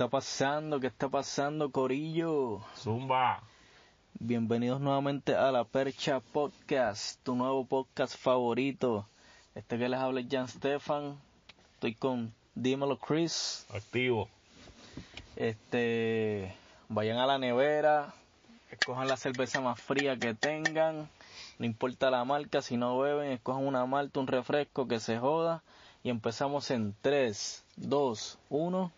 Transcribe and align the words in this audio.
¿Qué 0.00 0.04
está 0.04 0.16
pasando? 0.16 0.80
¿Qué 0.80 0.86
está 0.86 1.10
pasando, 1.10 1.70
Corillo? 1.70 2.62
Zumba. 2.74 3.42
Bienvenidos 4.18 4.80
nuevamente 4.80 5.34
a 5.34 5.52
La 5.52 5.64
Percha 5.64 6.20
Podcast, 6.20 7.22
tu 7.22 7.34
nuevo 7.34 7.66
podcast 7.66 8.16
favorito. 8.16 9.06
Este 9.54 9.76
que 9.76 9.90
les 9.90 10.00
habla 10.00 10.20
es 10.20 10.26
Jan 10.30 10.48
Stefan. 10.48 11.20
Estoy 11.74 11.94
con 11.96 12.32
Dímelo 12.54 12.96
Chris. 12.96 13.66
Activo. 13.74 14.30
Este, 15.36 16.56
vayan 16.88 17.18
a 17.18 17.26
la 17.26 17.36
nevera, 17.36 18.14
escojan 18.70 19.06
la 19.06 19.18
cerveza 19.18 19.60
más 19.60 19.78
fría 19.82 20.16
que 20.16 20.32
tengan. 20.32 21.10
No 21.58 21.66
importa 21.66 22.10
la 22.10 22.24
marca, 22.24 22.62
si 22.62 22.78
no 22.78 22.98
beben, 22.98 23.32
escojan 23.32 23.66
una 23.66 23.84
malta, 23.84 24.18
un 24.18 24.28
refresco 24.28 24.88
que 24.88 24.98
se 24.98 25.18
joda. 25.18 25.62
Y 26.02 26.08
empezamos 26.08 26.70
en 26.70 26.94
3, 27.02 27.64
2, 27.76 28.38
1. 28.48 28.92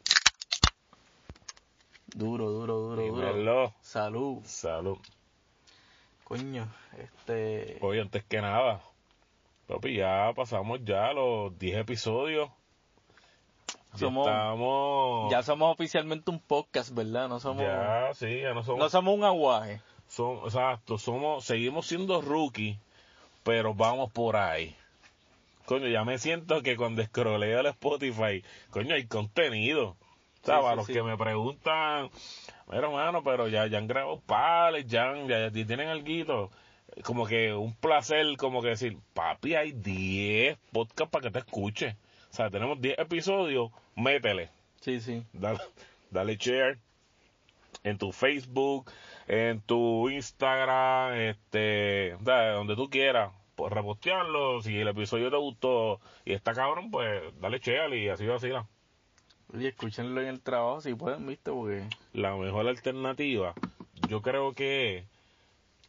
Duro, 2.15 2.51
duro, 2.51 2.79
duro, 2.79 3.03
duro. 3.07 3.73
Salud. 3.81 4.41
Salud. 4.45 4.99
Coño, 6.25 6.67
este. 6.99 7.79
Oye, 7.81 8.01
antes 8.01 8.25
que 8.25 8.41
nada, 8.41 8.81
papi, 9.67 9.97
ya 9.97 10.33
pasamos 10.35 10.81
ya 10.85 11.13
los 11.13 11.59
10 11.59 11.79
episodios. 11.79 12.51
Ya 13.95 13.99
Somos- 13.99 14.27
estamos. 14.27 15.31
Ya 15.31 15.43
somos 15.43 15.73
oficialmente 15.73 16.31
un 16.31 16.39
podcast, 16.41 16.95
¿verdad? 16.95 17.29
No 17.29 17.41
somos. 17.41 17.63
Ya, 17.63 18.11
sí, 18.15 18.41
ya 18.41 18.55
no 18.55 18.63
somos. 18.63 18.79
No 18.81 18.89
somos 18.89 19.15
un 19.15 19.25
aguaje. 19.25 19.81
son- 20.09 20.39
exacto, 20.45 20.99
somos. 20.99 21.45
Seguimos 21.45 21.87
siendo 21.87 22.21
rookie, 22.21 22.79
pero 23.43 23.75
vamos 23.75 24.11
por 24.13 24.37
ahí. 24.37 24.77
Coño, 25.67 25.89
ya 25.89 26.05
me 26.05 26.19
siento 26.19 26.63
que 26.63 26.77
cuando 26.77 27.01
escroleo 27.03 27.61
el 27.61 27.67
Spotify, 27.67 28.43
coño, 28.71 28.95
hay 28.95 29.07
contenido. 29.07 29.97
Sea, 30.43 30.57
Sí, 30.57 30.63
para 30.63 30.71
sí, 30.73 30.77
los 30.77 30.87
sí. 30.87 30.93
que 30.93 31.03
me 31.03 31.17
preguntan, 31.17 32.11
mira, 32.69 32.87
hermano, 32.87 33.23
pero 33.23 33.49
ya, 33.49 33.67
ya 33.67 33.79
han 33.79 33.87
grabado 33.87 34.21
pales, 34.21 34.87
ya, 34.87 35.15
ya, 35.27 35.49
ya 35.49 35.51
tienen 35.67 35.89
algo. 35.89 36.51
Como 37.05 37.27
que 37.27 37.55
un 37.55 37.75
placer, 37.75 38.37
como 38.37 38.61
que 38.61 38.69
decir, 38.69 38.99
papi, 39.15 39.55
hay 39.55 39.73
10 39.73 40.59
podcasts 40.73 41.11
para 41.11 41.23
que 41.23 41.31
te 41.31 41.39
escuche. 41.39 41.97
O 42.31 42.35
sea, 42.35 42.51
tenemos 42.51 42.81
10 42.81 42.99
episodios, 42.99 43.71
métele. 43.97 44.51
Sí, 44.81 45.01
sí. 45.01 45.23
Dale, 45.33 45.61
dale 46.11 46.37
share 46.37 46.79
en 47.85 47.99
tu 47.99 48.13
Facebook, 48.13 48.91
en 49.29 49.61
tu 49.61 50.11
Instagram, 50.11 51.15
este, 51.15 52.17
donde 52.21 52.77
tú 52.77 52.91
quieras, 52.91 53.33
pues 53.55 53.73
repostearlo. 53.73 54.61
Si 54.61 54.77
el 54.79 54.89
episodio 54.89 55.31
te 55.31 55.37
gustó 55.37 56.01
y 56.25 56.33
está 56.33 56.53
cabrón, 56.53 56.91
pues 56.91 57.23
dale 57.41 57.59
share 57.59 57.95
y 57.95 58.09
así 58.09 58.27
va 58.27 58.37
así. 58.37 58.49
la- 58.49 58.67
Y 59.53 59.67
escúchenlo 59.67 60.21
en 60.23 60.29
el 60.29 60.41
trabajo 60.41 60.81
si 60.81 60.95
pueden, 60.95 61.27
¿viste? 61.27 61.51
Porque. 61.51 61.85
La 62.13 62.35
mejor 62.37 62.67
alternativa, 62.69 63.55
yo 64.09 64.23
creo 64.23 64.55
que 64.55 65.05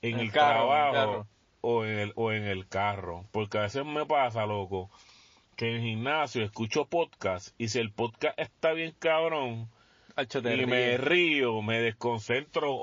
en 0.01 0.13
En 0.15 0.19
el, 0.19 0.25
el 0.25 0.31
carro, 0.31 0.51
en 0.51 0.65
el 0.65 0.91
trabajo 0.91 0.93
carro. 0.93 1.27
o 1.61 1.85
en 1.85 1.99
el 1.99 2.11
o 2.15 2.31
en 2.33 2.43
el 2.43 2.67
carro, 2.67 3.25
porque 3.31 3.57
a 3.57 3.61
veces 3.61 3.85
me 3.85 4.05
pasa, 4.05 4.45
loco, 4.45 4.89
que 5.55 5.69
en 5.69 5.75
el 5.75 5.81
gimnasio 5.81 6.43
escucho 6.43 6.85
podcast 6.85 7.53
y 7.57 7.69
si 7.69 7.79
el 7.79 7.91
podcast 7.91 8.37
está 8.37 8.73
bien 8.73 8.93
cabrón, 8.99 9.69
y 10.15 10.65
me 10.67 10.97
río, 10.97 11.61
me 11.63 11.79
desconcentro 11.81 12.71
o, 12.71 12.77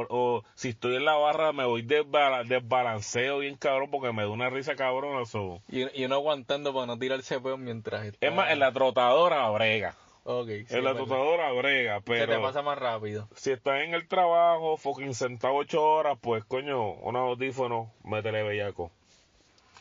o, 0.00 0.06
o 0.10 0.44
si 0.54 0.68
estoy 0.68 0.94
en 0.96 1.06
la 1.06 1.14
barra 1.16 1.52
me 1.52 1.64
voy 1.64 1.82
desbala- 1.82 2.44
desbalanceo 2.44 3.38
bien 3.38 3.56
cabrón 3.56 3.90
porque 3.90 4.12
me 4.12 4.22
da 4.22 4.28
una 4.28 4.48
risa 4.50 4.76
cabrón. 4.76 5.24
Y, 5.68 6.00
y 6.00 6.04
uno 6.04 6.14
aguantando 6.16 6.72
para 6.72 6.86
no 6.86 6.96
tirarse 6.98 7.40
peor 7.40 7.58
mientras 7.58 8.04
está. 8.04 8.24
Es 8.24 8.32
más, 8.32 8.50
en 8.52 8.60
la 8.60 8.70
trotadora 8.72 9.48
brega. 9.50 9.96
Ok, 10.30 10.48
sí, 10.66 10.76
en 10.76 10.84
la 10.84 10.94
trotadora 10.94 11.50
brega, 11.52 12.00
Se 12.00 12.02
te 12.02 12.26
pero 12.26 12.42
pasa 12.42 12.60
más 12.60 12.76
rápido. 12.76 13.30
si 13.34 13.50
estás 13.50 13.80
en 13.80 13.94
el 13.94 14.06
trabajo, 14.06 14.76
fucking 14.76 15.14
sentado 15.14 15.54
ocho 15.54 15.82
horas, 15.82 16.18
pues 16.20 16.44
coño, 16.44 16.96
unos 16.96 17.30
audífonos, 17.30 17.88
métele 18.04 18.42
bellaco. 18.42 18.90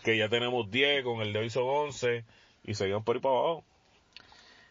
Que 0.05 0.15
ya 0.15 0.29
tenemos 0.29 0.71
10, 0.71 1.03
con 1.03 1.19
el 1.19 1.33
de 1.33 1.39
hoy 1.39 1.49
son 1.49 1.65
11 1.65 2.23
y 2.63 2.73
seguimos 2.75 3.03
por 3.03 3.17
ahí 3.17 3.21
para 3.21 3.35
abajo. 3.35 3.65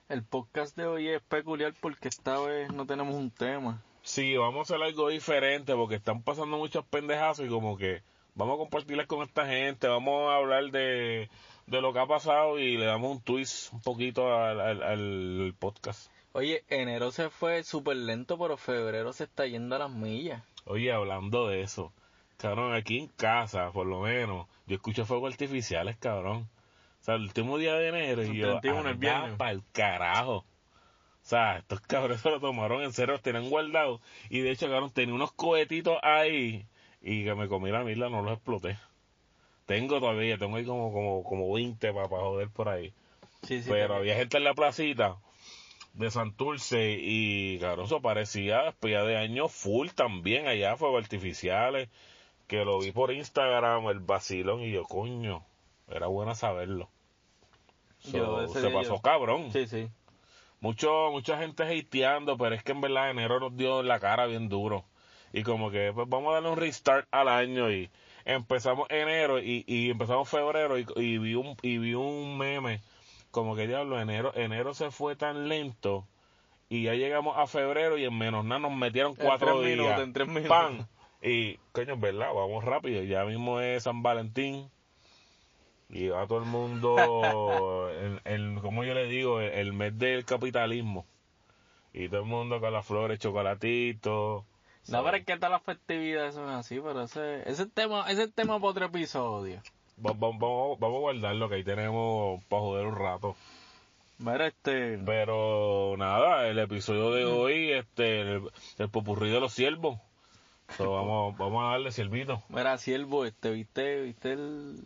El 0.08 0.22
podcast 0.24 0.74
de 0.78 0.86
hoy 0.86 1.08
es 1.10 1.20
peculiar 1.20 1.74
porque 1.78 2.08
esta 2.08 2.40
vez 2.40 2.72
no 2.72 2.86
tenemos 2.86 3.14
un 3.14 3.30
tema. 3.30 3.82
Sí, 4.00 4.34
vamos 4.34 4.70
a 4.70 4.74
hacer 4.74 4.82
algo 4.82 5.10
diferente 5.10 5.74
porque 5.74 5.96
están 5.96 6.22
pasando 6.22 6.56
muchos 6.56 6.86
pendejazos 6.86 7.44
y 7.44 7.50
como 7.50 7.76
que 7.76 8.00
vamos 8.34 8.54
a 8.54 8.58
compartirles 8.60 9.06
con 9.06 9.22
esta 9.28 9.44
gente, 9.46 9.88
vamos 9.88 10.32
a 10.32 10.36
hablar 10.36 10.70
de, 10.70 11.28
de 11.66 11.80
lo 11.80 11.92
que 11.92 11.98
ha 11.98 12.06
pasado 12.06 12.58
y 12.58 12.76
le 12.76 12.86
damos 12.86 13.10
un 13.10 13.20
twist 13.22 13.72
un 13.72 13.80
poquito 13.80 14.32
al, 14.34 14.60
al, 14.60 14.82
al 14.82 15.54
podcast. 15.58 16.10
Oye, 16.32 16.64
enero 16.68 17.10
se 17.10 17.30
fue 17.30 17.62
súper 17.64 17.96
lento, 17.96 18.38
pero 18.38 18.56
febrero 18.56 19.12
se 19.12 19.24
está 19.24 19.46
yendo 19.46 19.74
a 19.76 19.80
las 19.80 19.90
millas. 19.90 20.42
Oye, 20.66 20.92
hablando 20.92 21.48
de 21.48 21.62
eso, 21.62 21.92
cabrón, 22.36 22.74
aquí 22.74 22.98
en 22.98 23.08
casa, 23.08 23.70
por 23.72 23.86
lo 23.86 24.00
menos, 24.00 24.46
yo 24.66 24.76
escucho 24.76 25.06
fuegos 25.06 25.32
artificiales, 25.32 25.96
cabrón. 25.96 26.48
O 27.00 27.04
sea, 27.06 27.14
el 27.14 27.22
último 27.22 27.56
día 27.58 27.74
de 27.74 27.88
enero 27.88 28.22
y 28.24 28.28
El 28.28 28.34
yo, 28.34 28.60
31 28.60 28.90
el 28.90 28.96
viernes. 28.96 29.36
para 29.36 29.52
el 29.52 29.62
carajo. 29.72 30.38
O 30.38 31.28
sea, 31.28 31.58
estos 31.58 31.80
cabrones 31.80 32.20
se 32.20 32.30
lo 32.30 32.38
tomaron 32.40 32.82
en 32.82 32.92
serio, 32.92 33.12
los 33.14 33.22
tenían 33.22 33.48
guardados. 33.48 34.00
Y 34.28 34.40
de 34.40 34.50
hecho, 34.50 34.68
cabrón, 34.68 34.90
tenía 34.90 35.14
unos 35.14 35.32
cohetitos 35.32 35.96
ahí 36.02 36.66
y 37.00 37.24
que 37.24 37.34
me 37.34 37.48
comí 37.48 37.70
la 37.70 37.82
mierda, 37.82 38.08
no 38.08 38.22
los 38.22 38.34
exploté. 38.34 38.78
Tengo 39.66 40.00
todavía, 40.00 40.38
tengo 40.38 40.56
ahí 40.56 40.64
como, 40.64 40.92
como, 40.92 41.24
como 41.24 41.52
20 41.52 41.92
para, 41.92 42.08
joder 42.08 42.48
por 42.50 42.68
ahí. 42.68 42.92
Sí, 43.42 43.62
sí. 43.62 43.68
Pero 43.68 43.96
había 43.96 44.16
gente 44.16 44.36
en 44.36 44.44
la 44.44 44.54
placita 44.54 45.16
de 45.94 46.10
Santurce 46.10 46.98
y, 47.00 47.58
cabrón, 47.58 47.86
eso 47.86 48.00
parecía 48.00 48.62
despedida 48.62 49.04
de 49.04 49.16
año 49.16 49.48
full 49.48 49.88
también 49.88 50.46
allá, 50.46 50.76
fuegos 50.76 51.02
artificiales. 51.02 51.88
Que 52.46 52.64
lo 52.64 52.78
vi 52.78 52.92
por 52.92 53.12
Instagram, 53.12 53.88
el 53.88 53.98
vacilón, 53.98 54.62
y 54.62 54.70
yo, 54.70 54.84
coño, 54.84 55.44
era 55.88 56.06
bueno 56.06 56.32
saberlo. 56.36 56.88
So, 57.98 58.46
se 58.48 58.70
pasó 58.70 58.96
yo- 58.96 59.02
cabrón. 59.02 59.50
Sí, 59.52 59.66
sí. 59.66 59.88
Mucho, 60.60 61.10
mucha 61.10 61.38
gente 61.38 61.64
hateando, 61.64 62.38
pero 62.38 62.54
es 62.54 62.62
que 62.62 62.72
en 62.72 62.80
verdad 62.80 63.10
enero 63.10 63.40
nos 63.40 63.56
dio 63.56 63.82
la 63.82 63.98
cara 63.98 64.26
bien 64.26 64.48
duro. 64.48 64.84
Y 65.32 65.42
como 65.42 65.70
que 65.70 65.90
pues 65.92 66.08
vamos 66.08 66.30
a 66.30 66.34
darle 66.34 66.50
un 66.50 66.56
restart 66.56 67.08
al 67.10 67.28
año 67.28 67.70
y 67.70 67.90
empezamos 68.26 68.88
enero 68.90 69.40
y, 69.40 69.64
y 69.66 69.90
empezamos 69.90 70.28
febrero 70.28 70.78
y, 70.78 70.86
y 70.96 71.18
vi 71.18 71.34
un 71.36 71.56
y 71.62 71.78
vi 71.78 71.94
un 71.94 72.36
meme 72.36 72.80
como 73.30 73.54
que 73.54 73.68
diablo 73.68 74.00
enero 74.00 74.32
enero 74.34 74.74
se 74.74 74.90
fue 74.90 75.14
tan 75.14 75.48
lento 75.48 76.06
y 76.68 76.82
ya 76.82 76.94
llegamos 76.94 77.38
a 77.38 77.46
febrero 77.46 77.96
y 77.96 78.04
en 78.04 78.18
menos 78.18 78.44
nada 78.44 78.58
nos 78.58 78.72
metieron 78.72 79.14
cuatro 79.14 79.62
días 79.62 79.78
minutos, 79.78 80.02
en 80.02 80.12
tres 80.12 80.26
minutos. 80.26 80.48
¡Pam! 80.48 80.86
y 81.22 81.56
coño 81.70 81.94
es 81.94 82.00
verdad 82.00 82.34
vamos 82.34 82.64
rápido 82.64 83.02
ya 83.04 83.24
mismo 83.24 83.60
es 83.60 83.84
San 83.84 84.02
Valentín 84.02 84.68
y 85.88 86.08
va 86.08 86.26
todo 86.26 86.40
el 86.40 86.46
mundo 86.46 87.88
el, 87.90 88.20
el 88.24 88.60
como 88.60 88.82
yo 88.82 88.92
le 88.92 89.06
digo 89.06 89.40
el, 89.40 89.52
el 89.52 89.72
mes 89.72 89.96
del 89.96 90.24
capitalismo 90.24 91.06
y 91.92 92.08
todo 92.08 92.20
el 92.22 92.26
mundo 92.26 92.60
con 92.60 92.72
las 92.72 92.84
flores 92.84 93.20
chocolatitos 93.20 94.44
No, 94.88 95.02
pero 95.04 95.16
es 95.16 95.24
que 95.24 95.34
todas 95.36 95.50
las 95.50 95.62
festividades 95.62 96.34
son 96.34 96.48
así, 96.48 96.78
pero 96.80 97.02
ese, 97.02 97.48
ese 97.48 97.66
tema, 97.66 98.10
ese 98.10 98.28
tema 98.28 98.54
para 98.58 98.70
otro 98.70 98.86
episodio. 98.86 99.60
Va- 100.04 100.12
va- 100.12 100.16
Vamos, 100.38 100.78
vamos 100.78 100.96
a 100.96 101.00
guardarlo 101.00 101.48
que 101.48 101.54
ahí 101.56 101.64
tenemos 101.64 102.42
para 102.44 102.62
joder 102.62 102.86
un 102.86 102.96
rato. 102.96 103.36
Mira, 104.18 104.46
este, 104.46 104.98
Pero 105.04 105.94
nada, 105.98 106.46
el 106.48 106.58
episodio 106.58 107.10
de 107.10 107.24
hoy, 107.26 107.72
este, 107.72 108.20
el, 108.22 108.50
el 108.78 108.88
popurrí 108.88 109.30
de 109.30 109.40
los 109.40 109.52
siervos. 109.52 109.98
So, 110.76 110.90
vamos, 110.92 111.36
vamos 111.36 111.64
a 111.64 111.70
darle 111.72 111.92
siervito. 111.92 112.42
mira, 112.48 112.76
siervo, 112.78 113.24
este, 113.24 113.50
¿viste, 113.50 114.02
viste 114.02 114.32
el 114.32 114.80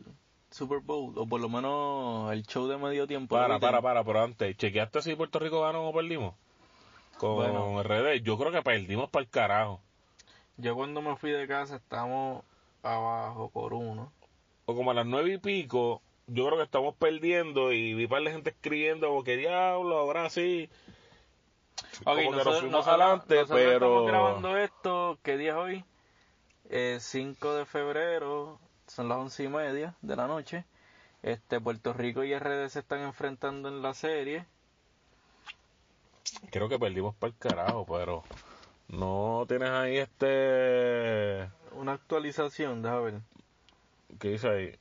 Super 0.50 0.81
Bowl? 0.81 1.17
O 1.17 1.26
por 1.26 1.41
lo 1.41 1.49
menos 1.49 2.32
el 2.32 2.44
show 2.44 2.67
de 2.67 2.76
medio 2.76 3.06
tiempo. 3.06 3.37
¿lo 3.37 3.43
Para, 3.43 3.58
para, 3.58 3.81
para, 3.81 4.05
pero 4.05 4.23
antes, 4.23 4.56
¿chequeaste 4.56 5.00
si 5.02 5.14
Puerto 5.14 5.38
Rico 5.38 5.62
ganó 5.62 5.88
o 5.88 5.93
perdimos? 5.94 6.35
Con 7.17 7.37
Bueno. 7.37 7.82
RD, 7.82 8.23
yo 8.23 8.37
creo 8.37 8.50
que 8.52 8.62
perdimos 8.62 9.08
para 9.11 9.23
el 9.25 9.31
carajo. 9.31 9.81
Yo 10.61 10.75
cuando 10.75 11.01
me 11.03 11.17
fui 11.17 11.31
de 11.31 11.47
casa 11.47 11.77
estábamos 11.77 12.45
abajo 12.83 13.51
por 13.51 13.73
uno. 13.75 14.12
O 14.67 14.75
como 14.75 14.91
a 14.91 14.95
las 14.95 15.07
nueve 15.07 15.35
y 15.35 15.39
pico, 15.39 16.03
yo 16.27 16.47
creo 16.47 16.59
que 16.59 16.65
estamos 16.65 16.95
perdiendo 16.97 17.73
y 17.73 17.95
vi 17.95 18.07
par 18.07 18.23
de 18.23 18.31
gente 18.33 18.51
escribiendo 18.51 19.09
como 19.09 19.25
que 19.25 19.37
diablo, 19.37 19.99
ahora 19.99 20.29
sí. 20.31 20.69
Ok, 22.01 22.05
como 22.05 22.17
que 22.17 22.25
nos 22.25 22.33
nosotros, 22.37 22.61
fuimos 22.61 22.73
nosotros- 22.87 23.01
adelante, 23.01 23.35
nosotros 23.37 23.59
pero... 23.59 23.73
estamos 23.75 24.07
grabando 24.07 24.57
esto, 24.57 25.19
¿qué 25.23 25.37
día 25.39 25.51
es 25.53 25.57
hoy? 25.57 25.85
Eh, 26.69 26.99
5 27.01 27.55
de 27.55 27.65
febrero, 27.65 28.59
son 28.87 29.09
las 29.09 29.19
once 29.19 29.43
y 29.43 29.49
media 29.49 29.95
de 30.03 30.17
la 30.17 30.27
noche. 30.27 30.65
Este, 31.23 31.61
Puerto 31.61 31.93
Rico 31.93 32.23
y 32.23 32.33
RD 32.39 32.69
se 32.69 32.79
están 32.81 33.01
enfrentando 33.01 33.69
en 33.69 33.83
la 33.83 33.93
serie. 33.95 34.47
Creo 36.51 36.69
que 36.69 36.79
perdimos 36.79 37.15
para 37.17 37.33
el 37.33 37.39
carajo, 37.39 37.85
pero 37.87 38.23
no 38.90 39.44
tienes 39.48 39.70
ahí 39.70 39.96
este... 39.98 41.48
Una 41.72 41.92
actualización, 41.92 42.82
déjame 42.82 43.02
ver. 43.02 43.20
¿Qué 44.19 44.28
dice 44.31 44.48
ahí? 44.48 44.76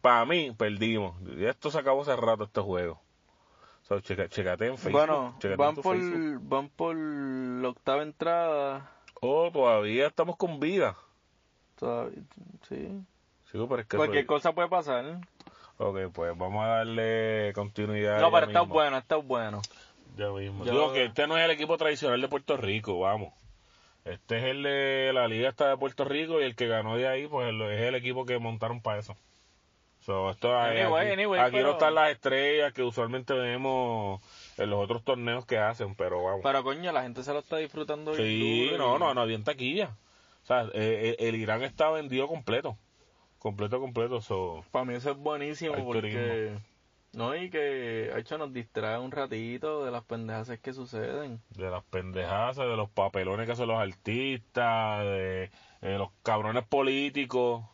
Para 0.00 0.24
mí, 0.26 0.50
perdimos. 0.56 1.16
Y 1.36 1.44
esto 1.46 1.70
se 1.70 1.78
acabó 1.78 2.02
hace 2.02 2.14
rato 2.16 2.44
este 2.44 2.60
juego. 2.60 3.00
So, 3.82 4.00
checa, 4.00 4.28
checate 4.28 4.66
en 4.66 4.78
Facebook. 4.78 4.92
Bueno, 5.06 5.38
van 5.56 5.74
por, 5.76 5.96
Facebook. 5.96 6.40
van 6.48 6.68
por 6.68 6.96
la 6.96 7.68
octava 7.68 8.02
entrada. 8.02 8.90
Oh, 9.20 9.50
todavía 9.52 10.06
estamos 10.06 10.36
con 10.36 10.60
vida. 10.60 10.96
Todavía, 11.76 12.22
sí. 12.68 12.88
Sí, 13.50 13.66
pero 13.68 13.78
es 13.80 13.86
que 13.86 13.96
Cualquier 13.96 14.22
soy- 14.22 14.26
cosa 14.26 14.52
puede 14.52 14.68
pasar. 14.68 15.20
Ok, 15.78 15.98
pues 16.12 16.36
vamos 16.36 16.64
a 16.64 16.68
darle 16.68 17.52
continuidad. 17.54 18.20
No, 18.20 18.30
pero 18.30 18.46
está 18.46 18.60
mismo. 18.60 18.74
bueno, 18.74 18.96
está 18.98 19.16
bueno. 19.16 19.60
Ya 20.16 20.28
mismo. 20.30 20.64
Yo- 20.64 20.72
Digo 20.72 20.92
que 20.92 21.04
este 21.06 21.26
no 21.26 21.36
es 21.36 21.44
el 21.44 21.50
equipo 21.50 21.76
tradicional 21.76 22.20
de 22.20 22.28
Puerto 22.28 22.56
Rico, 22.56 23.00
vamos. 23.00 23.32
Este 24.04 24.36
es 24.38 24.44
el 24.44 24.62
de 24.62 25.12
la 25.14 25.26
liga 25.28 25.48
esta 25.48 25.68
de 25.68 25.76
Puerto 25.78 26.04
Rico 26.04 26.40
y 26.40 26.44
el 26.44 26.54
que 26.54 26.66
ganó 26.66 26.96
de 26.96 27.08
ahí, 27.08 27.26
pues 27.26 27.48
es 27.48 27.80
el 27.80 27.94
equipo 27.94 28.26
que 28.26 28.38
montaron 28.38 28.82
para 28.82 29.00
eso. 29.00 29.16
So, 30.00 30.30
esto, 30.30 30.54
Anyway, 30.54 31.04
aquí 31.06 31.12
anyway, 31.14 31.40
aquí 31.40 31.52
pero- 31.56 31.68
no 31.68 31.72
están 31.72 31.94
las 31.94 32.10
estrellas 32.10 32.74
que 32.74 32.82
usualmente 32.82 33.32
vemos 33.32 34.20
en 34.58 34.68
los 34.68 34.84
otros 34.84 35.02
torneos 35.02 35.46
que 35.46 35.56
hacen, 35.56 35.94
pero 35.94 36.22
vamos. 36.22 36.40
Pero 36.42 36.62
coño, 36.62 36.92
la 36.92 37.02
gente 37.02 37.22
se 37.22 37.32
lo 37.32 37.38
está 37.38 37.56
disfrutando 37.56 38.12
bien 38.12 38.26
Sí, 38.26 38.70
no, 38.76 38.98
no, 38.98 39.14
no 39.14 39.22
había 39.22 39.36
en 39.36 39.44
taquilla. 39.44 39.96
O 40.42 40.46
sea, 40.46 40.64
eh, 40.64 40.68
eh, 40.74 41.16
el 41.20 41.36
Irán 41.36 41.62
está 41.62 41.88
vendido 41.88 42.28
completo. 42.28 42.76
Completo, 43.38 43.80
completo. 43.80 44.20
So, 44.20 44.62
Para 44.70 44.84
mí 44.84 44.94
eso 44.94 45.10
es 45.12 45.16
buenísimo 45.16 45.82
porque... 45.86 46.58
No, 47.16 47.36
y 47.36 47.50
que 47.50 48.16
hecho 48.18 48.38
nos 48.38 48.52
distrae 48.52 48.98
un 48.98 49.10
ratito 49.10 49.84
de 49.84 49.90
las 49.90 50.04
pendejas 50.04 50.58
que 50.60 50.72
suceden. 50.72 51.40
de 51.50 51.70
las 51.70 51.84
pendejadas, 51.84 52.56
de 52.56 52.76
los 52.76 52.90
papelones 52.90 53.46
que 53.46 53.52
hacen 53.52 53.68
los 53.68 53.78
artistas, 53.78 55.04
de, 55.04 55.50
los 55.82 56.10
cabrones 56.22 56.64
políticos. 56.64 57.64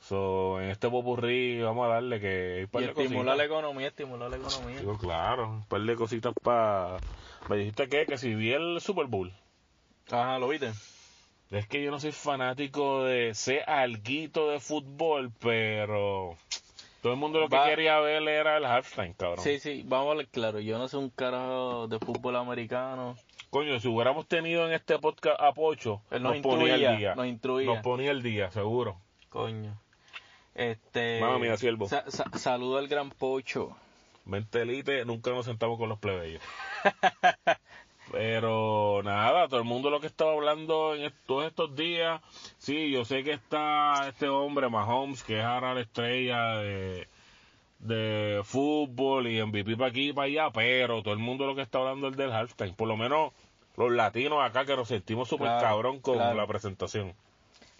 So, 0.00 0.60
en 0.60 0.70
este 0.70 0.90
popurrí 0.90 1.60
vamos 1.62 1.86
a 1.86 1.94
darle 1.94 2.18
que 2.18 2.54
hay 2.56 2.62
un 2.64 2.70
par 2.70 2.82
Y 2.82 2.86
estimular 2.86 3.36
la 3.36 3.44
economía, 3.44 3.86
estimular 3.86 4.30
la 4.30 4.36
economía. 4.36 4.80
Digo, 4.80 4.98
claro, 4.98 5.48
un 5.48 5.64
par 5.64 5.80
de 5.80 5.94
cositas 5.94 6.34
para... 6.42 6.96
Me 7.48 7.56
dijiste 7.56 7.88
que, 7.88 8.06
que 8.06 8.18
si 8.18 8.34
vi 8.34 8.52
el 8.52 8.80
Super 8.80 9.06
Bowl. 9.06 9.32
Ajá, 10.10 10.40
¿lo 10.40 10.48
viste? 10.48 10.72
Es 11.52 11.68
que 11.68 11.82
yo 11.82 11.90
no 11.90 12.00
soy 12.00 12.12
fanático 12.12 13.04
de... 13.04 13.34
Sé 13.34 13.60
alguito 13.60 14.50
de 14.50 14.58
fútbol, 14.58 15.30
pero... 15.38 16.36
Todo 17.02 17.12
el 17.12 17.18
mundo 17.18 17.40
lo 17.40 17.48
que 17.48 17.56
Va- 17.56 17.66
quería 17.66 17.98
ver 18.00 18.26
era 18.26 18.56
el 18.56 18.64
halftime, 18.64 19.14
cabrón. 19.14 19.42
Sí, 19.44 19.58
sí, 19.58 19.82
vamos 19.84 20.06
a 20.06 20.10
hablar 20.12 20.28
claro. 20.28 20.60
Yo 20.60 20.78
no 20.78 20.88
sé 20.88 20.96
un 20.96 21.10
carajo 21.10 21.88
de 21.88 21.98
fútbol 21.98 22.36
americano. 22.36 23.16
Coño, 23.50 23.78
si 23.80 23.88
hubiéramos 23.88 24.26
tenido 24.28 24.66
en 24.66 24.72
este 24.72 24.98
podcast 24.98 25.38
a 25.40 25.52
Pocho, 25.52 26.00
Él 26.10 26.22
nos, 26.22 26.34
nos, 26.36 26.42
ponía 26.42 26.68
instruía, 26.68 26.90
el 26.92 26.98
día. 26.98 27.14
nos 27.16 27.26
instruía. 27.26 27.66
Nos 27.66 27.78
ponía 27.82 28.10
el 28.12 28.22
día, 28.22 28.50
seguro. 28.52 28.96
Coño. 29.28 29.76
Este... 30.54 31.18
Mamma 31.20 31.38
mía, 31.38 31.56
siervo. 31.56 31.88
sa- 31.88 32.08
sa- 32.10 32.30
saludo 32.38 32.78
al 32.78 32.86
gran 32.88 33.10
Pocho. 33.10 33.76
Mentelite, 34.24 35.04
nunca 35.04 35.32
nos 35.32 35.46
sentamos 35.46 35.78
con 35.78 35.88
los 35.88 35.98
plebeyos. 35.98 36.40
Pero 38.12 39.00
nada, 39.02 39.48
todo 39.48 39.58
el 39.58 39.64
mundo 39.64 39.88
lo 39.90 39.98
que 40.00 40.06
estaba 40.06 40.32
hablando 40.32 40.94
en 40.94 41.12
todos 41.26 41.46
estos 41.46 41.74
días, 41.74 42.20
sí, 42.58 42.90
yo 42.90 43.06
sé 43.06 43.24
que 43.24 43.32
está 43.32 44.06
este 44.06 44.28
hombre, 44.28 44.68
Mahomes, 44.68 45.24
que 45.24 45.38
es 45.38 45.44
ahora 45.44 45.72
la 45.74 45.80
estrella 45.80 46.56
de, 46.58 47.08
de 47.78 48.42
fútbol 48.44 49.26
y 49.28 49.42
MVP 49.42 49.76
para 49.76 49.88
aquí 49.88 50.10
y 50.10 50.12
para 50.12 50.26
allá, 50.26 50.50
pero 50.52 51.02
todo 51.02 51.14
el 51.14 51.20
mundo 51.20 51.46
lo 51.46 51.54
que 51.56 51.62
está 51.62 51.78
hablando 51.78 52.08
es 52.08 52.16
del 52.18 52.32
halftime, 52.32 52.74
por 52.74 52.86
lo 52.86 52.98
menos 52.98 53.32
los 53.78 53.90
latinos 53.90 54.40
acá 54.42 54.66
que 54.66 54.76
nos 54.76 54.88
sentimos 54.88 55.28
súper 55.28 55.46
Claro, 55.46 55.66
cabrón 55.66 56.00
con 56.00 56.16
claro. 56.16 56.36
la 56.36 56.46
presentación. 56.46 57.14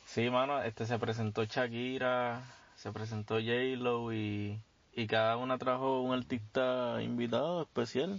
Sí, 0.07 0.31
mano, 0.31 0.63
este 0.63 0.87
se 0.87 0.99
presentó 0.99 1.45
Shakira, 1.45 2.43
se 2.77 2.91
presentó 2.91 3.35
J-Lo 3.35 4.15
y, 4.15 4.59
y 4.95 5.07
cada 5.07 5.37
una 5.37 5.59
trajo 5.59 6.01
un 6.01 6.15
artista 6.15 7.03
invitado 7.03 7.63
especial. 7.63 8.19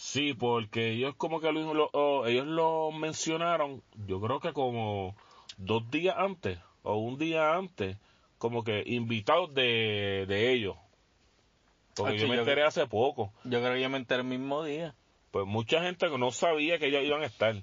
Sí, 0.00 0.32
porque 0.32 0.90
ellos 0.92 1.16
como 1.16 1.40
que 1.40 1.50
lo, 1.50 1.90
oh, 1.92 2.24
ellos 2.26 2.46
lo 2.46 2.92
mencionaron, 2.92 3.82
yo 4.06 4.20
creo 4.20 4.38
que 4.38 4.52
como 4.52 5.16
dos 5.56 5.90
días 5.90 6.14
antes 6.16 6.56
o 6.84 6.94
un 6.98 7.18
día 7.18 7.56
antes, 7.56 7.96
como 8.38 8.62
que 8.62 8.84
invitados 8.86 9.52
de, 9.54 10.24
de 10.28 10.52
ellos. 10.52 10.76
Porque 11.96 12.12
Hacho, 12.12 12.22
yo 12.22 12.28
me 12.28 12.36
yo- 12.36 12.42
enteré 12.42 12.62
hace 12.62 12.86
poco. 12.86 13.32
Yo 13.42 13.58
creo 13.60 13.74
que 13.74 13.80
yo 13.82 13.90
me 13.90 13.98
enteré 13.98 14.20
el 14.22 14.28
mismo 14.28 14.62
día. 14.62 14.94
Pues 15.32 15.46
mucha 15.46 15.82
gente 15.82 16.08
que 16.08 16.16
no 16.16 16.30
sabía 16.30 16.78
que 16.78 16.86
ellos 16.86 17.02
iban 17.02 17.22
a 17.22 17.26
estar. 17.26 17.56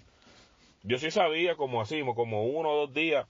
Yo 0.84 0.98
sí 1.00 1.12
sabía 1.12 1.56
como 1.56 1.82
así, 1.82 2.02
como 2.16 2.44
uno 2.44 2.70
o 2.70 2.78
dos 2.82 2.94
días 2.94 3.26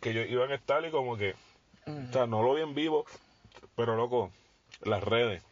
que 0.00 0.10
ellos 0.10 0.26
iban 0.30 0.50
a 0.50 0.54
estar 0.54 0.82
y 0.86 0.90
como 0.90 1.18
que, 1.18 1.34
o 1.86 2.12
sea, 2.12 2.26
no 2.26 2.42
lo 2.42 2.54
vi 2.54 2.62
en 2.62 2.74
vivo, 2.74 3.04
pero 3.76 3.94
loco, 3.94 4.32
las 4.80 5.04
redes. 5.04 5.42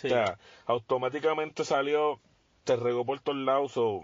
Sí. 0.00 0.06
O 0.06 0.10
sea, 0.10 0.38
automáticamente 0.66 1.64
salió, 1.64 2.20
te 2.64 2.76
regó 2.76 3.04
por 3.04 3.20
todos 3.20 3.38
lados. 3.38 3.72
so, 3.72 4.00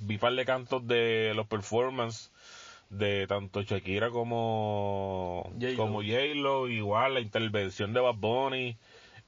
vi 0.00 0.18
par 0.18 0.34
de 0.34 0.44
cantos 0.44 0.86
de 0.86 1.32
los 1.34 1.46
performances 1.46 2.30
de 2.88 3.26
tanto 3.26 3.62
Shakira 3.62 4.10
como 4.10 5.50
J-Lo. 5.60 5.76
como 5.76 6.02
J-Lo, 6.02 6.68
igual 6.68 7.14
la 7.14 7.20
intervención 7.20 7.92
de 7.92 8.00
Bad 8.00 8.14
Bunny 8.14 8.76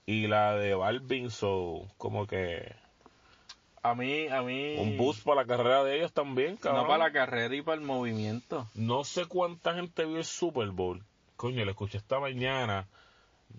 y 0.06 0.26
la 0.28 0.56
de 0.56 0.74
Balvin, 0.74 1.30
so, 1.30 1.86
como 1.98 2.26
que 2.26 2.74
a 3.82 3.94
mí, 3.94 4.26
a 4.28 4.42
mí... 4.42 4.76
un 4.78 4.96
boost 4.96 5.24
para 5.24 5.42
la 5.42 5.46
carrera 5.46 5.84
de 5.84 5.96
ellos 5.96 6.12
también, 6.12 6.56
cabrón. 6.56 6.82
No 6.82 6.88
para 6.88 7.04
la 7.04 7.12
carrera 7.12 7.54
y 7.54 7.62
para 7.62 7.76
el 7.78 7.86
movimiento. 7.86 8.66
No 8.74 9.04
sé 9.04 9.26
cuánta 9.26 9.74
gente 9.74 10.04
vio 10.04 10.16
el 10.16 10.24
Super 10.24 10.70
Bowl. 10.70 11.04
Coño, 11.36 11.64
lo 11.64 11.70
escuché 11.70 11.98
esta 11.98 12.18
mañana. 12.18 12.88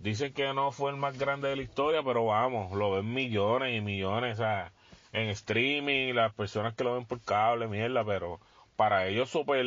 Dicen 0.01 0.33
que 0.33 0.53
no 0.53 0.71
fue 0.71 0.91
el 0.91 0.97
más 0.97 1.17
grande 1.17 1.49
de 1.49 1.55
la 1.55 1.63
historia, 1.63 2.03
pero 2.03 2.25
vamos, 2.25 2.71
lo 2.71 2.91
ven 2.91 3.13
millones 3.13 3.75
y 3.75 3.81
millones, 3.81 4.35
o 4.35 4.37
sea, 4.37 4.71
en 5.11 5.29
streaming, 5.29 6.13
las 6.13 6.33
personas 6.33 6.75
que 6.75 6.83
lo 6.83 6.93
ven 6.93 7.05
por 7.05 7.19
cable, 7.21 7.67
mierda, 7.67 8.05
pero 8.05 8.39
para 8.75 9.07
ellos 9.07 9.29
súper, 9.29 9.65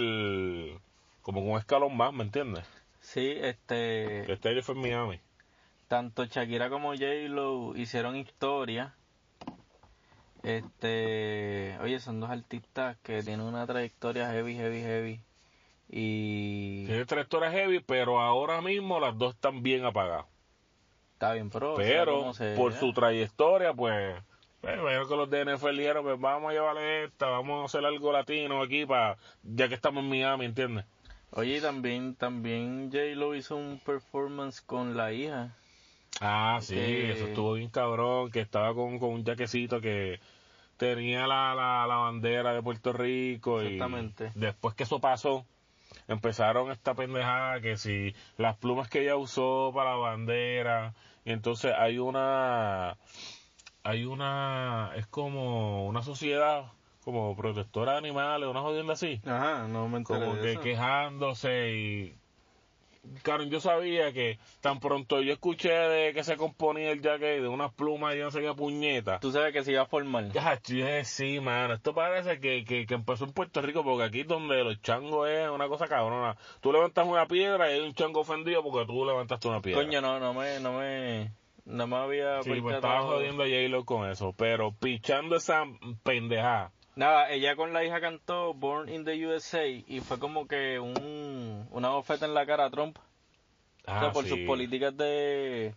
como 1.23 1.41
un 1.41 1.59
escalón 1.59 1.97
más, 1.97 2.13
¿me 2.13 2.23
entiendes? 2.23 2.65
Sí, 3.01 3.35
Que 3.35 3.49
este... 3.51 4.33
este 4.33 4.49
año 4.51 4.63
fue 4.63 4.77
en 4.77 4.83
Miami. 4.83 5.21
Tanto 5.89 6.25
Shakira 6.25 6.71
como 6.71 6.91
J-Lo 6.93 7.77
hicieron 7.77 8.17
historia. 8.17 8.95
Este... 10.45 11.77
Oye, 11.83 11.99
son 11.99 12.21
dos 12.21 12.31
artistas 12.31 12.97
que 13.03 13.23
tienen 13.23 13.45
una 13.45 13.67
trayectoria 13.67 14.31
heavy, 14.31 14.55
heavy, 14.55 14.81
heavy. 14.81 15.21
Y... 15.93 16.87
Tiene 16.87 17.05
tres 17.05 17.27
horas 17.35 17.53
heavy, 17.53 17.81
pero 17.81 18.21
ahora 18.21 18.61
mismo 18.61 19.01
las 19.01 19.19
dos 19.19 19.35
están 19.35 19.63
bien 19.63 19.85
apagadas. 19.85 20.27
Está 21.15 21.35
bien, 21.35 21.51
pero... 21.51 21.75
Pero 21.75 22.33
sea. 22.33 22.55
por 22.57 22.73
su 22.75 22.93
trayectoria, 22.93 23.75
pues, 23.75 24.17
pues, 24.61 24.81
veo 24.83 25.09
que 25.09 25.17
los 25.17 25.29
de 25.29 25.45
NFL 25.45 25.77
dijeron, 25.77 26.05
pues 26.05 26.21
vamos 26.21 26.51
a 26.51 26.53
llevarle 26.55 27.05
esta, 27.05 27.27
vamos 27.27 27.63
a 27.63 27.65
hacer 27.65 27.85
algo 27.85 28.13
latino 28.13 28.63
aquí, 28.63 28.87
para 28.87 29.17
ya 29.43 29.69
que 29.69 29.75
estamos 29.75 30.05
en 30.05 30.11
Miami, 30.11 30.45
¿entiendes? 30.45 30.85
Oye, 31.33 31.59
y 31.59 31.61
también, 31.61 32.15
también 32.15 32.91
J-Lo 32.93 33.35
hizo 33.35 33.57
un 33.57 33.81
performance 33.85 34.61
con 34.61 34.97
la 34.97 35.13
hija. 35.13 35.55
Ah, 36.21 36.59
sí, 36.61 36.75
Que- 36.75 37.13
eso 37.13 37.27
estuvo 37.27 37.53
bien 37.55 37.71
cabrón, 37.71 38.31
que 38.31 38.41
estaba 38.41 38.75
con, 38.75 38.99
con 38.99 39.11
un 39.11 39.25
jaquecito 39.25 39.81
que 39.81 40.21
tenía 40.77 41.27
la, 41.27 41.55
la, 41.55 41.87
la 41.87 41.97
bandera 41.97 42.53
de 42.55 42.63
Puerto 42.63 42.93
Rico 42.93 43.63
y 43.63 43.67
Exactamente. 43.75 44.33
después 44.35 44.75
que 44.75 44.85
eso 44.85 44.99
pasó, 45.01 45.45
empezaron 46.13 46.71
esta 46.71 46.95
pendejada 46.95 47.61
que 47.61 47.77
si 47.77 48.15
las 48.37 48.57
plumas 48.57 48.89
que 48.89 49.03
ella 49.03 49.17
usó 49.17 49.73
para 49.75 49.91
la 49.91 49.97
bandera, 49.97 50.95
y 51.25 51.33
entonces 51.33 51.73
hay 51.77 51.99
una, 51.99 52.97
hay 53.83 54.05
una, 54.05 54.93
es 54.97 55.07
como 55.07 55.87
una 55.87 56.03
sociedad 56.03 56.73
como 57.05 57.35
protectora 57.37 57.93
de 57.93 57.99
animales, 57.99 58.49
una 58.49 58.61
jodienda 58.61 58.93
así 58.93 59.21
Ajá, 59.25 59.67
no 59.69 59.89
me 59.89 60.03
como 60.05 60.35
que 60.41 60.53
eso. 60.53 60.61
quejándose 60.61 61.73
y 61.73 62.20
Claro, 63.23 63.45
yo 63.45 63.61
sabía 63.61 64.13
que 64.13 64.39
tan 64.61 64.79
pronto 64.79 65.21
yo 65.23 65.33
escuché 65.33 65.71
de 65.71 66.13
que 66.13 66.23
se 66.23 66.37
componía 66.37 66.91
el 66.91 67.01
jacket 67.01 67.41
de 67.41 67.49
unas 67.49 67.73
plumas 67.73 68.15
y 68.15 68.19
no 68.19 68.31
sé 68.31 68.41
qué 68.41 68.53
puñeta. 68.55 69.21
Tú 69.21 69.33
sabes 69.33 69.53
que 69.53 69.65
se 69.65 69.73
iba 69.73 69.83
a 69.83 69.87
formar. 69.87 70.31
Ya, 70.33 70.61
yo 70.63 70.77
dije, 70.77 71.05
sí, 71.05 71.41
mano, 71.41 71.75
esto 71.75 71.95
parece 71.95 72.41
que, 72.41 72.65
que, 72.65 72.87
que 72.87 72.95
empezó 72.95 73.25
en 73.25 73.33
Puerto 73.33 73.63
Rico 73.63 73.83
porque 73.83 74.05
aquí 74.05 74.23
donde 74.23 74.63
los 74.65 74.81
changos 74.83 75.29
es 75.29 75.49
una 75.49 75.67
cosa 75.69 75.89
cabrona. 75.89 76.37
Tú 76.61 76.73
levantas 76.73 77.07
una 77.07 77.27
piedra 77.27 77.71
y 77.71 77.75
hay 77.75 77.81
un 77.81 77.95
chango 77.95 78.21
ofendido 78.21 78.63
porque 78.63 78.87
tú 78.87 79.05
levantaste 79.05 79.49
una 79.49 79.63
piedra. 79.63 79.83
Coño, 79.83 80.01
no, 80.01 80.21
no 80.21 80.35
me, 80.35 80.61
no 80.61 80.79
me, 80.79 81.33
no 81.65 81.87
me 81.87 81.97
había 81.97 82.43
sí, 82.43 82.61
pues 82.61 82.75
estaba 82.75 83.03
jodiendo 83.03 83.45
a 83.45 83.47
J-Lo 83.47 83.85
con 83.85 84.11
eso, 84.11 84.35
pero 84.37 84.73
pichando 84.73 85.37
esa 85.37 85.65
pendejada. 86.03 86.73
Nada, 86.97 87.31
ella 87.31 87.57
con 87.57 87.73
la 87.73 87.85
hija 87.85 88.01
cantó 88.01 88.53
Born 88.53 88.89
in 88.89 89.05
the 89.05 89.27
USA 89.27 89.67
y 89.67 90.01
fue 90.01 90.19
como 90.19 90.47
que 90.47 90.79
un, 90.81 91.67
una 91.71 91.91
bofeta 91.91 92.27
en 92.27 92.35
la 92.35 92.45
cara 92.47 92.67
a 92.67 92.71
Trump. 92.71 92.99
o 92.99 93.99
sea, 93.99 94.09
Ah, 94.09 94.13
por 94.13 94.25
sí. 94.25 94.31
sus 94.31 94.39
políticas 94.41 94.97
de, 94.97 95.75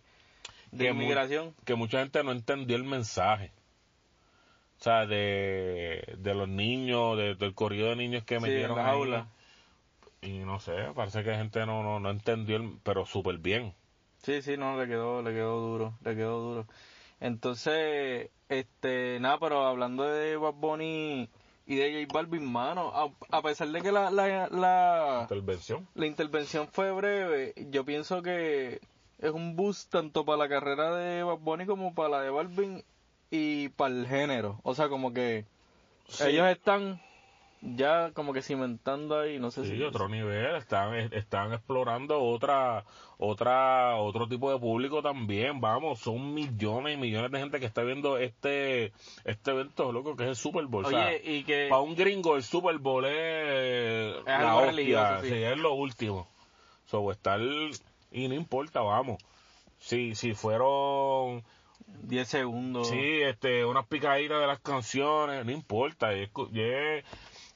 de 0.72 0.84
Que 0.84 0.92
mu- 0.92 1.02
inmigración. 1.02 1.54
que 1.64 1.74
mucha 1.74 2.00
gente 2.00 2.22
no 2.24 2.32
entendió 2.32 2.76
el 2.76 2.84
mensaje. 2.84 3.52
O 4.80 4.82
sea, 4.84 5.06
de, 5.06 6.04
de 6.18 6.34
los 6.34 6.48
niños, 6.48 7.16
de- 7.16 7.34
del 7.36 7.54
corrido 7.54 7.88
de 7.90 7.96
niños 7.96 8.24
que 8.24 8.36
Sí, 8.36 8.42
metieron 8.42 8.72
en 8.72 8.76
las 8.76 8.86
ahí. 8.86 8.98
aulas. 8.98 9.26
Y 10.20 10.38
no 10.40 10.58
sé, 10.60 10.72
parece 10.94 11.22
que 11.22 11.30
la 11.30 11.38
gente 11.38 11.64
no, 11.64 11.82
no, 11.82 12.00
no 12.00 12.10
entendió, 12.10 12.56
el, 12.56 12.78
pero 12.82 13.06
súper 13.06 13.38
bien. 13.38 13.72
Sí, 14.22 14.42
sí, 14.42 14.56
no, 14.56 14.78
le 14.80 14.86
quedó, 14.88 15.22
le 15.22 15.32
quedó 15.32 15.60
duro, 15.60 15.94
le 16.02 16.14
quedó 16.16 16.40
duro. 16.40 16.66
Entonces, 17.24 18.28
este, 18.50 19.18
nada, 19.18 19.38
pero 19.40 19.64
hablando 19.66 20.04
de 20.04 20.36
Bad 20.36 20.52
Bunny 20.52 21.30
y 21.66 21.74
de 21.74 22.04
J 22.04 22.12
Balvin, 22.12 22.44
mano, 22.44 22.92
a, 22.94 23.10
a 23.34 23.40
pesar 23.40 23.68
de 23.68 23.80
que 23.80 23.90
la, 23.90 24.10
la, 24.10 24.46
la, 24.50 25.20
Intervención. 25.22 25.88
la 25.94 26.04
intervención 26.04 26.68
fue 26.70 26.92
breve, 26.92 27.54
yo 27.70 27.82
pienso 27.86 28.20
que 28.20 28.78
es 29.20 29.30
un 29.30 29.56
boost 29.56 29.90
tanto 29.90 30.26
para 30.26 30.36
la 30.36 30.48
carrera 30.50 30.94
de 30.94 31.22
Bad 31.22 31.38
Bunny 31.38 31.64
como 31.64 31.94
para 31.94 32.10
la 32.10 32.20
de 32.20 32.28
Balvin 32.28 32.84
y 33.30 33.70
para 33.70 33.94
el 33.94 34.06
género. 34.06 34.60
O 34.62 34.74
sea, 34.74 34.90
como 34.90 35.14
que 35.14 35.46
Sí. 36.08 36.24
ellos 36.28 36.46
están 36.48 37.00
ya 37.66 38.10
como 38.12 38.32
que 38.34 38.42
cimentando 38.42 39.18
ahí, 39.18 39.38
no 39.38 39.50
sé 39.50 39.64
Sí, 39.64 39.76
si... 39.76 39.82
otro 39.82 40.08
nivel, 40.08 40.54
están, 40.56 40.94
están 41.12 41.52
explorando 41.54 42.20
otra, 42.22 42.84
otra, 43.16 43.96
otro 43.96 44.28
tipo 44.28 44.52
de 44.52 44.58
público 44.58 45.00
también, 45.02 45.60
vamos, 45.60 46.00
son 46.00 46.34
millones 46.34 46.94
y 46.94 47.00
millones 47.00 47.30
de 47.32 47.38
gente 47.38 47.60
que 47.60 47.66
está 47.66 47.82
viendo 47.82 48.18
este, 48.18 48.92
este 49.24 49.50
evento 49.52 49.92
loco 49.92 50.14
que 50.14 50.24
es 50.24 50.28
el 50.30 50.36
Super 50.36 50.66
Bowl, 50.66 50.84
o 50.84 50.90
sea, 50.90 51.06
Oye, 51.08 51.22
y 51.24 51.42
que... 51.44 51.68
para 51.70 51.80
un 51.80 51.94
gringo 51.94 52.36
el 52.36 52.42
Super 52.42 52.76
Bowl 52.78 53.04
es, 53.06 54.16
Es 54.18 54.24
la 54.26 54.56
hostia, 54.56 55.20
sí. 55.22 55.28
sí, 55.28 55.34
es 55.42 55.56
lo 55.58 55.72
último, 55.72 56.28
so, 56.86 57.10
estar, 57.10 57.40
y 58.12 58.28
no 58.28 58.34
importa, 58.34 58.80
vamos, 58.82 59.22
si, 59.78 60.14
si 60.14 60.34
fueron 60.34 61.42
10 61.86 62.28
segundos. 62.28 62.88
Sí, 62.88 62.98
este, 63.22 63.64
unas 63.64 63.86
picaditas 63.86 64.40
de 64.40 64.46
las 64.46 64.60
canciones, 64.60 65.44
no 65.44 65.52
importa. 65.52 66.12
Yo, 66.14 66.22
escu- 66.24 66.50
yo 66.52 66.62
he- 66.62 67.04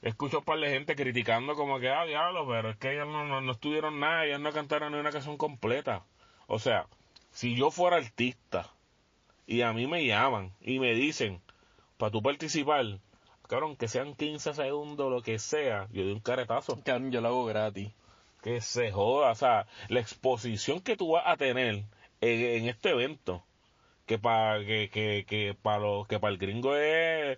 escucho 0.01 0.39
un 0.39 0.45
par 0.45 0.59
de 0.59 0.69
gente 0.69 0.95
criticando 0.95 1.55
como 1.55 1.79
que, 1.79 1.89
ah, 1.89 2.05
diablo, 2.05 2.47
pero 2.47 2.69
es 2.69 2.77
que 2.77 2.93
ellos 2.93 3.07
no, 3.07 3.25
no, 3.25 3.41
no 3.41 3.51
estuvieron 3.51 3.99
nada, 3.99 4.25
ellos 4.25 4.39
no 4.39 4.51
cantaron 4.51 4.93
ni 4.93 4.99
una 4.99 5.11
canción 5.11 5.37
completa. 5.37 6.03
O 6.47 6.59
sea, 6.59 6.87
si 7.31 7.55
yo 7.55 7.71
fuera 7.71 7.97
artista 7.97 8.71
y 9.45 9.61
a 9.61 9.73
mí 9.73 9.87
me 9.87 10.05
llaman 10.05 10.53
y 10.61 10.79
me 10.79 10.93
dicen, 10.93 11.41
para 11.97 12.11
tú 12.11 12.21
participar, 12.21 12.99
cabrón, 13.47 13.75
que 13.75 13.87
sean 13.87 14.15
15 14.15 14.53
segundos, 14.53 15.11
lo 15.11 15.21
que 15.21 15.39
sea, 15.39 15.87
yo 15.91 16.03
doy 16.03 16.13
un 16.13 16.19
caretazo. 16.21 16.81
Cabrón, 16.83 17.11
yo 17.11 17.21
lo 17.21 17.29
hago 17.29 17.45
gratis. 17.45 17.91
Que 18.41 18.61
se 18.61 18.91
joda, 18.91 19.31
o 19.31 19.35
sea, 19.35 19.67
la 19.89 19.99
exposición 19.99 20.79
que 20.79 20.95
tú 20.95 21.11
vas 21.11 21.23
a 21.25 21.35
tener 21.35 21.67
en, 21.75 21.85
en 22.21 22.69
este 22.69 22.91
evento, 22.91 23.43
que 24.05 24.17
para 24.17 24.63
que, 24.65 24.89
que, 24.89 25.25
que 25.27 25.55
para 25.61 25.79
los 25.79 26.07
que 26.07 26.19
para 26.19 26.31
el 26.31 26.39
gringo 26.39 26.75
es 26.75 27.37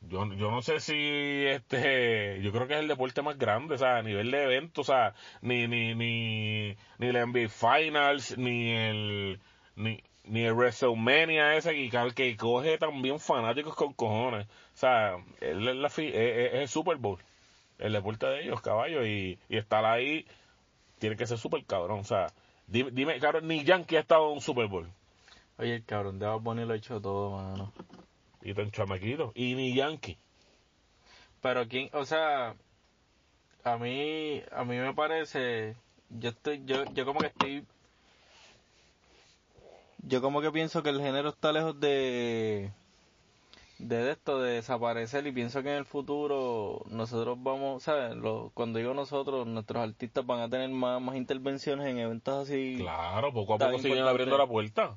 yo, 0.00 0.24
yo 0.34 0.50
no 0.50 0.62
sé 0.62 0.80
si 0.80 0.94
este 1.46 2.40
yo 2.42 2.52
creo 2.52 2.66
que 2.68 2.74
es 2.74 2.80
el 2.80 2.88
deporte 2.88 3.22
más 3.22 3.38
grande, 3.38 3.74
o 3.74 3.78
sea, 3.78 3.98
a 3.98 4.02
nivel 4.02 4.30
de 4.30 4.44
evento, 4.44 4.80
o 4.82 4.84
sea, 4.84 5.14
ni 5.42 5.66
ni 5.68 5.94
ni 5.94 6.76
ni 6.98 7.12
la 7.12 7.20
NBA 7.26 7.48
Finals, 7.48 8.36
ni 8.38 8.70
el 8.72 9.40
ni 9.76 10.00
ni 10.24 10.44
el 10.44 10.52
WrestleMania 10.54 11.56
ese 11.56 11.74
que, 12.14 12.36
coge 12.36 12.78
también 12.78 13.18
fanáticos 13.20 13.74
con 13.74 13.92
cojones. 13.94 14.46
O 14.46 14.76
sea, 14.76 15.16
es, 15.40 15.56
la, 15.56 15.88
fi- 15.90 16.08
es- 16.08 16.52
es 16.52 16.60
el 16.62 16.68
Super 16.68 16.96
Bowl 16.96 17.18
el 17.78 17.92
deporte 17.94 18.26
de 18.26 18.42
ellos, 18.44 18.60
caballo, 18.62 19.06
y, 19.06 19.38
y 19.48 19.56
estar 19.58 19.84
ahí 19.86 20.26
tiene 20.98 21.16
que 21.16 21.26
ser 21.26 21.38
súper 21.38 21.64
cabrón. 21.66 22.00
O 22.00 22.04
sea, 22.04 22.28
dime, 22.66 22.90
dime, 22.92 23.18
cabrón, 23.20 23.48
ni 23.48 23.64
Yankee 23.64 23.96
ha 23.96 24.00
estado 24.00 24.28
en 24.28 24.34
un 24.34 24.40
Super 24.40 24.66
Bowl. 24.68 24.88
Oye, 25.58 25.76
el 25.76 25.84
cabrón 25.84 26.18
de 26.18 26.26
Bad 26.26 26.40
Bunny 26.40 26.64
lo 26.66 26.74
ha 26.74 26.76
hecho 26.76 27.00
todo, 27.00 27.32
mano. 27.38 27.72
Y 28.42 28.54
tan 28.54 28.70
chamaquito. 28.70 29.32
Y 29.34 29.54
ni 29.54 29.74
Yankee. 29.74 30.16
Pero 31.40 31.66
quién, 31.68 31.88
o 31.92 32.04
sea, 32.04 32.54
a 33.64 33.76
mí, 33.78 34.42
a 34.52 34.64
mí 34.64 34.76
me 34.76 34.92
parece, 34.94 35.76
yo 36.10 36.30
estoy, 36.30 36.62
yo, 36.64 36.84
yo 36.94 37.04
como 37.04 37.20
que 37.20 37.26
estoy, 37.28 37.64
yo 40.02 40.20
como 40.22 40.40
que 40.40 40.50
pienso 40.50 40.82
que 40.82 40.90
el 40.90 41.00
género 41.00 41.28
está 41.30 41.52
lejos 41.52 41.78
de, 41.78 42.70
de 43.78 44.10
esto, 44.10 44.40
de 44.40 44.54
desaparecer 44.54 45.26
y 45.26 45.32
pienso 45.32 45.62
que 45.62 45.70
en 45.70 45.76
el 45.76 45.84
futuro 45.84 46.82
nosotros 46.88 47.36
vamos, 47.40 47.82
¿sabes? 47.84 48.16
Lo- 48.16 48.50
cuando 48.54 48.78
digo 48.78 48.94
nosotros, 48.94 49.46
nuestros 49.46 49.82
artistas 49.88 50.24
van 50.26 50.40
a 50.40 50.48
tener 50.48 50.70
más, 50.70 51.00
más 51.00 51.16
intervenciones 51.16 51.86
en 51.86 51.98
eventos 51.98 52.48
así. 52.48 52.76
Claro, 52.78 53.32
poco 53.32 53.54
a 53.54 53.58
poco 53.58 53.78
siguen 53.78 53.98
importante. 53.98 54.10
abriendo 54.10 54.38
la 54.38 54.46
puerta. 54.46 54.96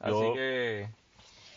Así 0.00 0.12
Yo- 0.20 0.32
que, 0.34 0.88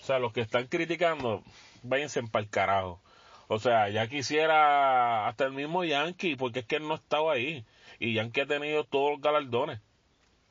O 0.06 0.08
sea, 0.08 0.20
los 0.20 0.34
que 0.34 0.42
están 0.42 0.68
criticando, 0.68 1.42
váyanse 1.82 2.22
para 2.22 2.44
el 2.44 2.50
carajo. 2.52 3.02
O 3.48 3.58
sea, 3.58 3.90
ya 3.90 4.08
quisiera 4.08 5.28
hasta 5.28 5.46
el 5.46 5.52
mismo 5.52 5.84
Yankee, 5.84 6.36
porque 6.36 6.60
es 6.60 6.66
que 6.68 6.76
él 6.76 6.88
no 6.88 6.94
estaba 6.94 7.34
ahí. 7.34 7.66
Y 7.98 8.14
Yankee 8.14 8.42
ha 8.42 8.46
tenido 8.46 8.84
todos 8.84 9.14
los 9.14 9.22
galardones. 9.22 9.82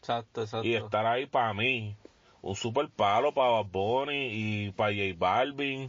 exacto, 0.00 0.42
exacto. 0.42 0.66
Y 0.66 0.74
estar 0.74 1.06
ahí 1.06 1.26
para 1.26 1.54
mí, 1.54 1.94
un 2.42 2.56
super 2.56 2.88
palo 2.88 3.32
para 3.32 3.50
Bad 3.50 3.66
Bunny 3.66 4.26
y 4.32 4.72
para 4.72 4.92
J 4.92 5.14
Balvin, 5.16 5.88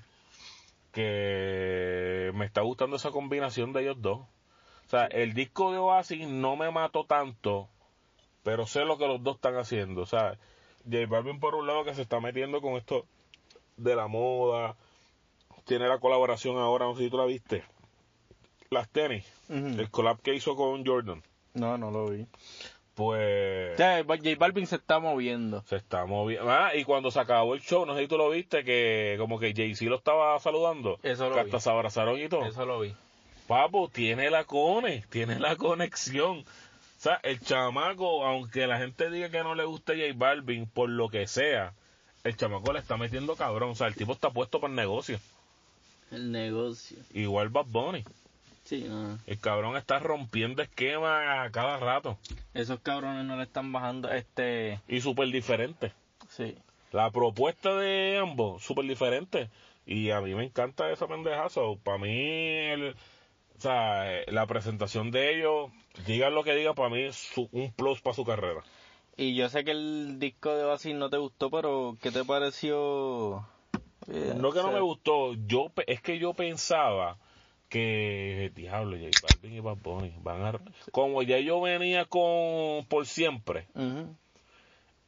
que 0.92 2.32
me 2.36 2.46
está 2.46 2.62
gustando 2.62 2.98
esa 2.98 3.10
combinación 3.10 3.74
de 3.74 3.82
ellos 3.82 4.00
dos. 4.00 4.20
O 4.20 4.90
sea, 4.90 5.06
el 5.08 5.34
disco 5.34 5.72
de 5.72 5.80
Oasis 5.80 6.28
no 6.28 6.56
me 6.56 6.70
mató 6.70 7.06
tanto, 7.06 7.68
pero 8.44 8.68
sé 8.68 8.86
lo 8.86 9.00
que 9.00 9.08
los 9.08 9.24
dos 9.24 9.38
están 9.38 9.56
haciendo. 9.56 10.02
O 10.02 10.06
sea, 10.06 10.38
J 10.84 11.08
Balvin 11.08 11.40
por 11.40 11.56
un 11.56 11.66
lado 11.66 11.84
que 11.84 11.96
se 11.96 12.04
está 12.04 12.20
metiendo 12.20 12.62
con 12.62 12.74
esto 12.74 13.08
de 13.78 13.96
la 13.96 14.08
moda, 14.08 14.76
tiene 15.66 15.88
la 15.88 16.00
colaboración 16.00 16.58
ahora, 16.58 16.86
no 16.86 16.96
sé 16.96 17.04
si 17.04 17.10
tú 17.10 17.18
la 17.18 17.26
viste, 17.26 17.64
las 18.70 18.90
tenis, 18.90 19.26
el 19.50 19.90
collab 19.90 20.20
que 20.22 20.34
hizo 20.34 20.56
con 20.56 20.86
Jordan, 20.86 21.22
No, 21.54 21.78
no 21.78 21.92
lo 21.92 22.08
vi. 22.10 22.26
pues... 22.96 23.78
Ya, 23.78 24.04
J 24.04 24.20
Balvin 24.38 24.68
se 24.68 24.78
está 24.78 25.00
moviendo. 25.00 25.62
Se 25.68 25.76
está 25.76 26.06
moviendo. 26.06 26.50
Ah, 26.52 26.76
y 26.76 26.84
cuando 26.84 27.12
se 27.12 27.20
acabó 27.20 27.54
el 27.54 27.62
show, 27.62 27.86
no 27.86 27.96
sé 27.96 28.02
si 28.02 28.08
tú 28.08 28.18
lo 28.18 28.30
viste, 28.30 28.64
que 28.64 29.16
como 29.20 29.40
que 29.40 29.54
Jay-Z 29.54 29.86
lo 29.90 29.98
estaba 29.98 30.40
saludando. 30.40 30.98
Eso 31.04 31.30
lo 31.30 31.36
que 31.36 31.42
vi. 31.44 31.48
hasta 31.48 31.60
se 31.60 31.70
abrazaron 31.70 32.20
y 32.20 32.30
todo. 32.30 32.46
Eso 32.46 32.66
lo 32.66 32.80
vi. 32.80 32.94
Papo, 33.48 33.90
tiene 33.90 34.30
la 34.32 34.46
cone, 34.46 35.04
tiene 35.10 35.40
la 35.40 35.56
conexión. 35.56 36.40
O 36.40 37.00
sea, 37.06 37.20
el 37.24 37.40
chamaco, 37.42 38.26
aunque 38.26 38.66
la 38.66 38.80
gente 38.80 39.12
diga 39.12 39.30
que 39.30 39.44
no 39.44 39.54
le 39.54 39.66
gusta 39.66 39.94
J 39.94 40.06
Balvin, 40.16 40.66
por 40.66 40.90
lo 40.90 41.10
que 41.10 41.28
sea, 41.28 41.74
el 42.26 42.36
chamaco 42.36 42.74
le 42.74 42.80
está 42.80 42.98
metiendo 42.98 43.36
cabrón. 43.36 43.70
O 43.72 43.76
sea, 43.76 43.88
el 43.88 43.96
tipo 43.96 44.12
está 44.12 44.30
puesto 44.30 44.60
para 44.60 44.72
el 44.72 44.76
negocio. 44.76 45.20
El 46.12 46.32
negocio. 46.32 46.98
Igual 47.14 47.50
Bad 47.50 47.66
Bunny. 47.68 48.04
Sí, 48.66 48.86
no. 48.90 49.18
El 49.28 49.40
cabrón 49.40 49.78
está 49.78 50.00
rompiendo 50.00 50.62
esquemas 50.62 51.46
a 51.48 51.52
cada 51.52 51.78
rato. 51.78 52.18
Esos 52.54 52.80
cabrones 52.80 53.24
no 53.26 53.38
le 53.38 53.44
están 53.44 53.72
bajando, 53.72 54.12
este, 54.12 54.82
Y 54.88 55.02
súper 55.02 55.30
diferente. 55.30 55.94
sí. 56.30 56.56
La 56.92 57.12
propuesta 57.12 57.76
de 57.76 58.20
ambos, 58.22 58.64
súper 58.64 58.86
diferente. 58.86 59.50
Y 59.86 60.12
a 60.12 60.22
mí 60.22 60.34
me 60.34 60.46
encanta 60.46 60.90
esa 60.92 61.08
pendejazo. 61.08 61.78
Para 61.84 61.98
mí, 61.98 62.10
el- 62.10 62.96
o 63.58 63.62
sea, 63.62 64.06
la 64.28 64.46
presentación 64.48 65.12
de 65.12 65.36
ellos, 65.38 65.72
digan 66.08 66.34
lo 66.34 66.44
que 66.44 66.56
digan, 66.56 66.74
para 66.74 66.90
mí 66.90 67.02
es 67.02 67.32
un 67.52 67.72
plus 67.74 68.00
para 68.02 68.14
su 68.14 68.24
carrera. 68.24 68.62
Y 69.18 69.36
yo 69.36 69.48
sé 69.50 69.64
que 69.64 69.72
el 69.72 70.20
disco 70.20 70.54
de 70.56 70.66
Oasis 70.66 70.94
no 70.96 71.10
te 71.10 71.18
gustó, 71.18 71.50
pero 71.50 71.98
¿qué 72.02 72.12
te 72.12 72.26
pareció? 72.26 73.48
Eh, 74.08 74.34
No 74.36 74.52
que 74.52 74.62
no 74.62 74.72
me 74.72 74.82
gustó, 74.82 75.34
yo 75.34 75.72
es 75.88 76.02
que 76.02 76.20
yo 76.20 76.34
pensaba 76.34 77.18
que, 77.70 78.52
diablo, 78.54 78.98
J 78.98 79.18
Balvin 79.22 79.54
y 79.54 79.60
Bad 79.62 79.78
Bunny 79.78 80.14
van 80.22 80.42
a... 80.46 80.62
Como 80.92 81.24
ya 81.24 81.40
yo 81.40 81.62
venía 81.62 82.06
con 82.06 82.86
Por 82.90 83.06
Siempre, 83.06 83.68
ujú. 83.74 84.16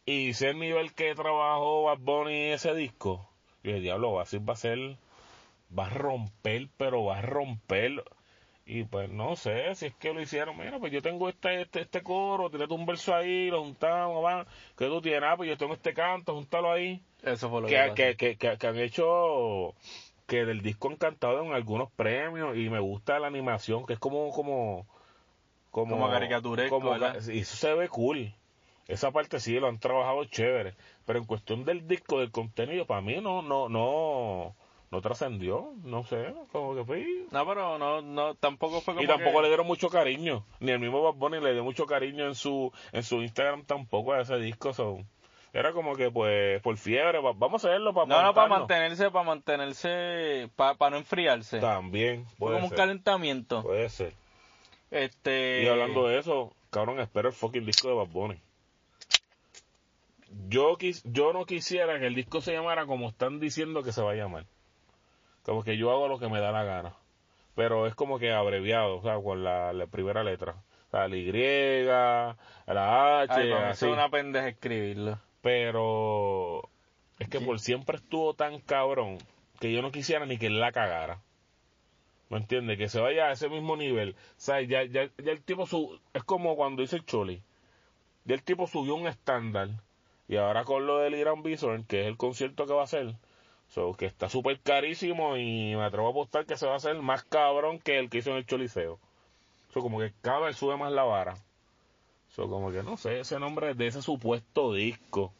y 0.06 0.34
sé 0.34 0.50
el 0.50 0.60
nivel 0.60 0.94
que 0.94 1.14
trabajó 1.16 1.84
Bad 1.84 2.00
Bunny 2.00 2.34
en 2.34 2.54
ese 2.54 2.74
disco, 2.74 3.30
yo 3.64 3.72
dije, 3.72 3.82
diablo, 3.82 4.26
ser, 4.26 4.48
va 4.48 4.54
a 4.54 4.56
ser, 4.56 4.98
va 5.78 5.88
a 5.88 5.90
romper, 5.90 6.70
pero 6.78 7.06
va 7.06 7.20
a 7.20 7.22
romper. 7.22 8.04
Y 8.70 8.84
pues 8.84 9.10
no 9.10 9.38
sé 9.38 9.74
si 9.76 9.86
es 9.86 9.96
que 9.96 10.14
lo 10.14 10.22
hicieron, 10.22 10.58
mira, 10.58 10.78
pues 10.78 10.92
yo 10.92 11.02
tengo 11.02 11.30
este, 11.30 11.62
este, 11.62 11.82
este 11.82 12.04
coro, 12.04 12.50
tírate 12.50 12.74
un 12.74 12.86
verso 12.86 13.16
ahí, 13.16 13.50
lo 13.50 13.64
juntamos, 13.64 14.24
va, 14.24 14.46
que 14.78 14.88
tú 14.88 15.02
tienes, 15.02 15.24
ah, 15.24 15.38
pues 15.38 15.48
yo 15.48 15.58
tengo 15.58 15.74
este 15.74 15.94
canto, 15.94 16.34
júntalo 16.34 16.70
ahí. 16.70 17.02
Eso 17.24 17.50
fue 17.50 17.62
lo 17.62 17.68
Que, 17.68 17.94
que, 17.96 18.16
que, 18.16 18.16
que, 18.18 18.38
que, 18.38 18.58
que 18.58 18.68
han 18.68 18.78
hecho 18.78 19.74
que 20.28 20.44
del 20.44 20.62
disco 20.62 20.90
han 20.90 20.98
cantado 20.98 21.42
en 21.44 21.54
algunos 21.54 21.90
premios 21.92 22.58
y 22.58 22.70
me 22.70 22.80
gusta 22.80 23.18
la 23.20 23.28
animación, 23.28 23.86
que 23.86 23.94
es 23.94 24.00
como, 24.00 24.32
como, 24.32 24.86
como, 25.72 25.96
Como 25.96 26.12
caricaturesco, 26.12 26.82
como 26.82 26.98
y 26.98 27.40
eso 27.40 27.56
se 27.56 27.74
ve 27.74 27.88
cool. 27.88 28.34
Esa 28.88 29.12
parte 29.12 29.40
sí 29.40 29.60
lo 29.60 29.68
han 29.68 29.80
trabajado 29.80 30.26
chévere, 30.26 30.76
pero 31.06 31.20
en 31.20 31.26
cuestión 31.26 31.64
del 31.64 31.88
disco, 31.88 32.20
del 32.20 32.32
contenido, 32.32 32.86
para 32.86 33.02
mí 33.02 33.20
no, 33.22 33.42
no, 33.42 33.70
no, 33.70 34.56
no 34.90 35.02
trascendió, 35.02 35.74
no 35.84 36.04
sé, 36.04 36.34
como 36.52 36.74
que 36.76 36.86
fui. 36.86 37.28
No, 37.32 37.46
pero 37.46 37.78
no, 37.78 38.02
no, 38.02 38.36
tampoco 38.36 38.80
fue 38.82 38.94
como 38.94 39.04
Y 39.04 39.08
tampoco 39.08 39.38
que- 39.38 39.42
le 39.44 39.48
dieron 39.50 39.68
mucho 39.68 39.90
cariño, 39.90 40.46
ni 40.60 40.72
el 40.72 40.80
mismo 40.80 41.02
Bad 41.04 41.16
Bunny 41.16 41.40
le 41.42 41.54
dio 41.54 41.64
mucho 41.64 41.86
cariño 41.86 42.26
en 42.26 42.36
su, 42.36 42.72
en 42.94 43.04
su 43.04 43.22
Instagram 43.22 43.66
tampoco 43.66 44.14
a 44.14 44.22
ese 44.22 44.38
disco, 44.38 44.74
so. 44.74 45.00
Era 45.54 45.72
como 45.74 45.96
que 45.96 46.12
pues 46.12 46.62
por 46.62 46.78
fiebre, 46.78 47.20
va- 47.20 47.34
vamos 47.34 47.64
a 47.66 47.70
hacerlo 47.70 47.94
para 47.94 48.06
No, 48.08 48.22
no, 48.22 48.34
para 48.34 48.48
mantenerse, 48.48 49.10
para 49.10 49.26
mantenerse, 49.26 50.50
para, 50.56 50.90
no 50.92 50.98
enfriarse. 50.98 51.60
También 51.60 52.26
Fue 52.26 52.36
puede 52.38 52.56
como 52.56 52.68
un 52.68 52.74
calentamiento. 52.76 53.64
Puede 53.64 53.90
ser. 53.90 54.14
Este... 54.92 55.64
Y 55.64 55.68
hablando 55.68 56.08
de 56.08 56.20
eso, 56.20 56.54
cabrón, 56.70 57.00
espero 57.00 57.30
el 57.30 57.34
fucking 57.34 57.66
disco 57.66 57.88
de 57.90 57.96
Bad 57.96 58.08
Bunny. 58.08 58.40
yo, 60.50 60.78
quis, 60.78 61.02
yo 61.06 61.34
no 61.34 61.46
quisiera 61.46 62.00
que 62.00 62.08
el 62.08 62.16
disco 62.16 62.42
se 62.42 62.54
llamara 62.54 62.86
como 62.86 63.10
están 63.10 63.40
diciendo 63.40 63.84
que 63.84 63.92
se 63.92 64.02
va 64.02 64.12
a 64.12 64.16
llamar. 64.16 64.46
Como 65.48 65.64
que 65.64 65.78
yo 65.78 65.90
hago 65.92 66.08
lo 66.10 66.20
que 66.20 66.28
me 66.28 66.40
da 66.42 66.52
la 66.52 66.64
gana. 66.66 66.94
Pero 67.56 67.88
es 67.88 67.96
como 67.96 68.20
que 68.20 68.32
abreviado, 68.34 68.98
o 68.98 69.02
sea, 69.02 69.16
con 69.20 69.44
la, 69.44 69.72
la 69.74 69.88
primera 69.88 70.24
letra. 70.24 70.58
O 70.88 70.92
sea, 70.92 71.08
la 71.08 71.16
Y, 71.16 71.32
la 71.86 72.32
H, 73.22 73.34
Ay, 73.34 73.52
así. 73.54 73.86
es 73.86 73.92
una 73.92 74.10
pendeja 74.10 74.50
escribirlo. 74.50 75.18
Pero 75.42 76.70
es 77.20 77.30
que 77.30 77.40
Sí. 77.40 77.46
por 77.46 77.60
siempre 77.62 77.96
estuvo 77.96 78.34
tan 78.34 78.60
cabrón 78.60 79.18
que 79.60 79.72
yo 79.72 79.82
no 79.82 79.92
quisiera 79.92 80.26
ni 80.26 80.38
que 80.38 80.48
él 80.48 80.60
la 80.60 80.72
cagara. 80.74 81.22
¿Me 82.30 82.38
entiendes? 82.38 82.78
Que 82.78 82.90
se 82.90 83.00
vaya 83.00 83.28
a 83.28 83.32
ese 83.32 83.48
mismo 83.48 83.78
nivel. 83.78 84.12
O 84.12 84.16
sea, 84.36 84.62
ya, 84.62 84.84
ya, 84.84 85.10
ya 85.18 85.32
el 85.32 85.42
tipo 85.42 85.66
su 85.66 85.98
es 86.14 86.24
como 86.26 86.58
cuando 86.58 86.82
dice 86.82 86.98
el 86.98 87.06
Choli. 87.06 87.42
Ya 88.26 88.36
el 88.36 88.44
tipo 88.44 88.68
subió 88.68 88.96
un 88.96 89.08
estándar. 89.08 89.70
Y 90.28 90.36
ahora 90.36 90.66
con 90.66 90.86
lo 90.86 90.98
del 90.98 91.16
Irán 91.16 91.42
Bison, 91.42 91.86
que 91.86 92.02
es 92.02 92.08
el 92.08 92.18
concierto 92.18 92.66
que 92.68 92.74
va 92.74 92.82
a 92.82 92.84
hacer, 92.84 93.16
que 93.98 94.06
está 94.06 94.30
súper 94.30 94.60
carísimo 94.60 95.38
y 95.38 95.76
me 95.76 95.84
atrevo 95.84 96.08
a 96.08 96.12
apostar 96.12 96.46
que 96.46 96.58
se 96.58 96.66
va 96.66 96.74
a 96.74 96.78
hacer 96.78 96.96
más 97.02 97.24
cabrón 97.24 97.80
que 97.80 98.00
el 98.00 98.10
que 98.10 98.20
hizo 98.20 98.32
en 98.32 98.38
el 98.38 98.46
Choliseo. 98.46 99.00
So, 99.74 99.82
como 99.82 100.00
que 100.00 100.14
cada 100.22 100.40
vez 100.40 100.56
sube 100.58 100.78
más 100.78 100.92
la 100.92 101.04
vara. 101.04 101.36
So, 102.36 102.50
como 102.50 102.72
que 102.72 102.84
no 102.84 102.98
sé, 102.98 103.20
ese 103.20 103.40
nombre 103.40 103.74
de 103.74 103.88
ese 103.88 104.02
supuesto 104.02 104.74
disco. 104.74 105.34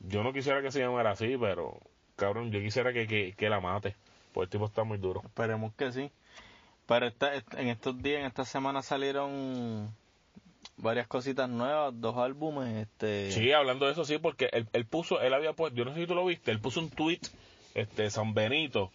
Yo 0.00 0.22
no 0.22 0.32
quisiera 0.32 0.60
que 0.62 0.70
se 0.70 0.80
llamara 0.80 1.12
así, 1.12 1.36
pero 1.38 1.78
cabrón, 2.16 2.50
yo 2.50 2.60
quisiera 2.60 2.92
que, 2.92 3.06
que, 3.06 3.34
que 3.36 3.48
la 3.48 3.60
mate. 3.60 3.96
Porque 4.32 4.44
el 4.44 4.50
tipo 4.50 4.66
está 4.66 4.84
muy 4.84 4.98
duro. 4.98 5.22
Esperemos 5.24 5.72
que 5.74 5.92
sí. 5.92 6.10
Pero 6.86 7.06
esta, 7.06 7.34
est- 7.34 7.54
en 7.54 7.68
estos 7.68 8.02
días, 8.02 8.20
en 8.20 8.26
esta 8.26 8.44
semana 8.44 8.82
salieron 8.82 9.88
varias 10.76 11.06
cositas 11.06 11.48
nuevas, 11.48 11.92
dos 12.00 12.16
álbumes, 12.16 12.76
este... 12.86 13.30
Sí, 13.32 13.52
hablando 13.52 13.86
de 13.86 13.92
eso, 13.92 14.04
sí, 14.04 14.18
porque 14.18 14.48
él, 14.52 14.68
él 14.72 14.86
puso, 14.86 15.20
él 15.20 15.32
había 15.34 15.52
puesto, 15.52 15.76
yo 15.76 15.84
no 15.84 15.94
sé 15.94 16.00
si 16.00 16.06
tú 16.06 16.14
lo 16.14 16.24
viste, 16.26 16.50
él 16.50 16.60
puso 16.60 16.80
un 16.80 16.90
tweet, 16.90 17.20
este, 17.74 18.10
San 18.10 18.34
Benito, 18.34 18.90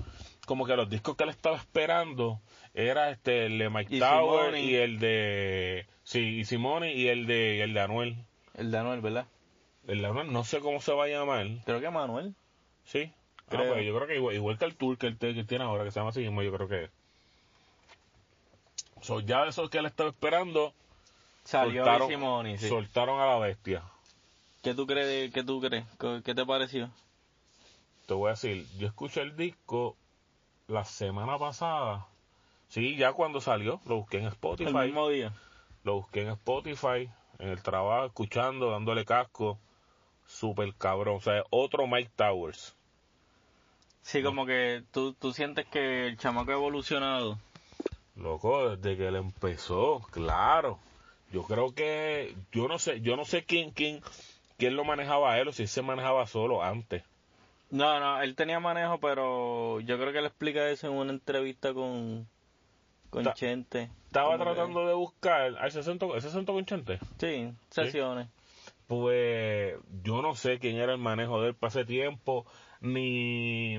como 0.45 0.65
que 0.65 0.75
los 0.75 0.89
discos 0.89 1.15
que 1.15 1.23
él 1.23 1.29
estaba 1.29 1.55
esperando 1.57 2.41
era 2.73 3.09
este, 3.11 3.45
el 3.45 3.57
de 3.57 3.69
Mike 3.69 3.95
Y 3.95 3.99
Tower 3.99 4.45
Simone. 4.55 4.61
y 4.63 4.75
el 4.75 4.99
de, 4.99 5.85
sí, 6.03 6.19
y 6.39 6.45
Simone 6.45 6.93
y 6.93 7.07
el 7.07 7.25
de, 7.27 7.55
y 7.57 7.59
el 7.61 7.73
de 7.73 7.79
Anuel. 7.81 8.15
El 8.55 8.71
de 8.71 8.77
Anuel, 8.77 9.01
¿verdad? 9.01 9.25
El 9.87 10.01
de 10.01 10.07
Anuel 10.07 10.31
no 10.31 10.43
sé 10.43 10.59
cómo 10.59 10.81
se 10.81 10.93
va 10.93 11.05
a 11.05 11.07
llamar, 11.07 11.47
Creo 11.65 11.79
que 11.81 11.89
Manuel. 11.89 12.35
sí. 12.83 13.11
Ah, 13.51 13.53
Creo. 13.55 13.73
pues 13.73 13.83
yo 13.83 13.95
creo 13.95 14.07
que 14.07 14.15
igual, 14.15 14.35
igual 14.35 14.57
que 14.59 14.65
el 14.65 14.75
tour 14.75 14.95
que 14.99 15.07
él, 15.07 15.17
que 15.17 15.43
tiene 15.43 15.63
ahora, 15.63 15.83
que 15.83 15.89
se 15.89 15.99
llama 15.99 16.11
así 16.11 16.19
mismo, 16.19 16.43
yo 16.43 16.53
creo 16.53 16.67
que 16.67 16.83
es. 16.83 16.91
So, 19.01 19.21
ya 19.21 19.43
de 19.43 19.49
esos 19.49 19.69
que 19.71 19.77
él 19.79 19.85
estaba 19.87 20.09
esperando, 20.09 20.73
Salió 21.49 21.83
soltaron, 21.83 22.07
y 22.11 22.13
Simone, 22.13 22.57
sí. 22.59 22.69
soltaron 22.69 23.19
a 23.19 23.25
la 23.25 23.39
bestia. 23.39 23.81
¿Qué 24.61 24.75
tú 24.75 24.85
crees? 24.85 25.33
¿Qué 25.33 25.43
tú 25.43 25.59
crees? 25.59 25.83
¿Qué- 25.99 26.21
¿Qué 26.23 26.35
te 26.35 26.45
pareció? 26.45 26.91
te 28.05 28.13
voy 28.13 28.27
a 28.27 28.31
decir, 28.31 28.67
yo 28.77 28.87
escuché 28.87 29.21
el 29.21 29.35
disco 29.35 29.95
la 30.67 30.83
semana 30.85 31.37
pasada. 31.39 32.05
Sí, 32.67 32.95
ya 32.97 33.13
cuando 33.13 33.39
salió, 33.41 33.81
lo 33.85 33.95
busqué 33.97 34.17
en 34.17 34.25
El 34.25 34.29
Spotify. 34.33 34.73
mismo 34.73 35.09
día. 35.09 35.33
Lo 35.83 35.95
busqué 35.95 36.21
en 36.23 36.29
Spotify, 36.29 37.09
en 37.39 37.49
el 37.49 37.61
trabajo, 37.63 38.05
escuchando, 38.07 38.69
dándole 38.71 39.05
casco. 39.05 39.57
Super 40.27 40.73
cabrón. 40.75 41.17
O 41.17 41.21
sea, 41.21 41.43
otro 41.49 41.87
Mike 41.87 42.11
Towers. 42.15 42.75
Sí, 44.03 44.21
como 44.23 44.45
que 44.45 44.83
tú, 44.91 45.13
tú 45.13 45.31
sientes 45.33 45.65
que 45.67 46.07
el 46.07 46.17
chamaco 46.17 46.51
ha 46.51 46.55
evolucionado. 46.55 47.37
Loco, 48.15 48.75
desde 48.75 48.97
que 48.97 49.07
él 49.07 49.15
empezó, 49.15 49.99
claro. 50.11 50.79
Yo 51.31 51.43
creo 51.43 51.73
que, 51.73 52.35
yo 52.51 52.67
no 52.67 52.79
sé, 52.79 53.01
yo 53.01 53.15
no 53.15 53.25
sé 53.25 53.43
quién, 53.43 53.71
quién, 53.71 54.01
quién 54.57 54.75
lo 54.75 54.83
manejaba 54.83 55.33
a 55.33 55.39
él 55.39 55.47
o 55.47 55.51
si 55.53 55.63
él 55.63 55.67
se 55.69 55.81
manejaba 55.81 56.25
solo 56.27 56.63
antes. 56.63 57.03
No, 57.71 57.99
no, 57.99 58.21
él 58.21 58.35
tenía 58.35 58.59
manejo, 58.59 58.99
pero 58.99 59.79
yo 59.81 59.99
creo 59.99 60.11
que 60.11 60.19
él 60.19 60.25
explica 60.25 60.67
eso 60.69 60.87
en 60.87 60.93
una 60.93 61.11
entrevista 61.11 61.73
con, 61.73 62.27
con 63.11 63.23
Ta- 63.23 63.33
Chente. 63.35 63.91
Estaba 64.07 64.37
que- 64.37 64.43
tratando 64.43 64.87
de 64.87 64.93
buscar, 64.95 65.55
¿a 65.59 65.67
ese 65.67 65.83
sentó, 65.83 66.15
ese 66.15 66.31
sentó 66.31 66.53
con 66.53 66.65
Chente? 66.65 66.97
Sí, 67.19 67.51
sesiones. 67.69 68.27
Pues 68.87 69.75
yo 70.01 70.23
no 70.23 70.33
sé 70.33 70.57
quién 70.57 70.77
era 70.77 70.93
el 70.93 70.97
manejo 70.97 71.39
de 71.43 71.49
él 71.49 71.53
para 71.55 71.69
ese 71.69 71.85
tiempo, 71.85 72.47
ni 72.81 73.75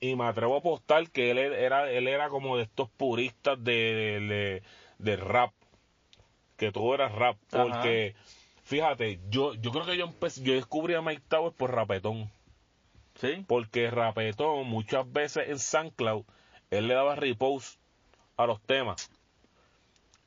y 0.00 0.16
me 0.16 0.24
atrevo 0.26 0.56
a 0.56 0.58
apostar 0.58 1.08
que 1.10 1.30
él 1.30 1.38
era 1.38 1.90
él 1.90 2.08
era 2.08 2.28
como 2.28 2.56
de 2.58 2.64
estos 2.64 2.90
puristas 2.90 3.56
de, 3.64 3.72
de, 3.72 4.20
de- 4.20 4.62
de 4.98 5.16
rap, 5.16 5.52
que 6.62 6.70
todo 6.72 6.94
era 6.94 7.08
rap, 7.08 7.36
Ajá. 7.50 7.62
porque 7.64 8.14
fíjate, 8.62 9.18
yo 9.28 9.54
yo 9.54 9.72
creo 9.72 9.84
que 9.84 9.96
yo 9.96 10.04
empecé, 10.04 10.42
yo 10.44 10.54
descubrí 10.54 10.94
a 10.94 11.02
Mike 11.02 11.22
Towers 11.28 11.56
por 11.56 11.74
rapetón, 11.74 12.30
Sí. 13.16 13.44
porque 13.48 13.90
rapetón 13.90 14.66
muchas 14.68 15.10
veces 15.12 15.48
en 15.48 15.58
SoundCloud 15.58 16.24
él 16.70 16.86
le 16.86 16.94
daba 16.94 17.16
repost 17.16 17.80
a 18.36 18.46
los 18.46 18.60
temas. 18.62 19.10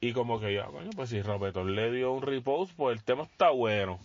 Y 0.02 0.12
como 0.12 0.39
que 0.41 0.54
ya, 0.54 0.65
coño, 0.65 0.89
pues 0.95 1.10
si 1.10 1.21
Rapetón 1.21 1.74
le 1.74 1.89
dio 1.91 2.12
un 2.12 2.21
repost, 2.21 2.74
pues 2.76 2.95
el 2.98 3.04
tema 3.04 3.24
está 3.24 3.50
bueno. 3.50 3.98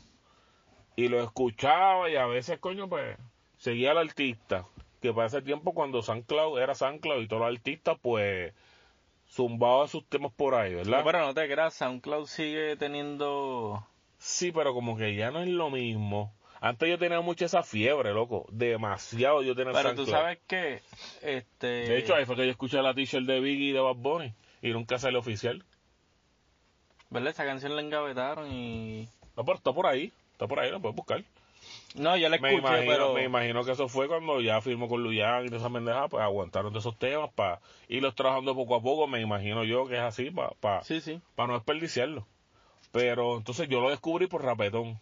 Y 0.96 1.08
lo 1.08 1.20
escuchaba 1.22 2.08
y 2.08 2.16
a 2.16 2.24
veces, 2.26 2.58
coño, 2.60 2.88
pues 2.88 3.18
seguía 3.58 3.90
al 3.90 3.98
artista. 3.98 4.64
Que 5.02 5.12
para 5.12 5.26
ese 5.26 5.42
tiempo 5.42 5.74
cuando 5.74 6.00
SoundCloud 6.00 6.58
era 6.60 6.74
SoundCloud 6.74 7.20
y 7.22 7.26
todos 7.28 7.42
los 7.42 7.54
artistas, 7.54 7.98
pues 8.00 8.54
zumbaban 9.30 9.88
sus 9.88 10.06
temas 10.08 10.32
por 10.32 10.54
ahí, 10.54 10.74
¿verdad? 10.74 10.98
No, 10.98 11.04
pero 11.04 11.20
no 11.20 11.34
te 11.34 11.48
creas, 11.48 11.74
SoundCloud 11.74 12.26
sigue 12.26 12.76
teniendo... 12.76 13.86
Sí, 14.18 14.52
pero 14.52 14.74
como 14.74 14.96
que 14.96 15.14
ya 15.14 15.30
no 15.30 15.40
es 15.40 15.48
lo 15.48 15.70
mismo. 15.70 16.34
Antes 16.60 16.90
yo 16.90 16.98
tenía 16.98 17.20
mucha 17.22 17.46
esa 17.46 17.62
fiebre, 17.62 18.12
loco. 18.12 18.46
Demasiado 18.50 19.42
yo 19.42 19.54
tenía 19.54 19.72
Pero 19.72 19.94
tú 19.94 20.04
sabes 20.04 20.38
que... 20.46 20.82
Este... 21.22 21.66
De 21.66 21.98
hecho, 21.98 22.14
ahí 22.14 22.26
fue 22.26 22.36
que 22.36 22.44
yo 22.44 22.50
escuché 22.50 22.82
la 22.82 22.92
t-shirt 22.92 23.24
de 23.24 23.40
Biggie 23.40 23.70
y 23.70 23.72
de 23.72 23.80
Bad 23.80 23.96
Bunny. 23.96 24.34
Y 24.60 24.70
nunca 24.70 24.98
salió 24.98 25.20
oficial. 25.20 25.64
¿Verdad? 27.08 27.30
Esa 27.30 27.46
canción 27.46 27.74
la 27.74 27.80
engavetaron 27.80 28.52
y... 28.52 29.08
No, 29.36 29.44
pero 29.44 29.56
está 29.56 29.72
por 29.72 29.86
ahí. 29.86 30.12
Está 30.32 30.46
por 30.46 30.60
ahí, 30.60 30.70
lo 30.70 30.80
puedes 30.80 30.96
buscar. 30.96 31.24
No, 31.96 32.16
yo 32.16 32.28
la 32.28 32.38
Me 32.38 32.54
escuché, 32.54 32.68
imagino, 32.68 32.92
pero... 32.92 33.14
me 33.14 33.24
imagino 33.24 33.64
que 33.64 33.72
eso 33.72 33.88
fue 33.88 34.06
cuando 34.06 34.40
ya 34.40 34.60
firmó 34.60 34.88
con 34.88 35.02
Luyan 35.02 35.46
y 35.46 35.48
de 35.48 35.56
esas 35.56 35.72
pendejadas, 35.72 36.08
pues 36.10 36.22
aguantaron 36.22 36.72
de 36.72 36.78
esos 36.78 36.96
temas 36.98 37.30
para 37.34 37.60
irlos 37.88 38.14
trabajando 38.14 38.54
poco 38.54 38.76
a 38.76 38.80
poco. 38.82 39.06
Me 39.08 39.20
imagino 39.20 39.64
yo 39.64 39.86
que 39.86 39.96
es 39.96 40.00
así 40.02 40.30
para 40.30 40.50
pa, 40.50 40.84
Sí, 40.84 41.00
sí. 41.00 41.20
pa 41.34 41.46
no 41.46 41.54
desperdiciarlo. 41.54 42.26
Pero 42.92 43.36
entonces 43.36 43.68
yo 43.68 43.80
lo 43.80 43.90
descubrí 43.90 44.26
por 44.26 44.44
rapetón. 44.44 45.00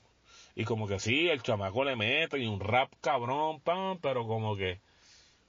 Y 0.54 0.64
como 0.64 0.88
que 0.88 0.98
sí, 0.98 1.28
el 1.28 1.42
chamaco 1.42 1.84
le 1.84 1.94
mete 1.94 2.38
y 2.38 2.46
un 2.46 2.58
rap 2.58 2.90
cabrón, 3.00 3.60
pam, 3.60 3.98
pero 4.00 4.26
como 4.26 4.56
que 4.56 4.70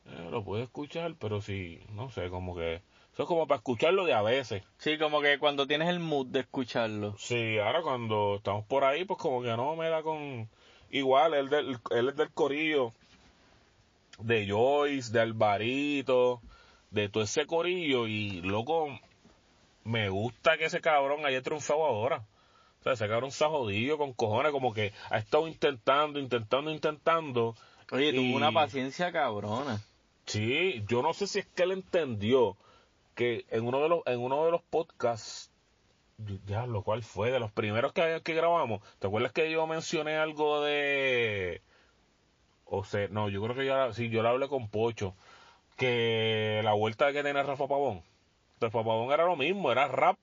eh, 0.06 0.28
lo 0.30 0.44
puedo 0.44 0.62
escuchar, 0.62 1.16
pero 1.20 1.42
sí, 1.42 1.80
no 1.94 2.10
sé, 2.12 2.30
como 2.30 2.56
que 2.56 2.76
eso 3.14 3.24
es 3.24 3.28
como 3.28 3.48
para 3.48 3.58
escucharlo 3.58 4.06
de 4.06 4.14
a 4.14 4.22
veces. 4.22 4.64
Sí, 4.78 4.98
como 4.98 5.20
que 5.22 5.40
cuando 5.40 5.68
tienes 5.68 5.90
el 5.90 6.00
mood 6.00 6.28
de 6.28 6.42
escucharlo. 6.42 7.16
Sí, 7.18 7.58
ahora 7.58 7.82
cuando 7.82 8.36
estamos 8.38 8.66
por 8.66 8.84
ahí, 8.84 9.04
pues 9.04 9.20
como 9.20 9.42
que 9.42 9.50
no 9.50 9.76
me 9.76 9.90
da 9.90 10.04
con... 10.04 10.48
Igual, 10.92 11.34
él, 11.34 11.50
del, 11.50 11.78
él 11.92 12.10
es 12.10 12.16
del 12.16 12.32
corillo 12.32 12.92
de 14.20 14.48
Joyce, 14.48 15.12
de 15.12 15.20
Alvarito, 15.22 16.42
de 16.92 17.10
todo 17.10 17.24
ese 17.24 17.46
corillo 17.46 18.08
y, 18.08 18.42
loco, 18.42 18.88
me 19.84 20.10
gusta 20.10 20.58
que 20.58 20.66
ese 20.66 20.82
cabrón 20.82 21.26
haya 21.26 21.42
triunfado 21.42 21.86
ahora. 21.86 22.26
O 22.80 22.84
sea, 22.84 22.94
ese 22.94 23.08
cabrón 23.08 23.32
se 23.32 23.44
ha 23.46 23.50
jodido 23.50 23.98
con 23.98 24.14
cojones, 24.14 24.52
como 24.52 24.74
que 24.74 24.94
ha 25.10 25.18
estado 25.18 25.48
intentando, 25.48 26.20
intentando, 26.20 26.72
intentando. 26.72 27.56
Oye, 27.92 28.10
Y- 28.10 28.16
tuvo 28.16 28.38
una 28.38 28.52
paciencia 28.52 29.12
cabrona. 29.12 29.82
Sí, 30.26 30.84
yo 30.88 31.02
no 31.02 31.14
sé 31.14 31.28
si 31.28 31.40
es 31.40 31.46
que 31.48 31.64
él 31.64 31.72
entendió 31.72 32.56
que 33.16 33.46
en 33.50 33.66
uno 33.68 33.82
de 33.82 33.90
los, 33.90 34.02
en 34.06 34.20
uno 34.20 34.46
de 34.46 34.52
los 34.52 34.62
podcasts 34.62 35.49
ya 36.46 36.66
lo 36.66 36.84
cual 36.84 37.04
fue 37.04 37.32
de 37.32 37.40
los 37.40 37.52
primeros 37.52 37.94
que, 37.94 38.22
que 38.24 38.34
grabamos 38.34 38.82
te 39.00 39.08
acuerdas 39.08 39.32
que 39.32 39.50
yo 39.52 39.66
mencioné 39.68 40.18
algo 40.18 40.62
de 40.62 41.62
o 42.66 42.84
sea 42.84 43.08
no 43.10 43.30
yo 43.30 43.42
creo 43.44 43.56
que 43.56 43.66
yo 43.66 43.94
sí 43.94 44.10
yo 44.10 44.22
le 44.22 44.30
hablé 44.30 44.48
con 44.48 44.70
Pocho 44.70 45.16
que 45.78 46.62
la 46.64 46.74
vuelta 46.74 47.14
que 47.14 47.24
tenía 47.24 47.44
Rafa 47.44 47.68
Pavón 47.68 48.04
Rafa 48.60 48.84
Pavón 48.84 49.12
era 49.12 49.26
lo 49.26 49.36
mismo 49.36 49.72
era 49.72 49.88
rap 49.88 50.18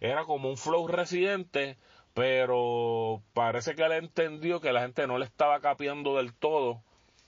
era 0.00 0.24
como 0.24 0.48
un 0.48 0.56
flow 0.56 0.88
residente 0.88 1.76
pero 2.14 3.22
parece 3.34 3.74
que 3.74 3.82
él 3.82 3.92
entendió 3.92 4.60
que 4.60 4.72
la 4.72 4.82
gente 4.82 5.06
no 5.06 5.18
le 5.18 5.26
estaba 5.26 5.60
capeando 5.60 6.16
del 6.16 6.34
todo 6.34 6.82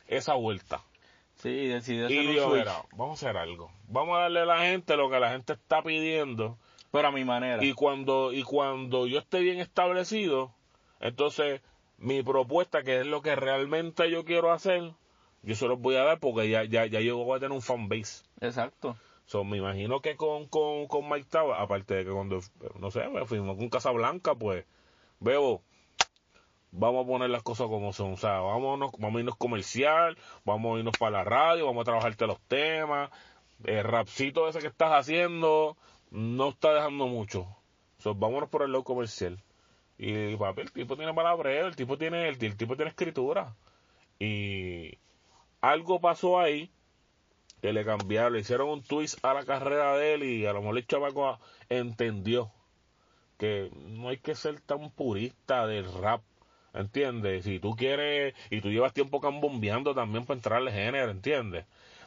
esa 0.06 0.34
vuelta 0.34 0.82
Sí, 1.36 1.66
decidió 1.66 2.06
hacer 2.06 2.24
y 2.24 2.38
un 2.38 2.44
switch. 2.44 2.58
mira, 2.60 2.82
vamos 2.92 3.22
a 3.22 3.26
hacer 3.26 3.36
algo. 3.36 3.70
Vamos 3.88 4.16
a 4.16 4.22
darle 4.22 4.40
a 4.40 4.44
la 4.44 4.58
gente 4.60 4.96
lo 4.96 5.10
que 5.10 5.20
la 5.20 5.30
gente 5.30 5.54
está 5.54 5.82
pidiendo. 5.82 6.58
Pero 6.94 7.08
a 7.08 7.10
mi 7.10 7.24
manera. 7.24 7.64
Y 7.64 7.72
cuando, 7.72 8.32
y 8.32 8.44
cuando 8.44 9.08
yo 9.08 9.18
esté 9.18 9.40
bien 9.40 9.58
establecido, 9.58 10.54
entonces 11.00 11.60
mi 11.98 12.22
propuesta, 12.22 12.84
que 12.84 13.00
es 13.00 13.06
lo 13.06 13.20
que 13.20 13.34
realmente 13.34 14.08
yo 14.12 14.24
quiero 14.24 14.52
hacer, 14.52 14.92
yo 15.42 15.56
se 15.56 15.66
los 15.66 15.80
voy 15.80 15.96
a 15.96 16.04
dar 16.04 16.20
porque 16.20 16.48
ya, 16.48 16.62
ya, 16.62 16.86
ya 16.86 17.00
yo 17.00 17.16
voy 17.16 17.36
a 17.36 17.40
tener 17.40 17.50
un 17.50 17.62
fanbase. 17.62 18.22
Exacto. 18.40 18.96
So, 19.24 19.42
me 19.42 19.56
imagino 19.56 19.98
que 20.02 20.14
con, 20.14 20.46
con, 20.46 20.86
con 20.86 21.08
Mike 21.08 21.26
Tower, 21.28 21.56
aparte 21.58 21.94
de 21.94 22.04
que 22.04 22.12
cuando, 22.12 22.38
no 22.78 22.92
sé, 22.92 23.08
me 23.08 23.26
firmó 23.26 23.56
con 23.56 23.70
Casablanca, 23.70 24.36
pues, 24.36 24.64
veo, 25.18 25.62
vamos 26.70 27.04
a 27.04 27.08
poner 27.08 27.28
las 27.28 27.42
cosas 27.42 27.66
como 27.66 27.92
son. 27.92 28.12
O 28.12 28.16
sea, 28.16 28.38
vámonos, 28.38 28.92
vamos 29.00 29.16
a 29.16 29.18
irnos 29.18 29.36
comercial, 29.36 30.16
vamos 30.44 30.76
a 30.76 30.78
irnos 30.78 30.96
para 30.96 31.10
la 31.10 31.24
radio, 31.24 31.66
vamos 31.66 31.80
a 31.80 31.86
trabajarte 31.86 32.28
los 32.28 32.40
temas. 32.42 33.10
El 33.64 33.82
rapcito 33.82 34.48
ese 34.48 34.60
que 34.60 34.68
estás 34.68 34.92
haciendo 34.92 35.76
no 36.14 36.50
está 36.50 36.72
dejando 36.72 37.08
mucho. 37.08 37.48
So, 37.98 38.14
vámonos 38.14 38.48
por 38.48 38.62
el 38.62 38.70
lado 38.70 38.84
comercial. 38.84 39.42
Y 39.98 40.36
papi, 40.36 40.62
el 40.62 40.72
tipo 40.72 40.96
tiene 40.96 41.12
palabreo, 41.12 41.66
el 41.66 41.76
tipo 41.76 41.98
tiene, 41.98 42.28
el, 42.28 42.38
tipo 42.38 42.76
tiene 42.76 42.90
escritura. 42.90 43.56
Y 44.20 44.98
algo 45.60 46.00
pasó 46.00 46.38
ahí 46.38 46.70
que 47.60 47.72
le 47.72 47.84
cambiaron, 47.84 48.34
le 48.34 48.40
hicieron 48.40 48.68
un 48.68 48.82
twist 48.82 49.24
a 49.24 49.34
la 49.34 49.44
carrera 49.44 49.96
de 49.96 50.14
él 50.14 50.22
y 50.22 50.46
a 50.46 50.52
lo 50.52 50.60
mejor 50.60 50.78
el 50.78 50.86
chavaco 50.86 51.40
entendió 51.68 52.52
que 53.38 53.70
no 53.74 54.08
hay 54.08 54.18
que 54.18 54.36
ser 54.36 54.60
tan 54.60 54.90
purista 54.90 55.66
del 55.66 55.92
rap, 55.92 56.22
¿entiendes? 56.74 57.44
Si 57.44 57.58
tú 57.58 57.74
quieres, 57.74 58.34
y 58.50 58.60
tú 58.60 58.70
llevas 58.70 58.92
tiempo 58.92 59.20
cambombeando 59.20 59.94
también 59.94 60.26
para 60.26 60.36
entrarle 60.36 60.70
género, 60.70 61.10
¿entiendes? 61.10 61.64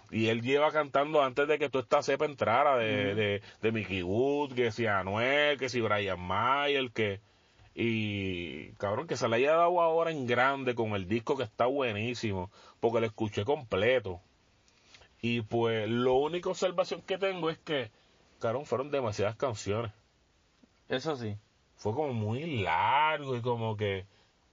Y 0.10 0.28
él 0.28 0.42
lleva 0.42 0.72
cantando 0.72 1.22
antes 1.22 1.48
de 1.48 1.60
que 1.60 1.70
tú 1.70 1.80
esta 1.80 2.02
sepa 2.02 2.26
entrara 2.26 2.78
de, 2.78 3.16
de, 3.16 3.42
de 3.62 3.72
Mickey 3.72 4.04
Wood, 4.04 4.54
que 4.54 4.72
si 4.72 4.86
Anuel, 4.86 5.58
que 5.58 5.70
si 5.70 5.82
Brian 5.82 6.20
Mayer, 6.20 6.92
que... 6.92 7.20
Y 7.76 8.72
cabrón, 8.74 9.06
que 9.06 9.18
se 9.18 9.28
le 9.28 9.36
haya 9.36 9.52
dado 9.52 9.82
ahora 9.82 10.10
en 10.12 10.26
grande 10.26 10.74
con 10.74 10.94
el 10.94 11.08
disco 11.08 11.38
que 11.38 11.44
está 11.44 11.68
buenísimo, 11.68 12.50
porque 12.80 13.02
lo 13.02 13.06
escuché 13.06 13.46
completo. 13.46 14.20
Y 15.22 15.42
pues 15.42 15.88
lo 15.88 16.16
único 16.16 16.52
observación 16.52 17.02
que 17.02 17.18
tengo 17.18 17.50
es 17.50 17.58
que, 17.60 17.92
cabrón, 18.40 18.66
fueron 18.66 18.90
demasiadas 18.90 19.36
canciones. 19.36 19.92
Eso 20.90 21.16
sí. 21.18 21.38
Fue 21.76 21.94
como 21.94 22.14
muy 22.14 22.62
largo 22.62 23.36
y 23.36 23.42
como 23.42 23.78
que... 23.78 24.06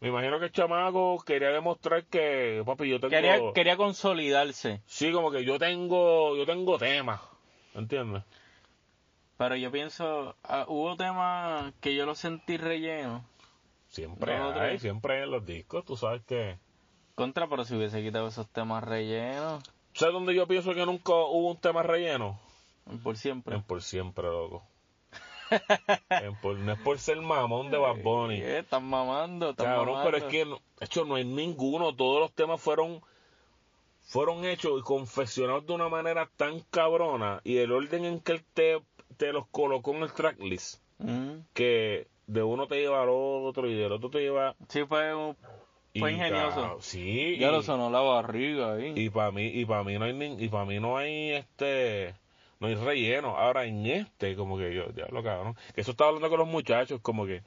Me 0.05 0.11
imagino 0.11 0.39
que 0.39 0.45
el 0.45 0.53
chamaco 0.53 1.17
quería 1.25 1.49
demostrar 1.49 2.05
que, 2.05 2.63
papi, 2.67 2.91
yo 2.91 3.01
tengo... 3.01 3.09
Quería, 3.09 3.41
quería 3.55 3.79
consolidarse. 3.79 4.83
Sí, 4.85 5.11
como 5.13 5.31
que 5.31 5.47
yo 5.47 5.59
tengo, 5.59 6.37
yo 6.37 6.45
tengo 6.45 6.77
temas, 6.77 7.23
¿entiendes? 7.73 8.23
Pero 9.39 9.57
yo 9.57 9.73
pienso, 9.73 10.37
ah, 10.43 10.67
hubo 10.69 10.95
temas 10.99 11.73
que 11.81 11.95
yo 11.95 12.05
los 12.05 12.19
sentí 12.19 12.59
relleno. 12.59 13.25
Siempre 13.89 14.39
Dos 14.39 14.55
hay, 14.57 14.79
siempre 14.79 15.17
hay 15.17 15.23
en 15.23 15.31
los 15.31 15.47
discos, 15.47 15.87
tú 15.87 15.97
sabes 15.97 16.21
que... 16.25 16.59
Contra, 17.15 17.49
pero 17.49 17.65
si 17.65 17.75
hubiese 17.75 18.03
quitado 18.03 18.29
esos 18.29 18.47
temas 18.51 18.85
rellenos, 18.85 19.65
¿Sabes 19.95 20.13
dónde 20.13 20.35
yo 20.35 20.47
pienso 20.47 20.75
que 20.75 20.85
nunca 20.85 21.15
hubo 21.15 21.51
un 21.51 21.57
tema 21.57 21.83
relleno? 21.83 22.39
por 23.03 23.17
siempre. 23.17 23.57
En 23.57 23.63
por 23.63 23.81
siempre, 23.81 24.25
loco. 24.25 24.67
Por- 26.43 26.57
no 26.59 26.73
es 26.73 26.79
por 26.81 26.99
ser 26.99 27.21
mamón 27.21 27.71
de 27.71 27.79
Bad 27.79 27.97
Bunny. 28.03 28.41
Están 28.41 28.85
mamando, 28.85 29.51
están 29.51 29.67
Cabrón, 29.67 29.95
mamando. 29.95 30.11
pero 30.11 30.17
es 30.19 30.25
que, 30.31 30.45
de 30.45 30.57
hecho, 30.81 31.05
no 31.05 31.15
hay 31.17 31.25
ninguno. 31.25 31.95
Todos 31.95 32.21
los 32.21 32.33
temas 32.33 32.61
fueron 32.61 33.01
fueron 34.07 34.45
hechos 34.45 34.79
y 34.79 34.83
confeccionados 34.83 35.67
de 35.67 35.73
una 35.73 35.89
manera 35.89 36.29
tan 36.37 36.61
cabrona 36.71 37.41
y 37.43 37.57
el 37.57 37.73
orden 37.73 38.05
en 38.05 38.21
que 38.21 38.33
él 38.33 38.45
te, 38.53 38.83
te 39.17 39.33
los 39.33 39.47
colocó 39.49 39.93
en 39.95 40.03
el 40.03 40.13
tracklist 40.13 40.83
Mm. 40.99 41.39
que 41.55 42.07
de 42.29 42.43
uno 42.45 42.69
te 42.69 42.77
lleva 42.77 43.03
al 43.03 43.09
otro 43.11 43.69
y 43.69 43.75
del 43.75 43.91
otro 43.93 44.11
te 44.11 44.21
lleva 44.21 44.55
Sí, 44.69 44.85
fue, 44.85 45.11
fue 45.99 46.13
ingenioso. 46.13 46.77
sí 46.81 47.37
Ya 47.39 47.49
y, 47.49 47.51
lo 47.51 47.63
sonó 47.63 47.91
la 47.91 48.01
barriga 48.01 48.75
ahí. 48.75 48.93
y 48.95 49.11
para 49.11 49.33
mí 49.33 49.47
y 49.47 49.65
para 49.65 49.83
mí 49.85 49.99
no 49.99 50.05
hay 50.05 50.13
nin- 50.13 50.41
y 50.41 50.49
para 50.49 50.65
mí 50.67 50.79
no 50.79 50.97
hay 50.97 51.33
este 51.33 52.15
no 52.61 52.67
hay 52.69 52.75
relleno 52.75 53.37
ahora 53.37 53.65
en 53.65 53.87
este 53.87 54.37
como 54.37 54.59
que 54.59 54.75
yo 54.75 54.91
ya 54.93 55.07
lo 55.11 55.23
cabrón 55.23 55.57
que 55.75 55.81
eso 55.81 55.93
estaba 55.93 56.09
hablando 56.09 56.31
con 56.31 56.39
los 56.39 56.49
muchachos 56.49 57.01
como 57.01 57.27
que 57.27 57.43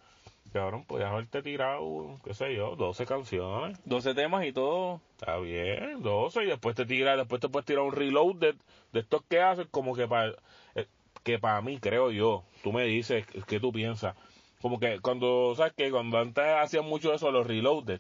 cabrón 0.54 0.86
podías 0.86 1.12
haberte 1.12 1.42
tirado 1.42 2.20
qué 2.24 2.34
sé 2.34 2.56
yo 2.56 2.76
12 2.76 3.06
canciones 3.06 3.78
12 3.86 4.14
temas 4.16 4.46
y 4.46 4.54
todo. 4.54 5.02
Está 5.20 5.38
bien, 5.38 6.02
12 6.02 6.44
y 6.44 6.48
después 6.48 6.76
te 6.76 6.86
tira, 6.86 7.18
después 7.18 7.42
te 7.42 7.50
puedes 7.50 7.66
tirar 7.66 7.84
un 7.84 7.92
reload 7.92 8.36
de, 8.36 8.56
de 8.94 9.00
estos 9.00 9.24
que 9.24 9.42
haces 9.42 9.68
como 9.72 9.96
que 9.96 10.08
para 10.08 10.34
que 11.28 11.40
para 11.40 11.62
mí 11.62 11.78
creo 11.78 12.10
yo, 12.10 12.46
tú 12.64 12.72
me 12.72 12.86
dices 12.86 13.26
qué 13.48 13.60
tú 13.60 13.74
piensas. 13.74 14.16
Como 14.62 14.80
que 14.80 15.02
cuando, 15.02 15.54
¿sabes 15.58 15.74
que 15.74 15.92
Cuando 15.92 16.20
antes 16.20 16.46
hacían 16.46 16.86
mucho 16.86 17.14
eso 17.14 17.32
los 17.32 17.46
reloaded, 17.46 18.00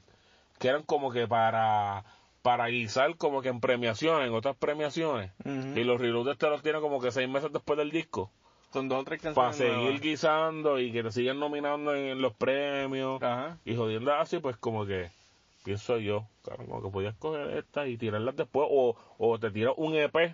que 0.59 0.69
eran 0.69 0.83
como 0.83 1.11
que 1.11 1.27
para 1.27 2.05
para 2.47 2.67
guisar 2.69 3.17
como 3.17 3.41
que 3.41 3.49
en 3.49 3.59
premiaciones, 3.59 4.25
en 4.29 4.33
otras 4.33 4.55
premiaciones. 4.55 5.33
Y 5.43 5.83
los 5.83 5.99
reloaded 5.99 6.37
te 6.37 6.47
los 6.49 6.61
tienen 6.61 6.79
como 6.79 7.01
que 7.01 7.11
seis 7.11 7.27
meses 7.27 7.51
después 7.51 7.77
del 7.77 7.91
disco. 7.91 8.31
Son 8.71 8.87
dos 8.87 9.01
o 9.01 9.03
tres 9.03 9.21
Para 9.21 9.33
canciones. 9.33 9.57
seguir 9.57 9.75
nuevas. 9.83 10.01
guisando 10.01 10.79
y 10.79 10.93
que 10.93 11.03
te 11.03 11.11
sigan 11.11 11.41
nominando 11.41 11.93
en 11.93 12.21
los 12.21 12.33
premios 12.35 13.21
Ajá. 13.21 13.57
y 13.65 13.75
jodiendo 13.75 14.13
así, 14.13 14.39
pues 14.39 14.55
como 14.55 14.85
que 14.85 15.09
pienso 15.65 15.97
yo, 15.97 16.25
claro, 16.41 16.65
como 16.65 16.81
que 16.83 16.89
podías 16.89 17.15
coger 17.15 17.49
estas 17.57 17.89
y 17.89 17.97
tirarlas 17.97 18.37
después, 18.37 18.65
o, 18.71 18.95
o 19.17 19.39
te 19.39 19.51
tiras 19.51 19.73
un 19.75 19.95
EP 19.95 20.33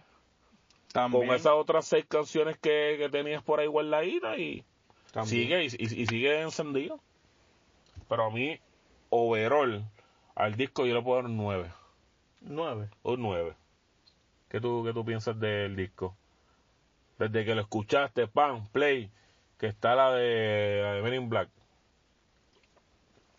También. 0.91 1.25
con 1.27 1.35
esas 1.35 1.53
otras 1.53 1.87
seis 1.87 2.05
canciones 2.07 2.59
que, 2.59 2.95
que 2.99 3.09
tenías 3.09 3.41
por 3.41 3.59
ahí 3.59 3.65
guardaditas 3.65 4.37
y 4.37 4.63
también. 5.11 5.27
sigue 5.47 5.63
y, 5.63 5.67
y- 5.83 6.01
y 6.03 6.05
sigue 6.05 6.41
encendido. 6.41 6.99
Pero 8.07 8.25
a 8.25 8.29
mí, 8.29 8.59
overall, 9.09 9.83
al 10.35 10.55
disco 10.55 10.85
yo 10.85 10.93
le 10.93 11.01
puedo 11.01 11.15
dar 11.17 11.25
un 11.25 11.37
9, 11.37 11.71
Nueve. 12.43 12.89
un 13.03 13.21
9. 13.21 13.55
¿Qué 14.49 14.61
tú, 14.61 14.83
¿Qué 14.85 14.93
tú 14.93 15.03
piensas 15.03 15.39
del 15.39 15.75
disco? 15.75 16.15
Desde 17.17 17.45
que 17.45 17.55
lo 17.55 17.61
escuchaste, 17.61 18.27
pan, 18.27 18.67
play, 18.71 19.09
que 19.57 19.67
está 19.67 19.95
la 19.95 20.11
de, 20.11 20.79
la 20.83 20.93
de 20.93 21.01
Men 21.01 21.13
in 21.23 21.29
Black. 21.29 21.49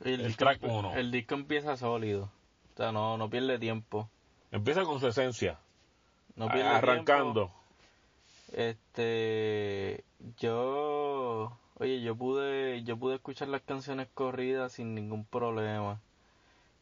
El, 0.05 0.21
El 0.21 0.27
disco, 0.29 0.45
track 0.45 0.61
empe- 0.63 0.79
uno. 0.79 0.95
el 0.95 1.11
disco 1.11 1.35
empieza 1.35 1.77
sólido. 1.77 2.31
O 2.75 2.77
sea, 2.77 2.93
no, 2.93 3.17
no 3.17 3.31
pierde 3.31 3.59
tiempo. 3.59 4.09
Empieza 4.51 4.85
con 4.85 5.01
su 5.01 5.07
esencia, 5.09 5.59
No 6.37 6.49
pierde 6.49 6.69
arrancando. 6.69 7.47
tiempo. 7.47 7.61
Este, 8.53 10.05
yo, 10.39 11.57
oye, 11.79 12.01
yo 12.03 12.15
pude, 12.17 12.83
yo 12.85 12.97
pude 12.97 13.17
escuchar 13.17 13.49
las 13.49 13.63
canciones 13.63 14.09
corridas 14.15 14.73
sin 14.73 14.95
ningún 14.95 15.25
problema. 15.25 16.01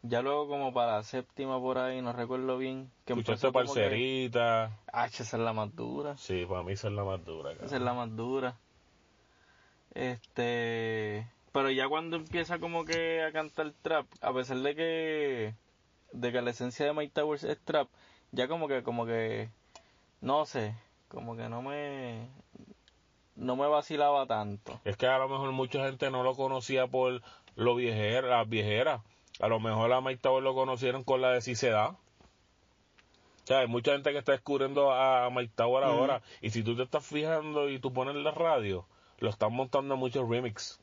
Ya 0.05 0.21
luego 0.21 0.49
como 0.49 0.75
para 0.75 0.97
la 0.97 1.03
séptima 1.05 1.61
por 1.61 1.79
ahí, 1.79 2.03
no 2.03 2.13
recuerdo 2.13 2.59
bien, 2.59 2.91
que 3.05 3.13
Escuchaste 3.13 3.47
que, 3.49 3.53
parcerita. 3.53 4.77
ah, 4.93 5.07
esa 5.07 5.23
es 5.23 5.33
la 5.35 5.53
más 5.53 5.75
dura, 5.77 6.17
Sí, 6.17 6.45
para 6.45 6.63
mí 6.65 6.73
esa 6.73 6.89
es 6.89 6.95
la 6.95 7.05
más 7.05 7.25
dura. 7.25 7.53
esa 7.53 7.77
es 7.77 7.83
la 7.83 7.95
más 7.95 8.15
dura. 8.17 8.57
Este, 9.95 11.27
pero 11.53 11.71
ya 11.71 11.89
cuando 11.89 12.17
empieza 12.17 12.59
como 12.59 12.85
que 12.85 13.23
a 13.23 13.31
cantar 13.33 13.73
trap, 13.83 14.07
a 14.21 14.33
pesar 14.33 14.57
de 14.59 14.75
que, 14.75 15.55
de 16.13 16.33
que 16.33 16.43
la 16.43 16.51
esencia 16.51 16.87
de 16.87 16.93
Mike 16.95 17.13
Towers 17.15 17.45
es 17.45 17.61
trap, 17.61 17.89
ya 18.33 18.49
como 18.49 18.69
que, 18.69 18.83
como 18.83 19.07
que, 19.07 19.51
no 20.21 20.47
sé, 20.47 20.75
como 21.09 21.37
que 21.37 21.49
no 21.49 21.63
me, 21.63 22.27
no 23.37 23.55
me 23.55 23.67
vacilaba 23.69 24.27
tanto. 24.27 24.81
Es 24.85 24.97
que 24.97 25.07
a 25.07 25.19
lo 25.19 25.29
mejor 25.29 25.53
mucha 25.53 25.85
gente 25.85 26.11
no 26.11 26.23
lo 26.23 26.35
conocía 26.35 26.87
por 26.87 27.21
lo 27.55 27.75
viejera, 27.77 28.39
las 28.39 28.49
viejeras. 28.49 29.03
A 29.41 29.49
lo 29.49 29.61
mejor 29.61 29.93
a 29.93 30.01
Mike 30.01 30.21
Tower 30.21 30.43
lo 30.43 30.55
conocieron 30.55 31.05
con 31.05 31.21
la 31.21 31.31
de 31.31 31.41
Si 31.41 31.55
se 31.55 31.71
da. 31.71 31.89
O 31.89 33.47
sea, 33.47 33.61
hay 33.61 33.67
mucha 33.67 33.93
gente 33.93 34.13
que 34.13 34.19
está 34.19 34.33
descubriendo 34.33 34.93
a 34.93 35.29
Mike 35.31 35.53
Tower 35.57 35.83
ahora. 35.83 36.23
Y 36.41 36.51
si 36.51 36.63
tú 36.63 36.77
te 36.77 36.85
estás 36.85 37.05
fijando 37.05 37.69
y 37.69 37.81
tú 37.81 37.93
pones 37.93 38.15
la 38.15 38.31
radio, 38.31 38.87
lo 39.19 39.31
están 39.31 39.53
montando 39.53 39.97
muchos 39.97 40.29
remix. 40.29 40.81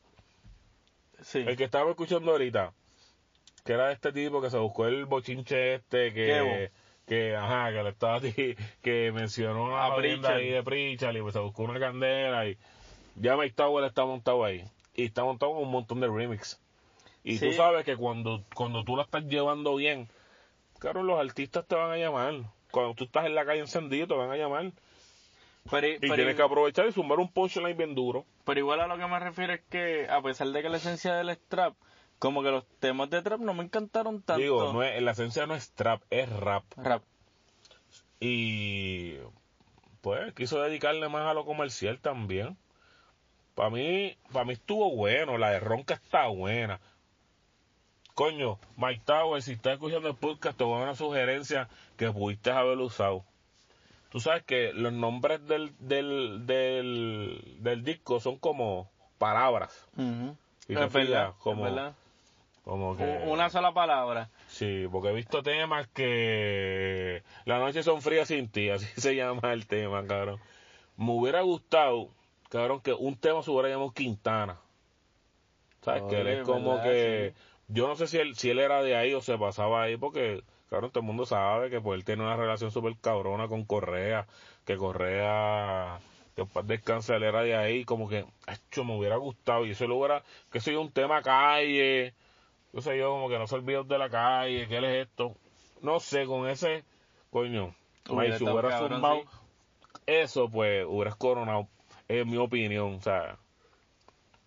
Sí. 1.21 1.39
El 1.39 1.55
que 1.55 1.65
estaba 1.65 1.89
escuchando 1.89 2.31
ahorita, 2.31 2.73
que 3.65 3.73
era 3.73 3.91
este 3.91 4.12
tipo 4.12 4.41
que 4.41 4.49
se 4.49 4.57
buscó 4.57 4.88
el 4.88 5.05
bochinche 5.05 5.75
este, 5.75 6.13
que, 6.13 6.71
que 7.05 7.35
ajá, 7.35 7.71
que 7.71 7.83
le 7.83 7.89
estaba 7.89 8.19
que 8.81 9.12
mencionó 9.13 9.77
A 9.77 9.88
a 9.88 9.95
Pritchard. 9.95 10.35
ahí 10.38 10.49
de 10.49 10.63
Pritchard 10.63 11.15
y 11.15 11.21
pues 11.21 11.33
se 11.33 11.39
buscó 11.39 11.63
una 11.63 11.79
candela 11.79 12.47
y 12.47 12.57
ya 13.15 13.35
Mike 13.35 13.55
Tower 13.55 13.83
está 13.85 14.05
montado 14.05 14.43
ahí. 14.43 14.63
Y 14.95 15.05
está 15.05 15.23
montado 15.23 15.53
con 15.53 15.63
un 15.63 15.71
montón 15.71 15.99
de 15.99 16.07
remix. 16.07 16.59
Y 17.23 17.38
tú 17.39 17.45
Sí. 17.45 17.53
sabes 17.53 17.84
que 17.86 17.95
cuando, 17.97 18.43
cuando 18.55 18.84
tú 18.84 18.95
la 18.95 19.03
estás 19.03 19.23
llevando 19.25 19.75
bien, 19.75 20.08
claro, 20.79 21.03
los 21.03 21.19
artistas 21.19 21.65
te 21.67 21.75
van 21.75 21.91
a 21.91 21.97
llamar. 21.97 22.34
Cuando 22.71 22.93
tú 22.93 23.03
estás 23.05 23.25
en 23.25 23.36
la 23.36 23.45
calle 23.45 23.60
encendido, 23.62 24.08
te 24.08 24.13
van 24.13 24.32
a 24.32 24.38
llamar. 24.38 24.71
Pero, 25.69 25.88
Y 25.88 25.97
pero- 25.99 26.15
tienes 26.15 26.36
que 26.36 26.41
aprovechar 26.41 26.88
y 26.88 26.91
sumar 26.93 27.19
un 27.19 27.32
punchline 27.32 27.75
bien 27.77 27.93
duro. 27.95 28.25
pero 28.45 28.60
igual 28.62 28.79
a 28.82 28.88
lo 28.88 28.97
que 28.97 29.05
me 29.05 29.19
refiero 29.19 29.53
es 29.53 29.62
que, 29.69 30.08
a 30.10 30.21
pesar 30.21 30.47
de 30.47 30.62
que 30.63 30.69
la 30.69 30.77
esencia 30.77 31.13
del 31.15 31.29
es 31.29 31.39
trap, 31.49 31.75
como 32.17 32.41
que 32.41 32.49
los 32.49 32.65
temas 32.79 33.10
de 33.12 33.21
trap 33.21 33.39
no 33.41 33.53
me 33.53 33.63
encantaron 33.63 34.21
tanto. 34.23 34.41
Digo, 34.41 34.73
no 34.73 34.82
es, 34.82 34.99
la 35.01 35.12
esencia 35.12 35.45
no 35.45 35.53
es 35.55 35.71
trap, 35.71 36.01
es 36.10 36.27
rap. 36.29 36.63
Rap. 36.77 37.03
Y 38.19 39.15
pues 40.01 40.34
quiso 40.34 40.62
dedicarle 40.62 41.08
más 41.10 41.27
a 41.27 41.34
lo 41.34 41.45
comercial 41.45 41.99
también. 41.99 42.58
Para 43.55 43.69
mí, 43.69 44.15
para 44.32 44.45
mí 44.45 44.53
estuvo 44.53 44.95
bueno, 44.95 45.38
la 45.38 45.51
de 45.51 45.60
Ronca 45.60 45.93
está 45.95 46.27
buena. 46.27 46.79
Coño, 48.19 48.60
Mike 48.75 49.03
Tower, 49.05 49.41
si 49.41 49.53
estás 49.53 49.75
escuchando 49.75 50.10
el 50.10 50.15
podcast, 50.15 50.58
te 50.58 50.65
voy 50.65 50.73
a 50.73 50.79
dar 50.79 50.88
una 50.89 50.95
sugerencia 50.95 51.69
que 51.95 52.12
pudiste 52.12 52.51
haber 52.51 52.77
usado. 52.79 53.23
Tú 54.12 54.19
sabes 54.19 54.43
que 54.43 54.73
los 54.73 54.91
nombres 54.91 55.47
del, 55.47 55.71
del, 55.79 56.45
del, 56.45 57.55
del 57.60 57.84
disco 57.86 58.19
son 58.19 58.36
como 58.38 58.91
palabras. 59.19 59.88
Y 59.95 60.73
Es 60.73 60.79
verdad, 60.79 60.89
fijas, 60.89 61.29
es 61.29 61.36
como- 61.41 61.63
verdad. 61.63 61.95
Como 62.65 62.97
que... 62.97 63.05
Una 63.25 63.49
sola 63.49 63.71
palabra. 63.73 64.29
Sí, 64.49 64.86
porque 64.91 65.12
he 65.12 65.13
visto 65.13 65.41
temas 65.41 65.88
que... 65.88 67.23
Las 67.45 67.62
noches 67.62 67.86
son 67.86 68.01
frías 68.01 68.27
sin 68.27 68.49
ti, 68.49 68.69
así 68.69 68.86
se 68.99 69.15
llama 69.15 69.53
el 69.53 69.65
tema, 69.65 70.05
cabrón. 70.05 70.41
Me 70.97 71.12
hubiera 71.13 71.39
gustado, 71.39 72.10
cabrón, 72.49 72.82
que 72.82 72.91
un 72.91 73.15
tema 73.15 73.41
se 73.43 73.49
hubiera 73.51 73.69
llamado 73.69 73.91
Quintana. 73.91 74.58
¿Sabes? 75.84 76.03
que 76.10 76.19
él 76.19 76.27
es 76.27 76.43
como 76.43 76.71
¿verdad? 76.71 76.84
que... 76.84 77.34
Yo 77.69 77.88
no 77.88 77.95
sé 77.95 78.08
si 78.08 78.17
él, 78.17 78.36
si 78.36 78.49
él 78.49 78.60
era 78.60 78.82
de 78.82 78.95
ahí 78.95 79.13
o 79.13 79.21
se 79.21 79.38
pasaba 79.38 79.84
ahí, 79.84 79.95
porque, 79.95 80.43
cabrón, 80.69 80.89
todo 80.89 81.01
el 81.01 81.05
mundo 81.05 81.27
sabe 81.27 81.69
que 81.69 81.79
pues 81.79 81.99
él 81.99 82.03
tiene 82.03 82.23
una 82.23 82.36
relación 82.36 82.71
súper 82.71 82.97
cabrona 82.99 83.47
con 83.47 83.63
Correa, 83.63 84.25
que 84.65 84.75
Correa, 84.75 85.99
que 86.36 86.45
para 86.45 86.65
descanse, 86.65 87.15
él 87.15 87.23
era 87.23 87.43
de 87.43 87.55
ahí, 87.55 87.86
como 87.86 88.10
que, 88.10 88.25
hecho, 88.47 88.84
me 88.84 88.97
hubiera 88.97 89.17
gustado, 89.17 89.67
y 89.67 89.71
eso 89.71 89.86
lo 89.88 89.97
hubiera, 89.97 90.23
que 90.51 90.60
soy 90.60 90.75
un 90.75 90.91
tema 90.91 91.21
calle, 91.21 92.15
yo 92.73 92.82
sé 92.82 92.97
yo, 92.97 93.12
como 93.12 93.29
que 93.29 93.38
no 93.38 93.45
se 93.45 93.55
olvidó 93.55 93.84
de 93.84 93.99
la 93.99 94.10
calle, 94.10 94.67
que 94.67 94.77
él 94.77 94.86
es 94.86 95.08
esto, 95.08 95.36
no 95.84 95.99
sé, 95.99 96.25
con 96.25 96.49
ese, 96.49 96.84
coño, 97.29 97.75
ay, 98.17 98.34
si 98.34 98.45
hubiera 98.45 98.79
zumbado 98.79 99.21
sí. 99.21 99.27
eso, 100.08 100.49
pues, 100.49 100.88
hubieras 100.88 101.15
coronado, 101.17 101.67
es 102.08 102.25
mi 102.25 102.38
opinión, 102.38 102.95
o 102.95 103.01
sea, 103.01 103.38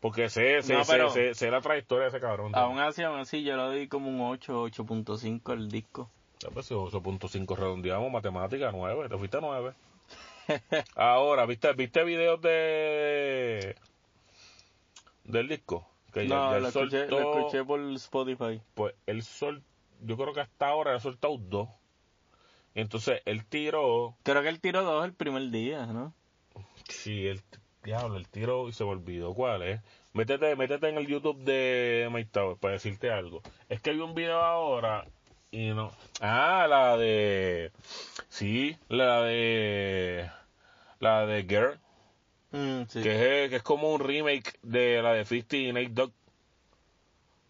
porque 0.03 0.29
sé, 0.29 0.63
sé, 0.63 0.75
No, 0.75 0.85
sé, 0.85 1.11
sé, 1.11 1.35
sé 1.35 1.49
la 1.49 1.61
trayectoria 1.61 2.03
de 2.03 2.09
ese 2.09 2.19
cabrón. 2.21 2.51
Aún 2.57 2.81
así, 2.81 3.05
aún 3.05 3.21
así, 3.21 3.45
yo 3.45 3.57
le 3.57 3.79
di 3.79 3.87
como 3.87 4.09
un 4.09 4.21
8, 4.21 4.65
8.5 4.67 5.53
al 5.53 5.69
disco. 5.69 6.11
Ya, 6.41 6.51
pues, 6.51 6.67
si 6.67 6.75
8.5 6.75 7.57
redondeamos, 7.57 8.11
matemática 8.11 8.73
9, 8.73 9.09
te 9.09 9.17
fuiste 9.17 9.37
a 9.37 9.41
9. 9.41 9.73
Ahora, 10.97 11.47
¿viste, 11.47 11.73
viste 11.75 12.03
videos 12.03 12.43
de 12.43 13.77
del 15.23 15.47
disco? 15.47 15.89
Que 16.13 16.27
ya, 16.27 16.35
no, 16.35 16.51
ya 16.51 16.57
él 16.57 16.63
lo 16.65 16.69
escuché, 16.71 16.99
soltó, 17.09 17.21
lo 17.21 17.39
escuché 17.39 17.65
por 17.65 17.81
Spotify. 17.93 18.61
pues 18.75 18.97
él 19.07 19.23
sol, 19.23 19.63
yo 20.01 20.17
creo 20.17 20.35
que 20.35 20.41
hasta 20.41 20.67
ahora 20.67 20.97
ha 20.97 21.01
soltado 21.01 21.39
dos. 21.39 21.69
Entonces 22.75 23.23
él 23.25 23.45
tiró, 23.47 24.17
Creo 24.25 24.43
que 24.43 24.49
él 24.49 24.59
tiró 24.61 24.83
dos 24.83 25.05
el 25.05 25.15
primer 25.15 25.49
día, 25.51 25.87
¿no? 25.87 26.13
sí, 26.89 27.29
el 27.29 27.41
diablo, 27.83 28.17
el 28.17 28.29
tiro 28.29 28.69
y 28.69 28.73
se 28.73 28.85
me 28.85 28.91
olvidó 28.91 29.35
cuál 29.35 29.63
es. 29.63 29.81
Métete, 30.13 30.55
métete 30.57 30.89
en 30.89 30.99
el 30.99 31.07
YouTube 31.07 31.39
de 31.45 32.09
Mike 32.13 32.31
Tower 32.33 32.57
para 32.59 32.75
decirte 32.75 33.11
algo. 33.11 33.43
Es 33.69 33.81
que 33.81 33.93
vi 33.93 34.01
un 34.01 34.15
video 34.15 34.41
ahora 34.43 35.07
y 35.51 35.71
no. 35.71 35.91
Ah, 36.21 36.67
la 36.69 36.97
de. 36.97 37.73
Sí, 38.29 38.77
la 38.89 39.23
de. 39.23 40.31
La 41.01 41.27
de 41.27 41.43
Girl. 41.45 41.79
Mm, 42.53 42.87
sí. 42.89 43.03
Que, 43.03 43.45
es, 43.45 43.51
que 43.51 43.57
es 43.57 43.63
como 43.63 43.93
un 43.93 44.01
remake 44.01 44.59
de 44.63 45.01
la 45.03 45.13
de 45.15 45.25
50 45.25 45.57
y 45.57 45.73
Nate 45.73 45.89
Dogg. 45.89 46.13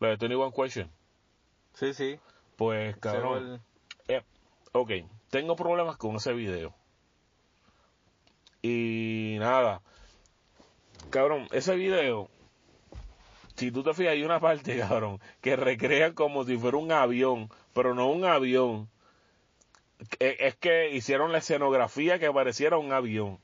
La 0.00 0.08
de 0.10 0.16
21 0.16 0.52
Question. 0.52 0.90
Sí, 1.74 1.92
sí. 1.94 2.18
Pues, 2.56 2.96
cabrón. 2.98 3.60
el- 4.08 4.16
Eh, 4.16 4.22
ok, 4.72 4.90
tengo 5.30 5.56
problemas 5.56 5.96
con 5.96 6.14
ese 6.16 6.32
video. 6.32 6.74
Y 8.62 9.36
nada, 9.40 9.80
cabrón, 11.10 11.48
ese 11.52 11.74
video, 11.76 12.28
si 13.56 13.70
tú 13.70 13.82
te 13.82 13.94
fijas, 13.94 14.12
hay 14.12 14.24
una 14.24 14.40
parte, 14.40 14.78
cabrón, 14.88 15.20
que 15.40 15.56
recrea 15.56 16.14
como 16.14 16.44
si 16.44 16.56
fuera 16.56 16.76
un 16.78 16.92
avión, 16.92 17.48
pero 17.74 17.94
no 17.94 18.08
un 18.10 18.24
avión. 18.24 18.88
Eh, 20.18 20.36
Es 20.40 20.56
que 20.56 20.90
hicieron 20.90 21.32
la 21.32 21.38
escenografía 21.38 22.18
que 22.18 22.30
pareciera 22.32 22.78
un 22.78 22.92
avión. 22.92 23.38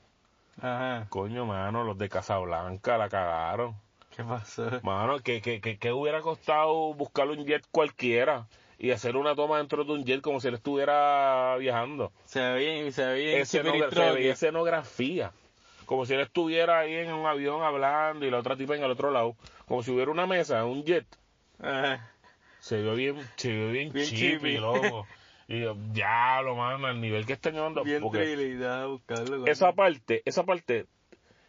Ajá. 0.61 1.05
Coño, 1.09 1.45
mano, 1.45 1.83
los 1.85 1.97
de 1.97 2.09
Casablanca 2.09 2.97
la 2.97 3.07
cagaron. 3.09 3.75
¿Qué 4.15 4.23
pasó? 4.25 4.69
Mano, 4.83 5.19
que, 5.19 5.41
que, 5.41 5.61
que, 5.61 5.77
que 5.77 5.93
hubiera 5.93 6.19
costado 6.21 6.93
buscar 6.93 7.29
un 7.29 7.45
jet 7.45 7.65
cualquiera 7.71 8.47
y 8.77 8.91
hacer 8.91 9.15
una 9.15 9.35
toma 9.35 9.57
dentro 9.59 9.85
de 9.85 9.93
un 9.93 10.03
jet 10.03 10.19
como 10.19 10.41
si 10.41 10.49
él 10.49 10.55
estuviera 10.55 11.55
viajando. 11.57 12.11
Se 12.25 12.41
ve 12.41 12.57
bien, 12.59 12.91
se 12.91 13.05
ve 13.05 13.15
bien. 13.15 13.39
Escenogra- 13.41 13.89
se 13.89 14.11
veía 14.11 14.33
escenografía. 14.33 15.31
Como 15.89 16.05
si 16.05 16.13
él 16.13 16.19
estuviera 16.19 16.77
ahí 16.77 16.93
en 16.93 17.11
un 17.11 17.25
avión 17.25 17.63
hablando 17.63 18.23
y 18.23 18.29
la 18.29 18.37
otra 18.37 18.55
tipa 18.55 18.75
en 18.75 18.83
el 18.83 18.91
otro 18.91 19.09
lado. 19.09 19.35
Como 19.65 19.81
si 19.81 19.89
hubiera 19.89 20.11
una 20.11 20.27
mesa, 20.27 20.63
un 20.63 20.83
jet. 20.83 21.07
Ajá. 21.57 22.11
Se 22.59 22.79
vio 22.79 22.93
bien, 22.93 23.17
se 23.37 23.51
vio 23.51 23.71
bien, 23.71 23.91
Bien 23.91 24.05
chippy, 24.05 24.59
loco. 24.59 25.07
Y 25.47 25.61
yo, 25.61 25.75
ya 25.91 26.43
lo 26.43 26.55
mano, 26.55 26.85
al 26.85 27.01
nivel 27.01 27.25
que 27.25 27.33
están 27.33 27.53
llevando. 27.53 27.83
Bien 27.83 28.07
trilidad, 28.07 28.87
buscarlo. 28.87 29.47
esa 29.47 29.71
parte, 29.71 30.21
esa 30.25 30.43
parte 30.43 30.85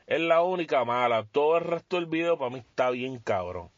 es 0.07 0.21
la 0.23 0.41
única 0.41 0.87
mala. 0.87 1.27
Todo 1.31 1.59
el 1.59 1.65
resto 1.65 1.97
del 1.97 2.07
video 2.07 2.39
para 2.39 2.51
mí 2.51 2.61
está 2.61 2.89
bien 2.89 3.19
cabrón. 3.19 3.69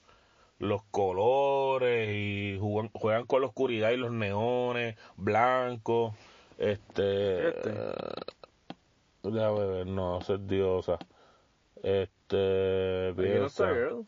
Los 0.61 0.85
colores 0.93 2.09
y 2.09 2.57
juegan, 2.61 2.89
juegan 2.93 3.27
con 3.27 3.41
la 3.41 3.49
oscuridad 3.49 3.91
y 3.91 3.97
los 3.97 4.13
neones, 4.13 4.95
blancos. 5.17 6.15
Este. 6.57 7.49
Este. 7.49 7.73
Déjame 9.23 9.67
ver, 9.67 9.87
no, 9.87 10.21
ser 10.21 10.41
diosa. 10.47 10.99
Este. 11.83 13.15
Piensa, 13.17 13.69
girl. 13.69 14.07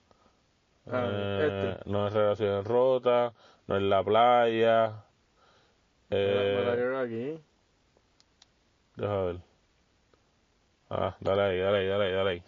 Ah, 0.86 1.08
eh, 1.10 1.74
este. 1.76 1.90
No 1.90 2.08
es 2.08 2.12
relación 2.12 2.64
rota, 2.64 3.32
no 3.66 3.76
es 3.76 3.82
la 3.82 4.02
playa. 4.02 5.04
Eh, 6.10 6.88
la 6.92 7.00
aquí. 7.00 7.40
Deja 8.96 9.22
ver. 9.22 9.40
Ah, 10.90 11.16
dale 11.20 11.42
ahí, 11.42 11.58
dale 11.58 11.78
ahí, 11.78 11.86
dale 11.86 12.04
ahí, 12.04 12.12
dale 12.12 12.30
ahí. 12.30 12.42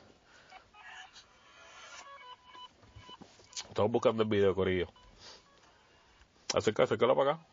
Estamos 3.69 3.93
buscando 3.93 4.23
el 4.23 4.29
video, 4.29 4.55
Corillo. 4.55 4.87
Acerca, 6.55 6.85
acércalo 6.85 7.15
para 7.15 7.33
acá. 7.33 7.47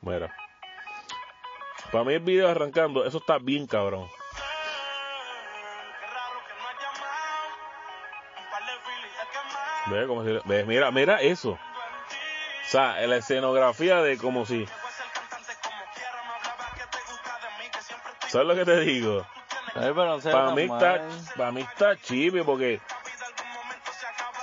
Mira. 0.00 0.47
Para 1.90 2.04
mí 2.04 2.12
el 2.12 2.20
video 2.20 2.48
arrancando, 2.48 3.04
eso 3.06 3.18
está 3.18 3.38
bien 3.38 3.66
cabrón. 3.66 4.08
Ve, 9.86 10.06
como 10.06 10.22
si, 10.22 10.38
ve, 10.44 10.64
mira, 10.64 10.90
mira 10.90 11.22
eso. 11.22 11.52
O 11.52 12.70
sea, 12.70 13.00
la 13.06 13.16
escenografía 13.16 14.02
de 14.02 14.18
como 14.18 14.44
si... 14.44 14.66
¿Sabes 18.26 18.46
lo 18.46 18.54
que 18.54 18.66
te 18.66 18.80
digo? 18.80 19.26
Ay, 19.74 19.94
no 19.94 20.18
Para 20.20 20.50
mí 20.50 20.62
está, 20.62 21.00
para 21.36 21.52
mí 21.52 21.62
está 21.62 21.96
chibi 21.96 22.42
porque 22.42 22.82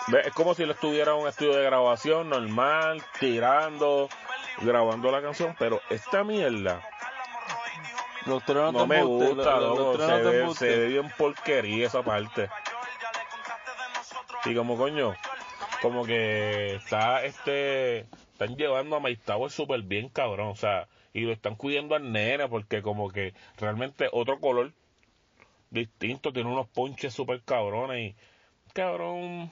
ve, 0.08 0.22
es 0.22 0.34
como 0.34 0.56
si 0.56 0.66
lo 0.66 0.74
estuviera 0.74 1.12
en 1.12 1.20
un 1.20 1.28
estudio 1.28 1.56
de 1.56 1.64
grabación 1.64 2.30
normal, 2.30 3.04
tirando, 3.20 4.10
grabando 4.62 5.12
la 5.12 5.22
canción, 5.22 5.56
pero 5.60 5.80
esta 5.92 6.24
mierda 6.24 6.82
Los 8.26 8.44
truenos 8.44 8.74
no 8.74 8.88
me 8.88 9.04
gusta, 9.04 9.60
los- 9.60 9.78
los- 9.78 9.98
se 10.08 10.24
ve, 10.32 10.54
se 10.56 10.66
ve 10.80 10.88
bien 10.88 11.12
porquería 11.18 11.88
esa 11.88 12.04
parte. 12.04 12.50
Y 14.46 14.56
como 14.56 14.78
coño, 14.78 15.16
como 15.82 16.06
que 16.06 16.76
está 16.76 17.24
este, 17.26 18.00
están 18.34 18.56
llevando 18.56 18.98
a 18.98 19.02
Tower 19.26 19.52
súper 19.52 19.82
bien 19.82 20.10
cabrón, 20.10 20.48
o 20.50 20.56
sea, 20.56 20.88
y 21.14 21.22
lo 21.22 21.32
están 21.32 21.56
cuidando 21.56 21.96
al 21.96 22.12
nene 22.12 22.48
porque 22.48 22.82
como 22.82 23.10
que 23.10 23.34
realmente 23.58 24.10
otro 24.12 24.40
color 24.40 24.72
distinto, 25.70 26.32
tiene 26.34 26.50
unos 26.52 26.68
ponches 26.68 27.14
súper 27.14 27.42
cabrones 27.44 28.12
y 28.14 28.16
cabrón, 28.74 29.52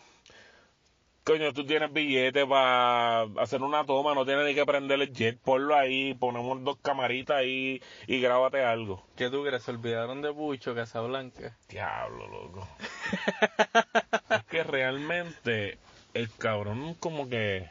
coño, 1.24 1.54
tú 1.54 1.66
tienes 1.66 1.92
billete 1.92 2.46
para 2.46 3.24
hacer 3.42 3.62
una 3.62 3.86
toma, 3.86 4.14
no 4.14 4.26
tienes 4.26 4.46
ni 4.46 4.56
que 4.56 4.66
prender 4.66 5.02
el 5.02 5.14
jet, 5.14 5.40
ponlo 5.40 5.76
ahí, 5.76 6.14
ponemos 6.14 6.64
dos 6.64 6.78
camaritas 6.82 7.38
ahí 7.38 7.82
y 8.08 8.20
grábate 8.20 8.64
algo. 8.64 9.04
¿Qué 9.16 9.30
tú 9.30 9.44
crees? 9.44 9.64
Se 9.64 9.72
olvidaron 9.72 10.22
de 10.22 10.34
Pucho, 10.34 10.76
Casablanca. 10.76 11.58
Diablo, 11.70 12.28
loco. 12.28 12.68
es 14.30 14.44
que 14.46 14.64
realmente 14.64 15.78
el 16.14 16.30
cabrón 16.32 16.96
como 16.96 17.30
que, 17.30 17.70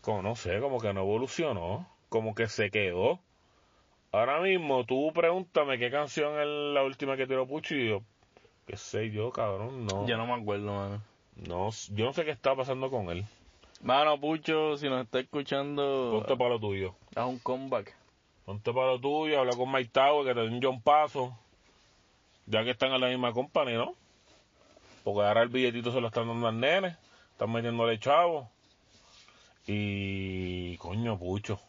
como 0.00 0.22
no 0.22 0.36
sé, 0.36 0.60
como 0.60 0.80
que 0.80 0.92
no 0.92 1.02
evolucionó, 1.02 1.88
como 2.08 2.34
que 2.34 2.48
se 2.48 2.70
quedó. 2.70 3.20
Ahora 4.10 4.40
mismo 4.40 4.84
tú 4.84 5.12
pregúntame 5.14 5.78
qué 5.78 5.90
canción 5.90 6.38
es 6.38 6.46
la 6.46 6.82
última 6.82 7.16
que 7.16 7.26
tiró 7.26 7.46
Pucho 7.46 7.74
y 7.74 7.88
yo, 7.88 8.02
qué 8.66 8.76
sé 8.76 9.10
yo, 9.10 9.30
cabrón, 9.30 9.86
no. 9.86 10.06
Yo 10.06 10.16
no 10.16 10.26
me 10.26 10.34
acuerdo, 10.34 10.74
mano. 10.74 11.11
No, 11.36 11.70
yo 11.90 12.04
no 12.06 12.12
sé 12.12 12.24
qué 12.24 12.30
está 12.30 12.54
pasando 12.54 12.90
con 12.90 13.10
él. 13.10 13.24
Mano, 13.82 14.18
Pucho, 14.20 14.76
si 14.76 14.88
nos 14.88 15.02
está 15.04 15.18
escuchando, 15.20 16.10
Ponte 16.12 16.36
para 16.36 16.50
lo 16.50 16.60
tuyo. 16.60 16.94
haz 17.16 17.26
un 17.26 17.38
comeback. 17.40 17.94
Ponte 18.44 18.72
para 18.72 18.88
lo 18.92 19.00
tuyo, 19.00 19.40
habla 19.40 19.56
con 19.56 19.70
Mike 19.72 19.90
Tower, 19.92 20.26
que 20.26 20.34
te 20.34 20.40
dé 20.40 20.54
un 20.54 20.62
John 20.62 20.80
Paso. 20.80 21.36
Ya 22.46 22.62
que 22.64 22.70
están 22.70 22.92
en 22.92 23.00
la 23.00 23.08
misma 23.08 23.32
company, 23.32 23.72
¿no? 23.74 23.94
Porque 25.04 25.22
ahora 25.22 25.42
el 25.42 25.48
billetito 25.48 25.92
se 25.92 26.00
lo 26.00 26.08
están 26.08 26.28
dando 26.28 26.46
al 26.48 26.58
nene. 26.60 26.96
Están 27.32 27.50
metiéndole 27.52 27.98
chavo. 27.98 28.48
Y. 29.66 30.76
Coño, 30.78 31.18
pucho. 31.18 31.60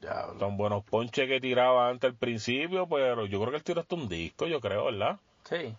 Ya, 0.00 0.26
Tan 0.38 0.56
buenos 0.56 0.84
ponches 0.84 1.26
que 1.28 1.40
tiraba 1.40 1.88
antes 1.88 2.10
al 2.10 2.16
principio, 2.16 2.86
pero 2.88 3.26
yo 3.26 3.38
creo 3.40 3.50
que 3.50 3.56
él 3.56 3.64
tiró 3.64 3.80
hasta 3.80 3.94
un 3.94 4.08
disco, 4.08 4.46
yo 4.46 4.60
creo, 4.60 4.84
¿verdad? 4.84 5.18
Sí. 5.44 5.74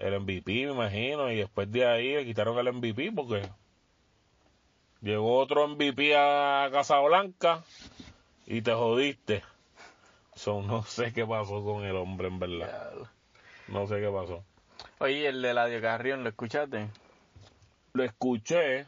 El 0.00 0.20
MVP, 0.20 0.66
me 0.66 0.72
imagino, 0.72 1.30
y 1.30 1.36
después 1.36 1.70
de 1.70 1.86
ahí 1.86 2.14
le 2.14 2.24
quitaron 2.24 2.58
el 2.58 2.72
MVP 2.72 3.12
porque 3.12 3.42
llegó 5.02 5.38
otro 5.38 5.68
MVP 5.68 6.16
a 6.16 6.68
Casablanca 6.72 7.62
y 8.46 8.62
te 8.62 8.72
jodiste. 8.72 9.42
So, 10.34 10.62
no 10.62 10.82
sé 10.84 11.12
qué 11.12 11.26
pasó 11.26 11.62
con 11.62 11.84
el 11.84 11.96
hombre, 11.96 12.28
en 12.28 12.38
verdad. 12.38 12.92
No 13.68 13.86
sé 13.86 14.00
qué 14.00 14.08
pasó. 14.08 14.42
Oye, 14.98 15.28
el 15.28 15.42
de 15.42 15.52
Ladio 15.52 15.80
Carrión, 15.82 16.22
¿lo 16.24 16.30
escuchaste? 16.30 16.88
Lo 17.92 18.02
escuché 18.02 18.86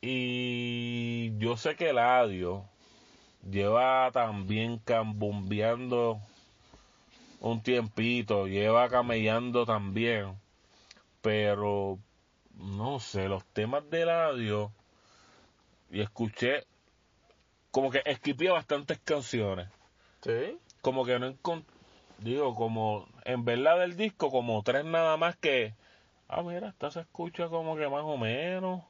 y 0.00 1.36
yo 1.38 1.56
sé 1.56 1.74
que 1.74 1.90
el 1.90 1.98
lleva 3.50 4.10
también 4.12 4.78
cambumbeando 4.78 6.20
un 7.40 7.62
tiempito, 7.62 8.46
lleva 8.46 8.88
camellando 8.88 9.64
también, 9.64 10.38
pero 11.22 11.98
no 12.54 13.00
sé, 13.00 13.28
los 13.28 13.44
temas 13.46 13.88
del 13.90 14.10
audio 14.10 14.72
y 15.90 16.00
escuché 16.00 16.64
como 17.70 17.90
que 17.90 18.02
esquipé 18.04 18.50
bastantes 18.50 18.98
canciones. 18.98 19.68
Sí. 20.22 20.58
Como 20.80 21.04
que 21.04 21.18
no 21.18 21.26
encontré, 21.26 21.72
digo, 22.18 22.54
como 22.54 23.06
en 23.24 23.44
verdad 23.44 23.78
del 23.78 23.96
disco, 23.96 24.30
como 24.30 24.62
tres 24.62 24.84
nada 24.84 25.16
más 25.16 25.36
que, 25.36 25.74
ah, 26.28 26.42
mira, 26.42 26.68
esta 26.68 26.90
se 26.90 27.00
escucha 27.00 27.48
como 27.48 27.76
que 27.76 27.88
más 27.88 28.02
o 28.04 28.16
menos. 28.16 28.82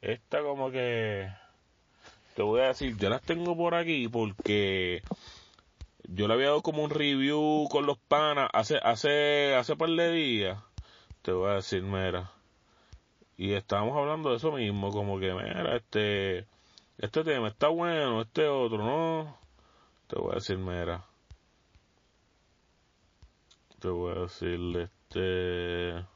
Esta 0.00 0.42
como 0.42 0.70
que, 0.70 1.28
te 2.34 2.42
voy 2.42 2.60
a 2.60 2.68
decir, 2.68 2.96
yo 2.96 3.08
las 3.10 3.22
tengo 3.22 3.56
por 3.56 3.74
aquí 3.74 4.08
porque 4.08 5.02
yo 6.08 6.26
le 6.26 6.34
había 6.34 6.46
dado 6.46 6.62
como 6.62 6.82
un 6.82 6.90
review 6.90 7.68
con 7.70 7.84
los 7.86 7.98
panas 7.98 8.48
hace, 8.54 8.78
hace, 8.78 9.54
hace 9.54 9.76
par 9.76 9.90
de 9.90 10.10
días. 10.10 10.58
Te 11.22 11.32
voy 11.32 11.50
a 11.50 11.54
decir, 11.54 11.82
mira. 11.82 12.32
Y 13.36 13.52
estábamos 13.52 13.96
hablando 13.96 14.30
de 14.30 14.36
eso 14.36 14.52
mismo, 14.52 14.90
como 14.90 15.20
que, 15.20 15.32
mira, 15.34 15.76
este, 15.76 16.46
este 16.96 17.24
tema 17.24 17.48
está 17.48 17.68
bueno, 17.68 18.22
este 18.22 18.48
otro, 18.48 18.78
¿no? 18.78 19.38
Te 20.08 20.18
voy 20.18 20.32
a 20.32 20.34
decir, 20.36 20.56
mira. 20.56 21.04
Te 23.78 23.88
voy 23.88 24.16
a 24.16 24.20
decir, 24.22 24.90
este... 25.12 26.06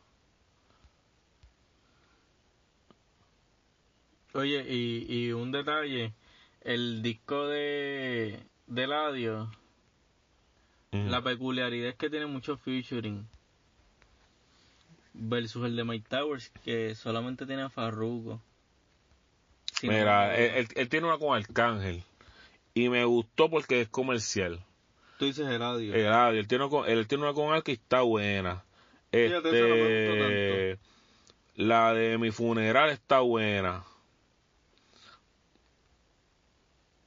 Oye, 4.34 4.64
y, 4.66 5.26
y 5.26 5.32
un 5.32 5.52
detalle, 5.52 6.14
el 6.62 7.02
disco 7.02 7.46
de, 7.46 8.42
de 8.66 8.86
Ladio, 8.86 9.50
Mm. 10.92 11.08
la 11.08 11.22
peculiaridad 11.22 11.88
es 11.88 11.96
que 11.96 12.10
tiene 12.10 12.26
mucho 12.26 12.58
featuring 12.58 13.26
versus 15.14 15.64
el 15.64 15.74
de 15.74 15.84
Mike 15.84 16.06
Towers, 16.08 16.50
que 16.64 16.94
solamente 16.94 17.46
tiene 17.46 17.62
a 17.62 17.70
Farruko. 17.70 18.40
Si 19.72 19.88
Mira, 19.88 20.36
él, 20.36 20.68
tiene 20.88 21.06
una 21.06 21.18
con 21.18 21.36
Arcángel. 21.36 22.02
Y 22.74 22.88
me 22.88 23.04
gustó 23.04 23.50
porque 23.50 23.82
es 23.82 23.88
comercial. 23.88 24.64
Tú 25.18 25.26
dices 25.26 25.46
el 25.48 25.62
audio. 25.62 25.94
El 25.94 26.08
audio, 26.08 26.40
él 26.40 26.46
tiene, 26.46 26.68
con- 26.68 26.88
él 26.88 27.06
tiene 27.06 27.24
una 27.24 27.34
con 27.34 27.52
Arca 27.52 27.70
y 27.70 27.74
está 27.74 28.02
buena. 28.02 28.62
Fíjate, 29.10 29.50
no 29.50 29.66
Este, 29.66 30.78
la 31.56 31.92
de 31.92 32.16
mi 32.18 32.30
funeral 32.30 32.90
está 32.90 33.20
buena. 33.20 33.84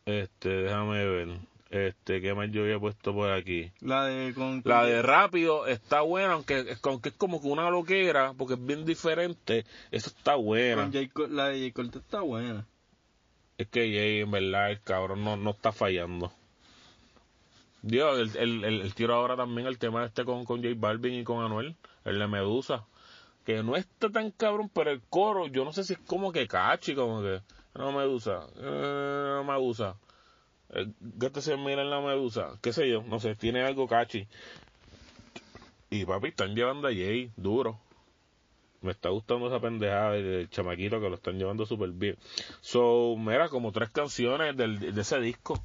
Este, 0.05 0.49
déjame 0.49 1.05
ver. 1.05 1.39
Este, 1.75 2.21
¿qué 2.21 2.33
más 2.33 2.49
yo 2.51 2.61
había 2.61 2.79
puesto 2.79 3.13
por 3.13 3.29
aquí? 3.29 3.69
la 3.81 4.05
de 4.05 4.33
con, 4.33 4.61
La 4.63 4.85
de 4.85 5.01
rápido 5.01 5.67
está 5.67 5.99
buena, 5.99 6.31
aunque, 6.31 6.77
aunque 6.81 7.09
es 7.09 7.15
como 7.15 7.41
que 7.41 7.49
una 7.49 7.69
loquera, 7.69 8.33
porque 8.37 8.53
es 8.53 8.65
bien 8.65 8.85
diferente. 8.85 9.65
Eso 9.91 10.07
está 10.07 10.35
buena. 10.35 10.89
con 11.11 11.35
la 11.35 11.49
de 11.49 11.67
J. 11.67 11.73
Cole 11.73 11.89
está 11.93 12.21
buena. 12.21 12.65
Es 13.57 13.67
que 13.67 13.81
Jay, 13.81 14.21
en 14.21 14.31
verdad, 14.31 14.71
el 14.71 14.79
cabrón 14.79 15.25
no, 15.25 15.35
no 15.35 15.49
está 15.49 15.73
fallando. 15.73 16.31
Dios, 17.81 18.19
el, 18.19 18.37
el, 18.37 18.63
el, 18.63 18.81
el 18.81 18.95
tiro 18.95 19.13
ahora 19.13 19.35
también 19.35 19.67
el 19.67 19.77
tema 19.77 20.05
este 20.05 20.23
con, 20.23 20.45
con 20.45 20.63
J 20.63 20.75
Balvin 20.77 21.15
y 21.15 21.23
con 21.25 21.43
Anuel, 21.43 21.75
el 22.05 22.19
de 22.19 22.27
Medusa. 22.27 22.85
Que 23.45 23.63
no 23.63 23.75
está 23.75 24.09
tan 24.09 24.31
cabrón, 24.31 24.71
pero 24.73 24.91
el 24.91 25.01
coro, 25.01 25.47
yo 25.47 25.65
no 25.65 25.73
sé 25.73 25.83
si 25.83 25.91
es 25.91 25.99
como 25.99 26.31
que 26.31 26.47
cachi, 26.47 26.95
como 26.95 27.21
que, 27.21 27.41
no 27.73 27.91
Medusa, 27.91 28.47
eh, 28.55 29.33
no 29.35 29.43
Medusa. 29.43 29.97
¿Qué 31.19 31.29
te 31.29 31.41
se 31.41 31.57
mira 31.57 31.81
en 31.81 31.89
la 31.89 32.01
Medusa? 32.01 32.57
¿Qué 32.61 32.73
sé 32.73 32.89
yo? 32.89 33.03
No 33.03 33.19
sé, 33.19 33.35
tiene 33.35 33.63
algo 33.63 33.87
cachi. 33.87 34.27
Y 35.89 36.05
papi, 36.05 36.29
están 36.29 36.55
llevando 36.55 36.87
a 36.87 36.91
Jay 36.91 37.31
duro. 37.37 37.79
Me 38.81 38.91
está 38.91 39.09
gustando 39.09 39.47
esa 39.47 39.59
pendejada 39.59 40.11
del 40.11 40.49
chamaquito 40.49 40.99
que 40.99 41.09
lo 41.09 41.15
están 41.15 41.37
llevando 41.39 41.65
súper 41.65 41.89
bien. 41.89 42.17
So, 42.61 43.15
mira, 43.17 43.49
como 43.49 43.71
tres 43.71 43.89
canciones 43.89 44.55
del, 44.57 44.93
de 44.93 45.01
ese 45.01 45.19
disco. 45.19 45.63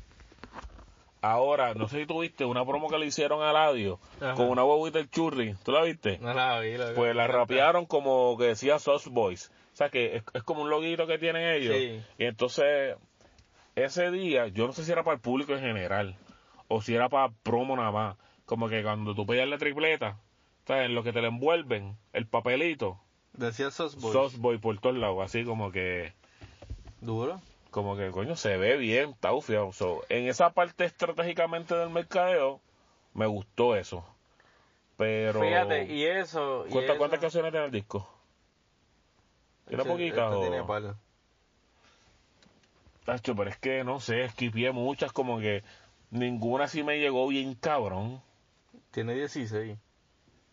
Ahora, 1.23 1.75
no 1.75 1.87
sé 1.87 1.99
si 2.01 2.07
tú 2.07 2.21
viste 2.21 2.47
una 2.47 2.65
promo 2.65 2.89
que 2.89 2.99
le 2.99 3.05
hicieron 3.05 3.43
a 3.43 3.53
Ladio 3.53 3.99
Ajá. 4.21 4.35
con 4.35 4.49
una 4.49 4.65
huevita 4.65 4.99
del 4.99 5.11
churri. 5.11 5.55
¿Tú 5.65 5.73
la 5.73 5.83
viste? 5.83 6.19
No 6.19 6.33
la 6.33 6.59
vi. 6.61 6.79
La 6.79 6.95
Pues 6.95 7.15
la 7.15 7.27
rapearon 7.27 7.85
como 7.85 8.39
que 8.39 8.45
decía 8.45 8.79
Sauce 8.79 9.11
Boys. 9.11 9.53
O 9.75 9.77
sea 9.77 9.91
que 9.91 10.17
es, 10.17 10.23
es 10.33 10.43
como 10.43 10.63
un 10.63 10.71
loguito 10.71 11.07
que 11.07 11.19
tienen 11.19 11.47
ellos. 11.47 11.77
Sí. 11.77 12.01
Y 12.19 12.25
entonces, 12.25 12.97
ese 13.85 14.11
día, 14.11 14.47
yo 14.49 14.67
no 14.67 14.73
sé 14.73 14.85
si 14.85 14.93
era 14.93 15.03
para 15.05 15.15
el 15.17 15.21
público 15.21 15.53
en 15.55 15.61
general 15.61 16.17
o 16.69 16.81
si 16.83 16.95
era 16.95 17.09
para 17.09 17.33
promo 17.43 17.77
nada 17.77 17.91
más. 17.91 18.17
Como 18.47 18.69
que 18.69 18.83
cuando 18.83 19.15
tú 19.15 19.27
pegas 19.27 19.49
la 19.49 19.59
tripleta, 19.59 20.19
¿sabes? 20.67 20.87
En 20.87 20.95
lo 20.95 21.03
que 21.03 21.13
te 21.13 21.21
la 21.23 21.29
envuelven, 21.29 21.97
el 22.13 22.27
papelito, 22.27 22.99
Decía 23.33 23.71
Sauce 23.71 23.97
Boy. 24.01 24.13
Sauce 24.13 24.37
Boy 24.39 24.59
por 24.59 24.79
todos 24.81 24.97
lados, 24.97 25.23
así 25.25 25.45
como 25.45 25.71
que, 25.71 26.13
Duro. 27.01 27.41
como 27.71 27.97
que, 27.97 28.11
coño, 28.11 28.35
se 28.35 28.57
ve 28.57 28.77
bien, 28.77 29.11
está 29.11 29.33
ufiado. 29.33 29.73
So, 29.73 30.03
en 30.09 30.27
esa 30.27 30.51
parte 30.51 30.85
estratégicamente 30.85 31.77
del 31.77 31.91
mercadeo, 31.91 32.61
me 33.15 33.27
gustó 33.27 33.77
eso. 33.77 34.05
Pero, 34.97 35.41
Fíjate, 35.41 35.85
y 35.95 36.05
eso. 36.05 36.65
y 36.67 36.71
¿cuántas, 36.73 36.91
eso- 36.91 36.99
cuántas 36.99 37.21
canciones 37.21 37.53
tiene 37.53 37.67
el 37.67 37.73
disco? 37.73 38.09
¿Tiene 39.69 39.83
Este- 39.85 39.93
poquitas 39.95 40.25
este 40.33 40.37
o...? 40.37 40.41
tiene 40.41 40.63
par. 40.65 40.83
Tacho, 43.05 43.35
pero 43.35 43.51
es 43.51 43.59
que 43.59 43.83
no 43.85 44.01
sé, 44.01 44.25
esquipié 44.25 44.73
muchas, 44.73 45.13
como 45.13 45.39
que 45.39 45.63
ninguna 46.11 46.69
sí 46.69 46.83
me 46.83 46.99
llegó 46.99 47.27
bien 47.29 47.55
cabrón. 47.55 48.23
Tiene 48.91 49.15
16. 49.15 49.77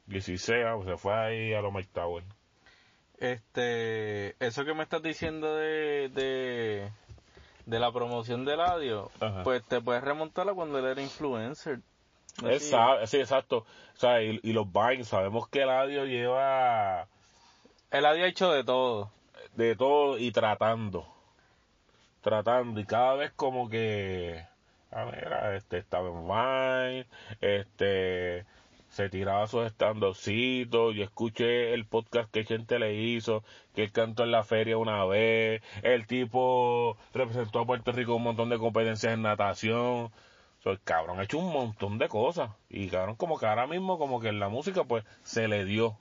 16, 0.08 0.66
ah, 0.66 0.74
pues 0.76 0.88
se 0.88 0.98
fue 0.98 1.14
ahí 1.14 1.54
a 1.54 1.62
los 1.62 1.74
Mike 1.74 1.90
Tower. 1.94 2.24
Este, 3.20 4.36
eso 4.46 4.64
que 4.64 4.74
me 4.74 4.84
estás 4.84 5.02
diciendo 5.02 5.56
de, 5.56 6.10
de, 6.14 6.92
de 7.66 7.80
la 7.80 7.92
promoción 7.92 8.46
del 8.46 8.62
audio, 8.62 9.12
Ajá. 9.20 9.44
pues 9.44 9.64
te 9.66 9.82
puedes 9.82 10.04
remontar 10.04 10.48
a 10.48 10.54
cuando 10.54 10.78
él 10.80 10.86
era 10.86 11.02
influencer. 11.02 11.80
Él 12.44 12.60
Sí. 12.60 13.18
exacto. 13.18 13.66
O 13.96 14.00
sea, 14.00 14.22
y, 14.22 14.40
y 14.44 14.54
los 14.54 14.72
Vines, 14.72 15.08
sabemos 15.08 15.50
que 15.50 15.64
el 15.64 15.70
audio 15.72 16.06
lleva 16.06 17.08
Él 17.90 18.06
había 18.06 18.28
hecho 18.28 18.52
de 18.52 18.64
todo. 18.64 19.10
de 19.56 19.76
todo 19.76 20.20
y 20.20 20.32
tratando. 20.32 21.08
Tratando, 22.32 22.82
y 22.82 22.86
cada 22.86 23.14
vez 23.16 23.32
como 23.38 23.70
que. 23.70 24.44
A 24.92 25.06
ver, 25.06 25.54
este 25.56 25.78
estaba 25.78 26.10
en 26.10 26.28
Vine, 26.28 27.06
este. 27.40 28.46
Se 28.90 29.08
tiraba 29.10 29.48
sus 29.48 29.66
estandocitos. 29.66 30.94
Yo 30.94 31.06
escuché 31.06 31.74
el 31.74 31.86
podcast 31.86 32.30
que 32.30 32.44
gente 32.44 32.80
le 32.80 32.96
hizo, 32.96 33.46
que 33.74 33.84
él 33.84 33.94
cantó 33.94 34.24
en 34.26 34.32
la 34.32 34.44
feria 34.44 34.78
una 34.78 35.06
vez. 35.06 35.62
El 35.84 36.06
tipo 36.06 36.98
representó 37.14 37.60
a 37.62 37.66
Puerto 37.66 37.94
Rico 37.94 38.16
un 38.16 38.24
montón 38.24 38.50
de 38.50 38.58
competencias 38.58 39.14
en 39.14 39.22
natación. 39.22 40.12
So, 40.64 40.72
el 40.72 40.82
cabrón 40.82 41.22
ha 41.22 41.24
hecho 41.24 41.38
un 41.38 41.54
montón 41.54 41.98
de 41.98 42.10
cosas. 42.10 42.50
Y 42.70 42.90
cabrón, 42.90 43.16
como 43.16 43.40
que 43.40 43.46
ahora 43.46 43.68
mismo, 43.68 43.98
como 43.98 44.20
que 44.20 44.28
en 44.30 44.40
la 44.42 44.50
música, 44.50 44.84
pues 44.84 45.06
se 45.24 45.48
le 45.48 45.64
dio. 45.64 45.98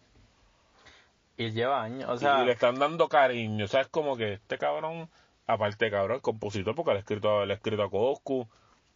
Y 1.36 1.50
lleva 1.52 1.82
años. 1.84 2.08
O 2.10 2.14
Y- 2.14 2.18
sea, 2.18 2.42
y 2.42 2.46
le 2.46 2.52
están 2.52 2.80
dando 2.80 3.08
cariño. 3.08 3.64
O 3.64 3.68
sea, 3.68 3.82
es 3.82 3.88
como 3.88 4.16
que 4.16 4.32
este 4.34 4.58
cabrón, 4.58 5.08
aparte 5.46 5.90
cabrón, 5.90 6.16
el 6.16 6.22
compositor, 6.22 6.74
porque 6.74 6.92
le 6.92 6.96
ha 6.98 7.00
escrito, 7.00 7.40
ha 7.40 7.52
escrito 7.52 7.82
a 7.82 7.90
Coscu 7.90 8.48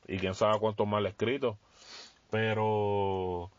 y 0.07 0.19
quién 0.19 0.35
sabe 0.35 0.59
cuántos 0.59 0.87
más 0.87 1.03
le 1.03 1.09
ha 1.09 1.13
escrito. 1.13 1.59
Pero 2.31 3.51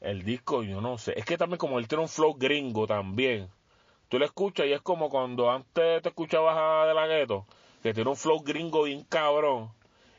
el 0.00 0.22
disco, 0.24 0.62
yo 0.62 0.80
no 0.80 0.98
sé. 0.98 1.18
Es 1.18 1.24
que 1.24 1.38
también 1.38 1.58
como 1.58 1.78
él 1.78 1.88
tiene 1.88 2.02
un 2.02 2.08
flow 2.08 2.34
gringo 2.34 2.86
también. 2.86 3.48
Tú 4.08 4.18
lo 4.18 4.24
escuchas 4.24 4.66
y 4.66 4.72
es 4.72 4.82
como 4.82 5.08
cuando 5.10 5.50
antes 5.50 6.02
te 6.02 6.08
escuchabas 6.08 6.56
a 6.58 6.86
De 6.86 6.94
La 6.94 7.06
Ghetto, 7.06 7.46
que 7.82 7.94
tiene 7.94 8.10
un 8.10 8.16
flow 8.16 8.40
gringo 8.42 8.84
bien 8.84 9.04
cabrón. 9.04 9.70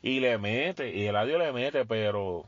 Y 0.02 0.20
le 0.20 0.38
mete, 0.38 0.94
y 0.94 1.06
el 1.06 1.16
audio 1.16 1.38
le 1.38 1.52
mete, 1.52 1.84
pero 1.84 2.44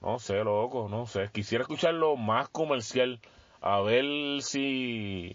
no 0.00 0.18
sé, 0.18 0.42
loco, 0.44 0.88
no 0.88 1.06
sé. 1.06 1.30
Quisiera 1.32 1.62
escucharlo 1.62 2.16
más 2.16 2.48
comercial, 2.48 3.20
a 3.60 3.80
ver 3.80 4.42
si, 4.42 5.34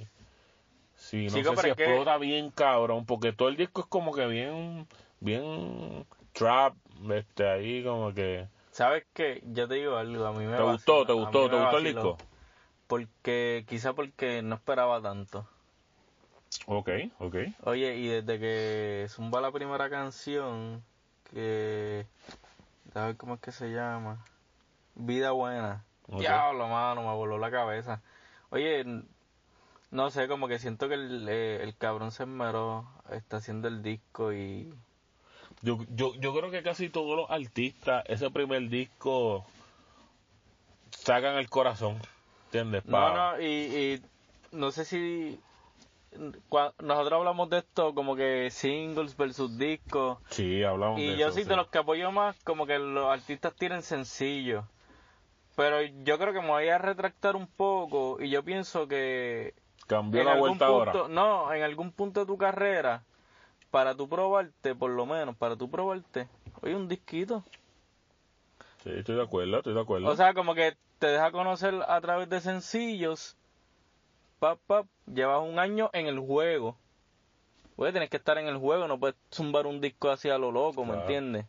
si 1.08 1.28
no 1.28 1.38
Chico, 1.38 1.56
sé 1.56 1.70
si 1.70 1.76
que- 1.76 1.84
explota 1.86 2.18
bien 2.18 2.52
cabrón, 2.52 3.06
porque 3.06 3.32
todo 3.32 3.48
el 3.48 3.56
disco 3.56 3.82
es 3.82 3.88
como 3.88 4.14
que 4.14 4.26
bien, 4.26 4.88
bien 5.22 6.06
trap, 6.34 6.76
este 7.12 7.50
ahí 7.50 7.84
como 7.84 8.14
que. 8.14 8.48
¿sabes 8.72 9.06
qué? 9.14 9.42
Yo 9.46 9.68
te 9.70 9.76
digo 9.76 9.96
algo, 9.96 10.26
a 10.26 10.34
mí 10.34 10.46
me 10.46 10.58
¿Te 10.58 10.62
gustó? 10.64 11.06
¿Te 11.06 11.14
gustó? 11.14 11.50
¿Te 11.50 11.56
gustó 11.56 11.78
el 11.78 11.84
disco? 11.86 12.18
porque 12.88 13.66
quizá 13.68 13.94
porque 13.94 14.42
no 14.42 14.56
esperaba 14.56 15.02
tanto. 15.02 15.48
Ok, 16.66 16.90
ok. 17.20 17.36
Oye, 17.64 17.96
y 17.96 18.08
desde 18.08 18.40
que 18.40 19.06
zumba 19.10 19.40
la 19.42 19.52
primera 19.52 19.90
canción, 19.90 20.84
que... 21.32 22.06
A 22.94 23.06
ver 23.06 23.18
cómo 23.18 23.36
es 23.36 23.42
que 23.42 23.52
se 23.52 23.70
llama. 23.72 24.24
Vida 24.96 25.32
Buena. 25.32 25.84
Ok. 26.10 26.20
Diablo, 26.20 26.68
mano, 26.68 27.02
me 27.04 27.14
voló 27.14 27.38
la 27.38 27.52
cabeza. 27.52 28.02
Oye, 28.50 28.86
no 29.92 30.10
sé, 30.12 30.28
como 30.28 30.48
que 30.48 30.60
siento 30.60 30.88
que 30.90 30.96
el, 30.96 31.28
eh, 31.30 31.64
el 31.64 31.76
cabrón 31.78 32.12
se 32.12 32.24
esmeró, 32.24 32.88
está 33.12 33.38
haciendo 33.38 33.68
el 33.68 33.82
disco 33.82 34.34
y... 34.34 34.74
Yo, 35.62 35.80
yo, 35.90 36.14
yo 36.16 36.36
creo 36.36 36.52
que 36.52 36.62
casi 36.62 36.90
todos 36.90 37.18
los 37.18 37.32
artistas, 37.32 38.04
ese 38.08 38.30
primer 38.30 38.70
disco, 38.70 39.46
sacan 40.92 41.36
el 41.36 41.50
corazón. 41.50 42.00
¿Entiendes? 42.46 42.86
No, 42.86 42.92
Pa- 42.92 43.36
no, 43.36 43.42
y, 43.42 43.46
y 43.46 44.02
no 44.52 44.72
sé 44.72 44.86
si... 44.86 45.40
cua- 46.50 46.74
nosotros 46.80 47.14
hablamos 47.20 47.50
de 47.50 47.60
esto 47.60 47.94
como 47.96 48.16
que 48.16 48.50
singles 48.52 49.18
versus 49.18 49.58
discos. 49.58 50.20
Sí, 50.30 50.64
hablamos 50.64 51.00
de 51.00 51.06
Y 51.06 51.10
eso. 51.12 51.18
yo 51.18 51.32
soy 51.32 51.44
sí. 51.44 51.50
de 51.50 51.56
los 51.56 51.68
que 51.70 51.80
apoyo 51.80 52.12
más 52.12 52.36
como 52.44 52.68
que 52.68 52.78
los 52.78 53.08
artistas 53.12 53.56
tienen 53.56 53.82
sencillo. 53.82 54.64
Pero 55.56 55.82
yo 55.82 56.20
creo 56.20 56.34
que 56.34 56.42
me 56.42 56.50
voy 56.50 56.70
a 56.70 56.78
retractar 56.78 57.36
un 57.36 57.48
poco 57.48 58.22
y 58.22 58.30
yo 58.30 58.44
pienso 58.44 58.88
que 58.88 59.56
Cambió 59.88 60.22
en 60.22 60.28
la 60.28 60.36
vuelta 60.36 60.68
punto, 60.68 61.00
ahora. 61.00 61.08
no, 61.10 61.54
en 61.54 61.64
algún 61.64 61.92
punto 61.92 62.20
de 62.20 62.26
tu 62.26 62.38
carrera, 62.38 63.04
para 63.72 63.96
tú 63.96 64.08
probarte, 64.08 64.76
por 64.76 64.92
lo 64.92 65.06
menos, 65.06 65.36
para 65.36 65.56
tú 65.56 65.70
probarte, 65.70 66.28
oye, 66.62 66.76
un 66.76 66.88
disquito. 66.88 67.44
Sí, 68.84 68.92
estoy 68.94 69.16
de 69.16 69.24
acuerdo, 69.24 69.58
estoy 69.58 69.74
de 69.74 69.82
acuerdo. 69.82 70.08
O 70.08 70.16
sea, 70.16 70.34
como 70.34 70.54
que 70.54 70.76
te 71.00 71.08
deja 71.08 71.32
conocer 71.32 71.74
a 71.88 72.02
través 72.02 72.30
de 72.30 72.42
sencillos. 72.42 73.38
Pap, 74.40 74.60
pap, 74.68 74.86
llevas 75.12 75.42
un 75.42 75.58
año 75.58 75.90
en 75.94 76.08
el 76.08 76.20
juego. 76.20 76.76
Oye, 77.78 77.92
tienes 77.92 78.10
que 78.10 78.18
estar 78.18 78.38
en 78.38 78.48
el 78.48 78.58
juego, 78.58 78.88
no 78.88 79.00
puedes 79.00 79.16
zumbar 79.32 79.68
un 79.68 79.80
disco 79.80 80.10
así 80.10 80.30
a 80.30 80.38
lo 80.38 80.52
loco, 80.52 80.84
¿me 80.84 80.96
entiendes? 80.96 81.46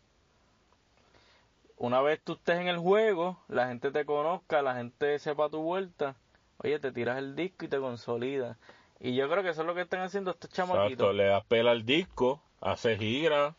Una 1.78 2.03
vez 2.03 2.20
tú 2.22 2.34
estés 2.34 2.61
en 2.61 2.68
el 2.68 2.78
juego, 2.78 3.39
la 3.49 3.68
gente 3.68 3.91
te 3.91 4.05
conozca, 4.05 4.62
la 4.62 4.74
gente 4.74 5.18
sepa 5.18 5.49
tu 5.49 5.62
vuelta, 5.62 6.16
oye, 6.59 6.79
te 6.79 6.93
tiras 6.93 7.19
el 7.19 7.35
disco 7.37 7.65
y 7.65 7.69
te 7.69 7.79
consolidas. 7.79 8.57
Y 9.01 9.15
yo 9.15 9.29
creo 9.29 9.43
que 9.43 9.51
eso 9.51 9.61
es 9.63 9.67
lo 9.67 9.75
que 9.75 9.83
están 9.83 10.01
haciendo 10.01 10.33
estos 10.33 10.51
Exacto, 10.51 10.75
chamaquitos. 10.75 11.15
le 11.15 11.25
das 11.25 11.45
pela 11.45 11.71
al 11.71 11.85
disco, 11.85 12.43
hace 12.61 12.97
gira 12.97 13.55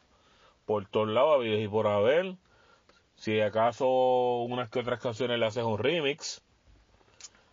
por 0.66 0.86
todos 0.86 1.08
lados, 1.10 1.46
y 1.46 1.68
por 1.68 1.88
haber. 1.88 2.36
Si 3.16 3.42
acaso 3.42 3.88
unas 4.44 4.70
que 4.70 4.80
otras 4.80 5.00
canciones 5.00 5.40
le 5.40 5.46
haces 5.46 5.64
un 5.64 5.78
remix, 5.78 6.42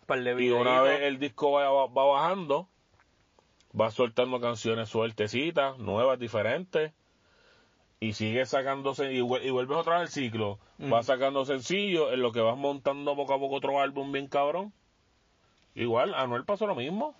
Par 0.06 0.22
de 0.22 0.40
y 0.40 0.50
una 0.50 0.80
vez 0.82 1.02
el 1.02 1.18
disco 1.18 1.50
va, 1.52 1.68
va 1.86 2.04
bajando, 2.06 2.68
va 3.78 3.90
soltando 3.90 4.40
canciones 4.40 4.88
sueltecitas, 4.88 5.78
nuevas, 5.78 6.18
diferentes, 6.20 6.92
y 7.98 8.12
sigue 8.12 8.46
sacándose, 8.46 9.12
y, 9.12 9.20
vuel- 9.20 9.44
y 9.44 9.50
vuelves 9.50 9.78
otra 9.78 9.98
vez 10.00 10.16
el 10.16 10.24
ciclo, 10.24 10.58
Ujú. 10.78 10.90
vas 10.90 11.06
sacando 11.06 11.44
sencillos, 11.44 12.12
en 12.12 12.20
lo 12.20 12.30
que 12.30 12.40
vas 12.40 12.56
montando 12.56 13.16
poco 13.16 13.34
a 13.34 13.38
poco 13.38 13.56
otro 13.56 13.80
álbum 13.80 14.12
bien 14.12 14.28
cabrón. 14.28 14.72
Igual, 15.76 16.14
a 16.14 16.22
Anuel 16.22 16.44
pasó 16.44 16.66
lo 16.66 16.74
mismo, 16.74 17.14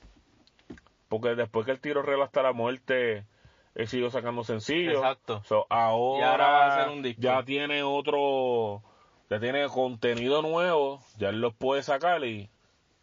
porque 1.09 1.34
después 1.34 1.66
que 1.66 1.72
el 1.72 1.80
tiro 1.80 2.02
real 2.02 2.22
hasta 2.22 2.42
la 2.42 2.52
muerte, 2.52 3.26
él 3.74 3.86
siguió 3.86 4.11
sacando 4.11 4.42
sencillos. 4.44 4.94
Exacto. 4.94 5.42
So, 5.44 5.66
ahora, 5.68 6.18
Y 6.18 6.28
ahora 6.30 6.48
va 6.50 6.64
a 6.64 6.76
hacer 6.80 6.92
un 6.92 7.02
disco. 7.02 7.20
ya 7.20 7.42
tiene 7.44 7.82
otro, 7.82 8.82
ya 9.28 9.38
tiene 9.38 9.68
contenido 9.68 10.40
nuevo, 10.40 11.00
ya 11.18 11.28
él 11.28 11.40
los 11.40 11.54
puede 11.54 11.82
sacar 11.82 12.24
y 12.24 12.48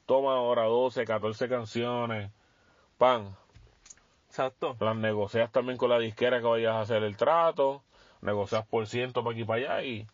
toma 0.08 0.34
ahora 0.34 0.64
12, 0.64 1.06
14 1.06 1.48
canciones, 1.48 2.32
pan, 2.98 3.36
Exacto. 4.28 4.76
las 4.80 4.96
negocias 4.96 5.52
también 5.52 5.78
con 5.78 5.92
la 5.92 6.00
disquera 6.00 6.40
que 6.42 6.48
vayas 6.48 6.74
a 6.74 6.82
hacer 6.82 7.04
el 7.04 7.16
trato, 7.16 7.84
negocias 8.22 8.66
por 8.66 8.88
ciento 8.88 9.24
para 9.24 9.34
aquí 9.34 9.42
y 9.44 9.46
para 9.46 9.60
allá 9.76 9.84
y 9.84 10.08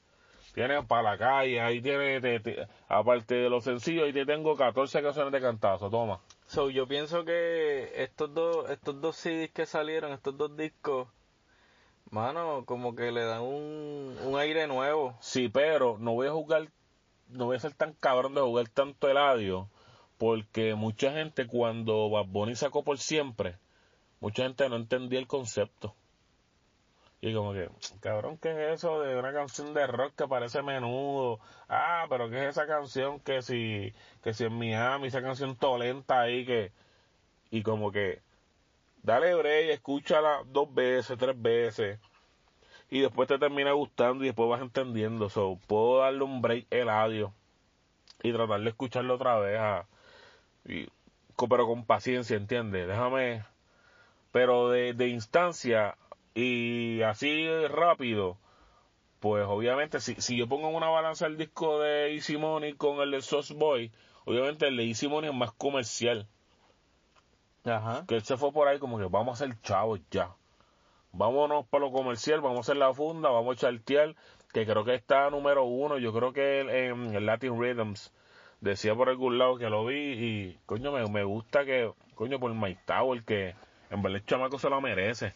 tienes 0.53 0.85
para 0.85 1.11
la 1.11 1.17
calle, 1.17 1.59
ahí 1.61 1.81
tienes, 1.81 2.21
te- 2.21 2.39
te- 2.39 2.67
aparte 2.87 3.35
de 3.35 3.49
los 3.49 3.63
sencillos, 3.63 4.05
ahí 4.05 4.13
te 4.13 4.25
tengo 4.25 4.55
14 4.55 5.01
canciones 5.01 5.31
de 5.31 5.41
cantazo, 5.41 5.89
toma. 5.89 6.19
So, 6.47 6.69
yo 6.69 6.87
pienso 6.87 7.23
que 7.25 7.91
estos 7.95 8.33
dos, 8.33 8.69
estos 8.69 8.99
dos 9.01 9.15
CDs 9.15 9.51
que 9.51 9.65
salieron, 9.65 10.11
estos 10.11 10.35
dos 10.37 10.55
discos, 10.57 11.07
mano, 12.09 12.63
como 12.65 12.95
que 12.95 13.11
le 13.11 13.23
dan 13.23 13.41
un, 13.41 14.17
un 14.25 14.39
aire 14.39 14.67
nuevo. 14.67 15.15
Sí, 15.21 15.49
pero 15.49 15.97
no 15.99 16.13
voy 16.13 16.27
a 16.27 16.31
jugar, 16.31 16.67
no 17.27 17.45
voy 17.45 17.57
a 17.57 17.59
ser 17.59 17.73
tan 17.73 17.93
cabrón 17.93 18.33
de 18.33 18.41
jugar 18.41 18.67
tanto 18.69 19.09
el 19.09 19.17
audio, 19.17 19.69
porque 20.17 20.75
mucha 20.75 21.11
gente 21.11 21.45
cuando 21.47 22.09
Bad 22.09 22.25
Bunny 22.25 22.55
sacó 22.55 22.83
por 22.83 22.97
siempre, 22.97 23.57
mucha 24.19 24.43
gente 24.43 24.67
no 24.69 24.75
entendía 24.75 25.19
el 25.19 25.27
concepto. 25.27 25.95
Y 27.21 27.33
como 27.33 27.51
que, 27.53 27.69
cabrón, 27.99 28.37
¿qué 28.37 28.51
es 28.51 28.75
eso 28.79 29.01
de 29.01 29.17
una 29.17 29.33
canción 29.33 29.73
de 29.73 29.85
rock 29.87 30.13
que 30.15 30.27
parece 30.27 30.61
menudo? 30.61 31.39
Ah, 31.67 32.05
pero 32.09 32.29
¿qué 32.29 32.43
es 32.43 32.49
esa 32.51 32.65
canción 32.65 33.19
que 33.19 33.41
si, 33.41 33.93
que 34.23 34.33
si 34.33 34.45
en 34.45 34.53
Miami, 34.57 35.07
esa 35.07 35.21
canción 35.21 35.55
tolenta 35.57 36.21
ahí 36.21 36.45
que, 36.45 36.71
y 37.51 37.63
como 37.63 37.91
que, 37.91 38.21
dale 39.03 39.35
break, 39.35 39.71
escúchala 39.71 40.43
dos 40.47 40.73
veces, 40.73 41.17
tres 41.17 41.41
veces, 41.41 41.99
y 42.89 43.01
después 43.01 43.27
te 43.27 43.39
termina 43.39 43.73
gustando 43.73 44.23
y 44.23 44.27
después 44.27 44.49
vas 44.49 44.61
entendiendo. 44.61 45.29
So, 45.29 45.59
puedo 45.67 45.99
darle 45.99 46.23
un 46.23 46.41
break 46.41 46.67
el 46.71 46.89
audio 46.89 47.33
y 48.23 48.33
tratar 48.33 48.61
de 48.61 48.69
escucharlo 48.69 49.15
otra 49.15 49.39
vez, 49.39 49.59
a- 49.59 49.87
y, 50.67 50.87
pero 51.49 51.67
con 51.67 51.85
paciencia, 51.85 52.37
¿entiendes? 52.37 52.87
Déjame, 52.87 53.43
pero 54.31 54.69
de, 54.69 54.93
de 54.93 55.07
instancia 55.07 55.95
y 56.35 57.01
así 57.01 57.47
rápido, 57.67 58.37
pues 59.19 59.45
obviamente 59.47 59.99
si, 59.99 60.15
si 60.15 60.37
yo 60.37 60.47
pongo 60.47 60.69
en 60.69 60.75
una 60.75 60.89
balanza 60.89 61.27
el 61.27 61.37
disco 61.37 61.79
de 61.79 62.13
Easy 62.13 62.37
Money 62.37 62.73
con 62.73 63.01
el 63.01 63.11
de 63.11 63.21
Sauce 63.21 63.53
Boy, 63.53 63.91
obviamente 64.25 64.67
el 64.67 64.77
de 64.77 64.85
Easy 64.85 65.07
Money 65.07 65.29
es 65.29 65.35
más 65.35 65.51
comercial. 65.51 66.27
Ajá. 67.65 68.05
Que 68.07 68.15
él 68.15 68.23
se 68.23 68.37
fue 68.37 68.51
por 68.51 68.67
ahí 68.67 68.79
como 68.79 68.97
que 68.97 69.05
vamos 69.05 69.41
a 69.41 69.45
ser 69.45 69.59
chavos 69.61 69.99
ya. 70.11 70.31
Vámonos 71.11 71.65
para 71.67 71.85
lo 71.85 71.91
comercial, 71.91 72.39
vamos 72.39 72.59
a 72.59 72.61
hacer 72.61 72.77
la 72.77 72.93
funda, 72.93 73.29
vamos 73.29 73.57
a 73.57 73.59
chartear, 73.59 74.15
que 74.53 74.65
creo 74.65 74.85
que 74.85 74.95
está 74.95 75.29
número 75.29 75.65
uno, 75.65 75.97
yo 75.97 76.13
creo 76.13 76.31
que 76.33 76.61
en 76.61 77.15
el 77.15 77.25
Latin 77.25 77.59
Rhythms 77.59 78.13
decía 78.61 78.95
por 78.95 79.09
algún 79.09 79.37
lado 79.37 79.57
que 79.57 79.69
lo 79.69 79.85
vi 79.85 79.95
y 79.95 80.59
coño 80.65 80.91
me, 80.91 81.05
me 81.07 81.23
gusta 81.23 81.65
que, 81.65 81.91
coño 82.15 82.39
por 82.39 82.53
Mike 82.53 82.81
Tower 82.85 83.23
que 83.23 83.55
en 83.89 84.01
verdad 84.01 84.17
el 84.17 84.25
chamaco 84.25 84.59
se 84.59 84.69
lo 84.69 84.79
merece. 84.81 85.33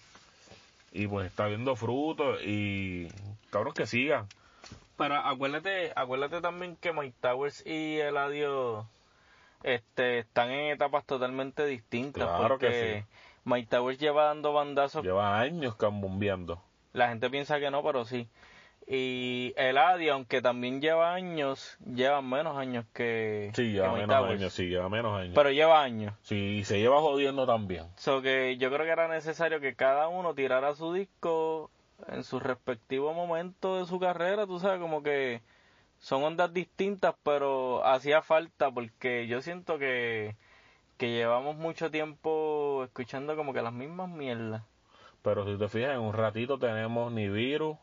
Y 0.93 1.07
pues 1.07 1.27
está 1.27 1.47
viendo 1.47 1.75
frutos 1.75 2.39
y 2.45 3.07
cabrón 3.49 3.73
que 3.73 3.87
siga. 3.87 4.27
Pero 4.95 5.15
acuérdate, 5.15 5.91
acuérdate 5.95 6.39
también 6.39 6.75
que 6.75 6.93
Mike 6.93 7.15
Towers 7.19 7.65
y 7.65 7.97
Eladio 7.99 8.87
este, 9.63 10.19
están 10.19 10.51
en 10.51 10.71
etapas 10.71 11.03
totalmente 11.05 11.65
distintas. 11.65 12.27
Claro 12.27 12.59
que 12.59 12.67
porque 12.67 13.05
sí. 13.09 13.17
Mike 13.45 13.67
Towers 13.69 13.97
lleva 13.97 14.25
dando 14.25 14.53
bandazos 14.53 15.03
Lleva 15.03 15.39
años 15.39 15.75
cambumbeando. 15.75 16.61
La 16.93 17.09
gente 17.09 17.29
piensa 17.31 17.59
que 17.59 17.71
no, 17.71 17.81
pero 17.81 18.05
sí. 18.05 18.27
Y 18.87 19.53
Eladio, 19.55 20.13
aunque 20.13 20.41
también 20.41 20.81
lleva 20.81 21.13
años, 21.13 21.77
lleva 21.85 22.21
menos 22.21 22.57
años 22.57 22.85
que, 22.93 23.51
Sí, 23.55 23.71
lleva 23.71 23.93
menos 23.93 24.29
años, 24.29 24.53
sí, 24.53 24.67
lleva 24.67 24.89
menos 24.89 25.17
años. 25.17 25.33
Pero 25.35 25.51
lleva 25.51 25.81
años. 25.81 26.13
Sí, 26.23 26.57
y 26.59 26.63
se 26.65 26.79
lleva 26.79 26.99
jodiendo 26.99 27.45
también. 27.45 27.85
So 27.95 28.21
que 28.21 28.57
yo 28.57 28.69
creo 28.69 28.85
que 28.85 28.91
era 28.91 29.07
necesario 29.07 29.59
que 29.61 29.75
cada 29.75 30.09
uno 30.09 30.33
tirara 30.33 30.75
su 30.75 30.93
disco 30.93 31.71
en 32.07 32.23
su 32.23 32.39
respectivo 32.39 33.13
momento 33.13 33.79
de 33.79 33.85
su 33.85 33.99
carrera, 33.99 34.45
tú 34.45 34.59
sabes, 34.59 34.79
como 34.79 35.01
que 35.03 35.41
son 35.99 36.23
ondas 36.23 36.53
distintas, 36.53 37.15
pero 37.23 37.85
hacía 37.85 38.21
falta 38.21 38.69
porque 38.69 39.27
yo 39.27 39.41
siento 39.41 39.77
que, 39.79 40.35
que 40.97 41.11
llevamos 41.11 41.55
mucho 41.55 41.89
tiempo 41.89 42.83
escuchando 42.83 43.37
como 43.37 43.53
que 43.53 43.61
las 43.61 43.73
mismas 43.73 44.09
mierdas. 44.09 44.63
Pero 45.21 45.45
si 45.45 45.57
te 45.57 45.69
fijas, 45.69 45.91
en 45.91 46.01
un 46.01 46.13
ratito 46.13 46.59
tenemos 46.59 47.11
Nibiru, 47.13 47.77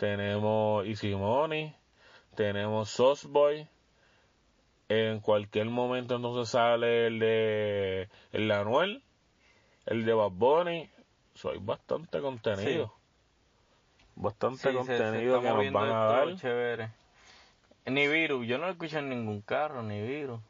tenemos 0.00 0.86
Easy 0.86 1.14
Money, 1.14 1.76
tenemos 2.34 2.88
Sauceboy. 2.90 3.68
En 4.88 5.20
cualquier 5.20 5.66
momento 5.66 6.16
entonces 6.16 6.48
sale 6.50 7.06
el 7.06 7.18
de 7.20 8.08
el 8.32 8.48
de 8.48 8.54
Anuel, 8.54 9.04
el 9.86 10.04
de 10.06 10.14
Bad 10.14 10.32
Bunny. 10.32 10.90
So, 11.34 11.50
hay 11.50 11.58
bastante 11.60 12.20
contenido. 12.20 12.92
Bastante 14.16 14.58
Sí, 14.58 14.72
se- 14.72 15.04
se 15.04 15.22
contenido 15.22 15.40
que 15.42 15.48
nos 15.48 15.70
van 15.72 15.90
a 15.90 16.06
dar. 16.06 16.34
chévere. 16.36 16.90
Ni 17.86 18.06
virus, 18.08 18.46
yo 18.46 18.58
no 18.58 18.66
lo 18.66 18.72
escucho 18.72 18.98
en 18.98 19.10
ningún 19.10 19.42
carro, 19.42 19.82
ni 19.82 20.00
virus. 20.02 20.40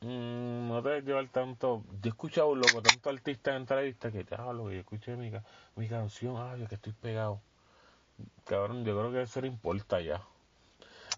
Mm, 0.00 0.68
no 0.68 0.82
te 0.82 1.02
llevar 1.02 1.28
tanto. 1.28 1.84
Yo 2.02 2.06
he 2.06 2.08
escuchado, 2.10 2.54
loco, 2.54 2.82
tanto 2.82 3.10
artista 3.10 3.50
en 3.52 3.58
entrevistas 3.62 4.12
que 4.12 4.24
ya 4.24 4.52
lo 4.52 4.66
que 4.68 4.74
yo 4.74 4.80
escuché 4.80 5.16
mi, 5.16 5.32
mi 5.76 5.88
canción, 5.88 6.36
ay, 6.38 6.66
que 6.66 6.76
estoy 6.76 6.92
pegado. 6.92 7.40
Cabrón, 8.44 8.84
yo 8.84 8.98
creo 8.98 9.12
que 9.12 9.22
eso 9.22 9.40
le 9.40 9.48
importa 9.48 10.00
ya. 10.00 10.22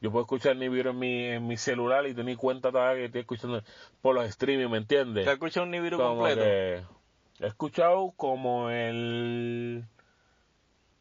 yo 0.00 0.10
puedo 0.10 0.22
escuchar 0.24 0.56
Nibiru 0.56 0.90
en 0.90 0.98
mi, 0.98 1.24
en 1.26 1.46
mi 1.46 1.56
celular 1.56 2.06
y 2.06 2.14
ni 2.14 2.36
cuenta 2.36 2.72
todavía 2.72 2.96
que 2.96 3.04
estoy 3.06 3.20
escuchando 3.22 3.62
por 4.02 4.14
los 4.14 4.24
streaming, 4.26 4.68
¿me 4.68 4.78
entiendes? 4.78 5.24
¿Te 5.24 5.30
has 5.30 5.34
escuchado 5.34 5.64
un 5.64 5.70
Nibiru 5.72 5.96
Como 5.96 6.16
completo? 6.16 6.40
que 6.42 6.82
he 7.40 7.46
escuchado 7.46 8.12
como 8.16 8.70
el 8.70 9.84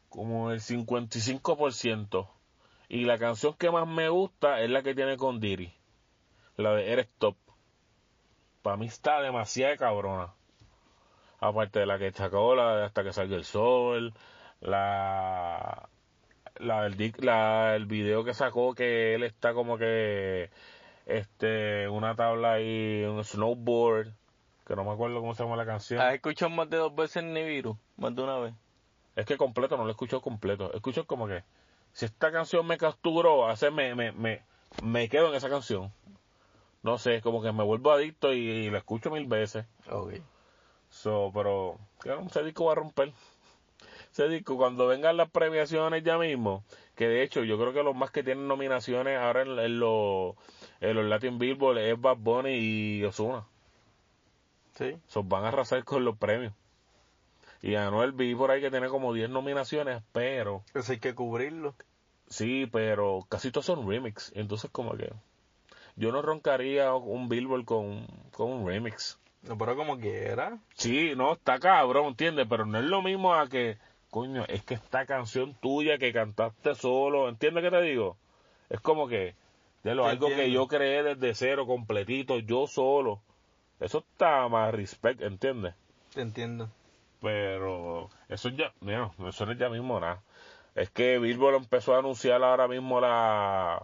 como 0.09 0.51
el 0.51 0.59
55% 0.59 2.27
y 2.89 3.03
la 3.05 3.17
canción 3.17 3.53
que 3.53 3.69
más 3.69 3.87
me 3.87 4.09
gusta 4.09 4.61
es 4.61 4.69
la 4.69 4.81
que 4.81 4.95
tiene 4.95 5.17
con 5.17 5.39
Diri 5.39 5.73
la 6.57 6.73
de 6.73 6.91
Eres 6.91 7.07
Top 7.19 7.35
para 8.61 8.75
mí 8.77 8.87
está 8.87 9.21
demasiado 9.21 9.77
cabrona 9.77 10.33
aparte 11.39 11.79
de 11.79 11.85
la 11.85 11.99
que 11.99 12.11
sacó 12.11 12.55
la 12.55 12.77
de 12.77 12.85
hasta 12.85 13.03
que 13.03 13.13
salga 13.13 13.35
el 13.35 13.45
sol 13.45 14.13
la 14.61 15.87
la 16.57 16.89
dic- 16.89 17.21
la 17.23 17.75
el 17.75 17.85
video 17.85 18.23
que 18.23 18.33
sacó 18.33 18.73
que 18.75 19.15
él 19.15 19.23
está 19.23 19.53
como 19.53 19.77
que 19.77 20.49
este 21.05 21.87
una 21.87 22.15
tabla 22.15 22.53
ahí 22.53 23.03
un 23.05 23.23
snowboard 23.23 24.11
que 24.67 24.75
no 24.75 24.83
me 24.83 24.91
acuerdo 24.91 25.19
cómo 25.21 25.33
se 25.33 25.43
llama 25.43 25.55
la 25.55 25.65
canción 25.65 26.01
¿Has 26.01 26.13
escuchado 26.13 26.49
más 26.51 26.69
de 26.69 26.77
dos 26.77 26.93
veces 26.93 27.23
Nibiru? 27.23 27.77
Más 27.97 28.13
de 28.15 28.21
una 28.21 28.37
vez. 28.37 28.53
es 29.15 29.25
que 29.25 29.37
completo 29.37 29.77
no 29.77 29.85
lo 29.85 29.91
escucho 29.91 30.21
completo 30.21 30.71
escucho 30.73 31.05
como 31.05 31.27
que 31.27 31.43
si 31.93 32.05
esta 32.05 32.31
canción 32.31 32.67
me 32.67 32.77
capturó 32.77 33.47
hace 33.47 33.71
me 33.71 33.95
me 33.95 34.11
me 34.11 34.41
me 34.83 35.07
quedo 35.09 35.29
en 35.29 35.35
esa 35.35 35.49
canción 35.49 35.91
no 36.83 36.97
sé 36.97 37.21
como 37.21 37.41
que 37.41 37.51
me 37.51 37.63
vuelvo 37.63 37.91
adicto 37.91 38.33
y, 38.33 38.39
y 38.39 38.69
la 38.69 38.79
escucho 38.79 39.09
mil 39.09 39.25
veces 39.25 39.65
Ok. 39.89 40.13
So, 40.91 41.31
pero 41.33 41.77
claro, 41.99 42.21
ese 42.25 42.43
disco 42.43 42.65
va 42.65 42.71
a 42.71 42.75
romper. 42.75 43.11
Disco, 44.27 44.57
cuando 44.57 44.87
vengan 44.87 45.17
las 45.17 45.29
premiaciones 45.29 46.03
ya 46.03 46.17
mismo, 46.17 46.63
que 46.95 47.07
de 47.07 47.23
hecho 47.23 47.43
yo 47.43 47.57
creo 47.57 47.73
que 47.73 47.83
los 47.83 47.95
más 47.95 48.11
que 48.11 48.23
tienen 48.23 48.47
nominaciones 48.47 49.17
ahora 49.17 49.43
en, 49.43 49.57
en 49.59 49.79
los, 49.79 50.35
en 50.81 50.95
los 50.95 51.05
Latin 51.05 51.39
Billboard 51.39 51.77
es 51.77 51.99
Bad 51.99 52.17
Bunny 52.17 52.51
y 52.55 53.03
Ozuna. 53.05 53.45
Sí. 54.75 54.95
So, 55.07 55.23
van 55.23 55.45
a 55.45 55.49
arrasar 55.49 55.83
con 55.83 56.05
los 56.05 56.17
premios. 56.17 56.53
Y 57.61 57.75
Anuel 57.75 58.13
vi 58.13 58.33
por 58.35 58.51
ahí 58.51 58.61
que 58.61 58.71
tiene 58.71 58.87
como 58.87 59.13
10 59.13 59.29
nominaciones, 59.29 60.01
pero 60.13 60.63
Eso 60.73 60.91
hay 60.93 60.99
que 60.99 61.13
cubrirlo. 61.13 61.75
sí, 62.27 62.67
pero 62.71 63.25
casi 63.29 63.51
todos 63.51 63.65
son 63.65 63.87
remix. 63.87 64.31
Entonces 64.35 64.69
como 64.71 64.95
que 64.95 65.11
yo 65.95 66.11
no 66.13 66.21
roncaría 66.21 66.93
un 66.93 67.27
Billboard 67.27 67.65
con, 67.65 68.07
con 68.31 68.51
un 68.51 68.67
remix. 68.67 69.19
No, 69.43 69.57
pero 69.57 69.75
como 69.75 69.97
quiera. 69.99 70.57
Sí, 70.75 71.13
no, 71.15 71.33
está 71.33 71.59
cabrón, 71.59 72.07
¿entiendes? 72.07 72.47
Pero 72.49 72.65
no 72.65 72.77
es 72.77 72.85
lo 72.85 73.01
mismo 73.01 73.33
a 73.35 73.47
que, 73.49 73.77
coño, 74.09 74.45
es 74.47 74.63
que 74.63 74.75
esta 74.75 75.05
canción 75.05 75.53
tuya 75.55 75.97
que 75.97 76.13
cantaste 76.13 76.75
solo, 76.75 77.29
¿entiendes 77.29 77.63
qué 77.63 77.71
te 77.71 77.81
digo? 77.81 78.17
Es 78.69 78.79
como 78.81 79.07
que, 79.07 79.35
de 79.83 79.95
lo 79.95 80.05
algo 80.05 80.27
que 80.27 80.51
yo 80.51 80.67
creé 80.67 81.03
desde 81.03 81.33
cero, 81.35 81.65
completito, 81.65 82.39
yo 82.39 82.67
solo. 82.67 83.21
Eso 83.79 83.99
está 83.99 84.47
más 84.47 84.73
respect, 84.73 85.21
¿entiendes? 85.21 85.73
Te 86.13 86.21
entiendo. 86.21 86.69
Pero 87.21 88.09
eso 88.27 88.49
ya, 88.49 88.73
mira, 88.81 89.11
eso 89.27 89.45
no 89.45 89.51
es 89.51 89.57
ya 89.57 89.69
mismo 89.69 89.99
nada. 89.99 90.21
Es 90.75 90.89
que 90.89 91.19
Billboard 91.19 91.55
empezó 91.55 91.95
a 91.95 91.99
anunciar 91.99 92.43
ahora 92.43 92.67
mismo 92.67 93.01
la, 93.01 93.83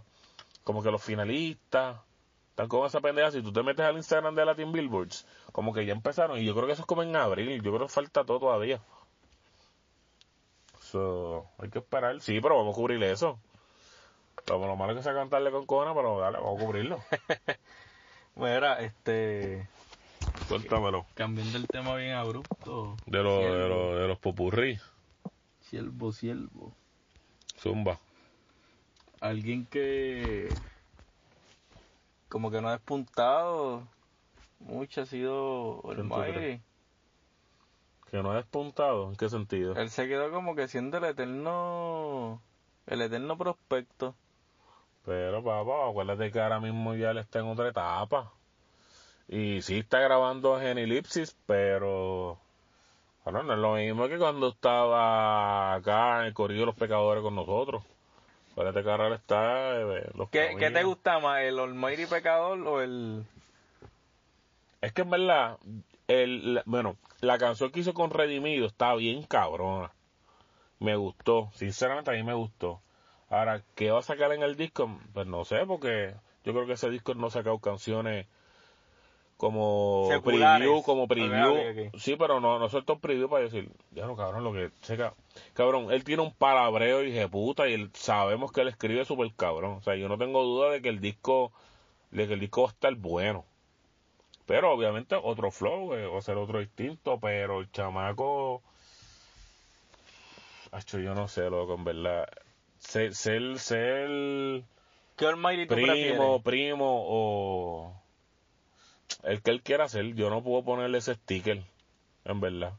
como 0.63 0.83
que 0.83 0.91
los 0.91 1.03
finalistas. 1.03 1.97
Están 2.49 2.69
con 2.69 2.85
esa 2.85 3.01
pendeja. 3.01 3.31
Si 3.31 3.41
tú 3.41 3.51
te 3.51 3.63
metes 3.63 3.85
al 3.85 3.97
Instagram 3.97 4.33
de 4.33 4.45
Latin 4.45 4.71
Billboards, 4.71 5.27
como 5.51 5.73
que 5.73 5.85
ya 5.85 5.91
empezaron. 5.91 6.37
Y 6.39 6.45
yo 6.45 6.53
creo 6.53 6.67
que 6.67 6.73
eso 6.73 6.83
es 6.83 6.87
como 6.87 7.03
en 7.03 7.15
abril. 7.15 7.61
Yo 7.61 7.73
creo 7.73 7.87
que 7.87 7.93
falta 7.93 8.23
todo 8.23 8.39
todavía. 8.39 8.79
So, 10.95 11.45
hay 11.57 11.69
que 11.69 11.79
esperar. 11.79 12.21
Sí, 12.21 12.39
pero 12.39 12.55
vamos 12.55 12.73
a 12.73 12.79
cubrir 12.79 13.03
eso. 13.03 13.37
Lo, 14.47 14.65
lo 14.65 14.77
malo 14.77 14.93
es 14.93 14.99
que 14.99 15.03
sea 15.03 15.13
cantarle 15.13 15.51
con 15.51 15.65
cona, 15.65 15.93
pero 15.93 16.19
dale, 16.19 16.37
vamos 16.37 16.61
a 16.61 16.65
cubrirlo. 16.65 16.99
Mira, 18.37 18.79
este. 18.79 19.67
Cuéntamelo. 20.47 21.05
Cambiando 21.13 21.57
el 21.57 21.67
tema 21.67 21.97
bien 21.97 22.13
abrupto. 22.13 22.95
De, 23.07 23.21
los 23.21 23.43
de, 23.43 23.67
los 23.67 23.99
de 23.99 24.07
los 24.07 24.19
popurrí. 24.19 24.79
Siervo, 25.59 26.13
siervo. 26.13 26.71
Zumba. 27.59 27.99
Alguien 29.19 29.65
que. 29.65 30.47
Como 32.29 32.51
que 32.51 32.61
no 32.61 32.69
ha 32.69 32.71
despuntado. 32.71 33.83
Mucho 34.59 35.01
ha 35.01 35.05
sido 35.05 35.81
¿Quién 35.93 36.07
tú 36.07 36.15
Almighty. 36.15 36.61
Que 38.15 38.23
no 38.23 38.31
ha 38.31 38.35
despuntado. 38.35 39.09
¿En 39.09 39.17
qué 39.17 39.27
sentido? 39.27 39.75
Él 39.75 39.89
se 39.89 40.07
quedó 40.07 40.31
como 40.31 40.55
que 40.55 40.69
siendo 40.69 40.99
el 40.99 41.03
eterno. 41.03 42.41
El 42.87 43.01
eterno 43.01 43.37
prospecto. 43.37 44.15
Pero, 45.05 45.43
papá, 45.43 45.89
acuérdate 45.89 46.31
que 46.31 46.39
ahora 46.39 46.61
mismo 46.61 46.95
ya 46.95 47.11
él 47.11 47.17
está 47.17 47.39
en 47.39 47.47
otra 47.47 47.67
etapa. 47.67 48.31
Y 49.27 49.61
sí 49.63 49.79
está 49.79 49.99
grabando 49.99 50.57
Genilipsis, 50.57 51.35
pero. 51.45 52.37
Bueno, 53.25 53.43
no 53.43 53.53
es 53.53 53.59
lo 53.59 53.73
mismo 53.73 54.07
que 54.07 54.17
cuando 54.17 54.47
estaba 54.47 55.73
acá 55.73 56.21
en 56.21 56.27
el 56.27 56.33
Corrido 56.33 56.61
de 56.61 56.67
los 56.67 56.75
Pecadores 56.75 57.21
con 57.21 57.35
nosotros. 57.35 57.83
Acuérdate 58.53 58.81
que 58.81 58.89
ahora 58.91 59.07
él 59.07 59.13
está. 59.15 59.75
eh, 59.75 60.09
los 60.13 60.29
¿Qué, 60.29 60.55
¿Qué 60.57 60.71
te 60.71 60.83
gusta 60.85 61.19
más, 61.19 61.41
el 61.41 61.59
Almighty 61.59 62.05
pecador 62.05 62.65
o 62.65 62.81
el.? 62.81 63.25
Es 64.79 64.93
que 64.93 65.01
en 65.01 65.09
verdad, 65.09 65.57
el, 66.07 66.61
bueno, 66.65 66.95
la 67.25 67.37
canción 67.37 67.71
que 67.71 67.81
hizo 67.81 67.93
con 67.93 68.11
Redimido 68.11 68.65
está 68.65 68.93
bien 68.95 69.23
cabrona. 69.23 69.91
Me 70.79 70.95
gustó, 70.95 71.49
sinceramente 71.53 72.11
a 72.11 72.13
mí 72.13 72.23
me 72.23 72.33
gustó. 72.33 72.81
Ahora, 73.29 73.63
¿qué 73.75 73.91
va 73.91 73.99
a 73.99 74.03
sacar 74.03 74.31
en 74.33 74.43
el 74.43 74.55
disco? 74.55 74.99
Pues 75.13 75.27
no 75.27 75.45
sé, 75.45 75.65
porque 75.65 76.15
yo 76.43 76.53
creo 76.53 76.65
que 76.65 76.73
ese 76.73 76.89
disco 76.89 77.13
no 77.15 77.27
ha 77.27 77.31
sacado 77.31 77.59
canciones 77.59 78.27
como 79.37 80.07
Seculares. 80.09 80.67
preview, 80.67 80.83
como 80.83 81.07
preview. 81.07 81.51
Ok, 81.51 81.93
ok. 81.93 81.99
Sí, 81.99 82.15
pero 82.17 82.39
no, 82.39 82.59
no 82.59 82.69
suelto 82.69 82.99
preview 82.99 83.29
para 83.29 83.43
decir, 83.43 83.69
ya 83.91 84.05
no, 84.05 84.15
cabrón, 84.15 84.43
lo 84.43 84.53
que 84.53 84.71
seca. 84.81 85.13
Cabrón, 85.53 85.91
él 85.91 86.03
tiene 86.03 86.21
un 86.21 86.31
palabreo 86.31 87.03
y 87.03 87.11
de 87.11 87.27
puta 87.27 87.67
y 87.67 87.73
él, 87.73 87.89
sabemos 87.93 88.51
que 88.51 88.61
él 88.61 88.69
escribe 88.69 89.03
súper 89.05 89.33
cabrón. 89.35 89.73
O 89.73 89.81
sea, 89.81 89.95
yo 89.95 90.07
no 90.07 90.17
tengo 90.17 90.43
duda 90.43 90.71
de 90.71 90.81
que 90.81 90.89
el 90.89 91.01
disco, 91.01 91.51
de 92.11 92.27
que 92.27 92.33
el 92.33 92.39
disco 92.39 92.61
va 92.61 92.69
a 92.69 92.71
estar 92.71 92.95
bueno. 92.95 93.43
Pero 94.45 94.71
obviamente 94.71 95.15
otro 95.15 95.51
flow, 95.51 95.93
eh, 95.95 96.05
va 96.07 96.19
a 96.19 96.21
ser 96.21 96.37
otro 96.37 96.59
distinto, 96.59 97.19
pero 97.19 97.61
el 97.61 97.71
chamaco... 97.71 98.61
Hacho, 100.71 100.99
yo 100.99 101.15
no 101.15 101.27
sé, 101.27 101.49
loco, 101.49 101.75
en 101.75 101.83
verdad. 101.83 102.27
Ser, 102.79 103.15
ser, 103.15 103.57
ser 103.57 104.63
¿Qué 105.15 105.25
Almighty 105.25 105.65
primo, 105.65 105.87
prefieres? 105.87 106.43
primo 106.43 107.03
o... 107.07 108.01
El 109.23 109.41
que 109.41 109.51
él 109.51 109.61
quiera 109.61 109.85
hacer, 109.85 110.13
yo 110.13 110.29
no 110.29 110.43
puedo 110.43 110.63
ponerle 110.63 110.97
ese 110.97 111.15
sticker, 111.15 111.63
en 112.25 112.41
verdad. 112.41 112.73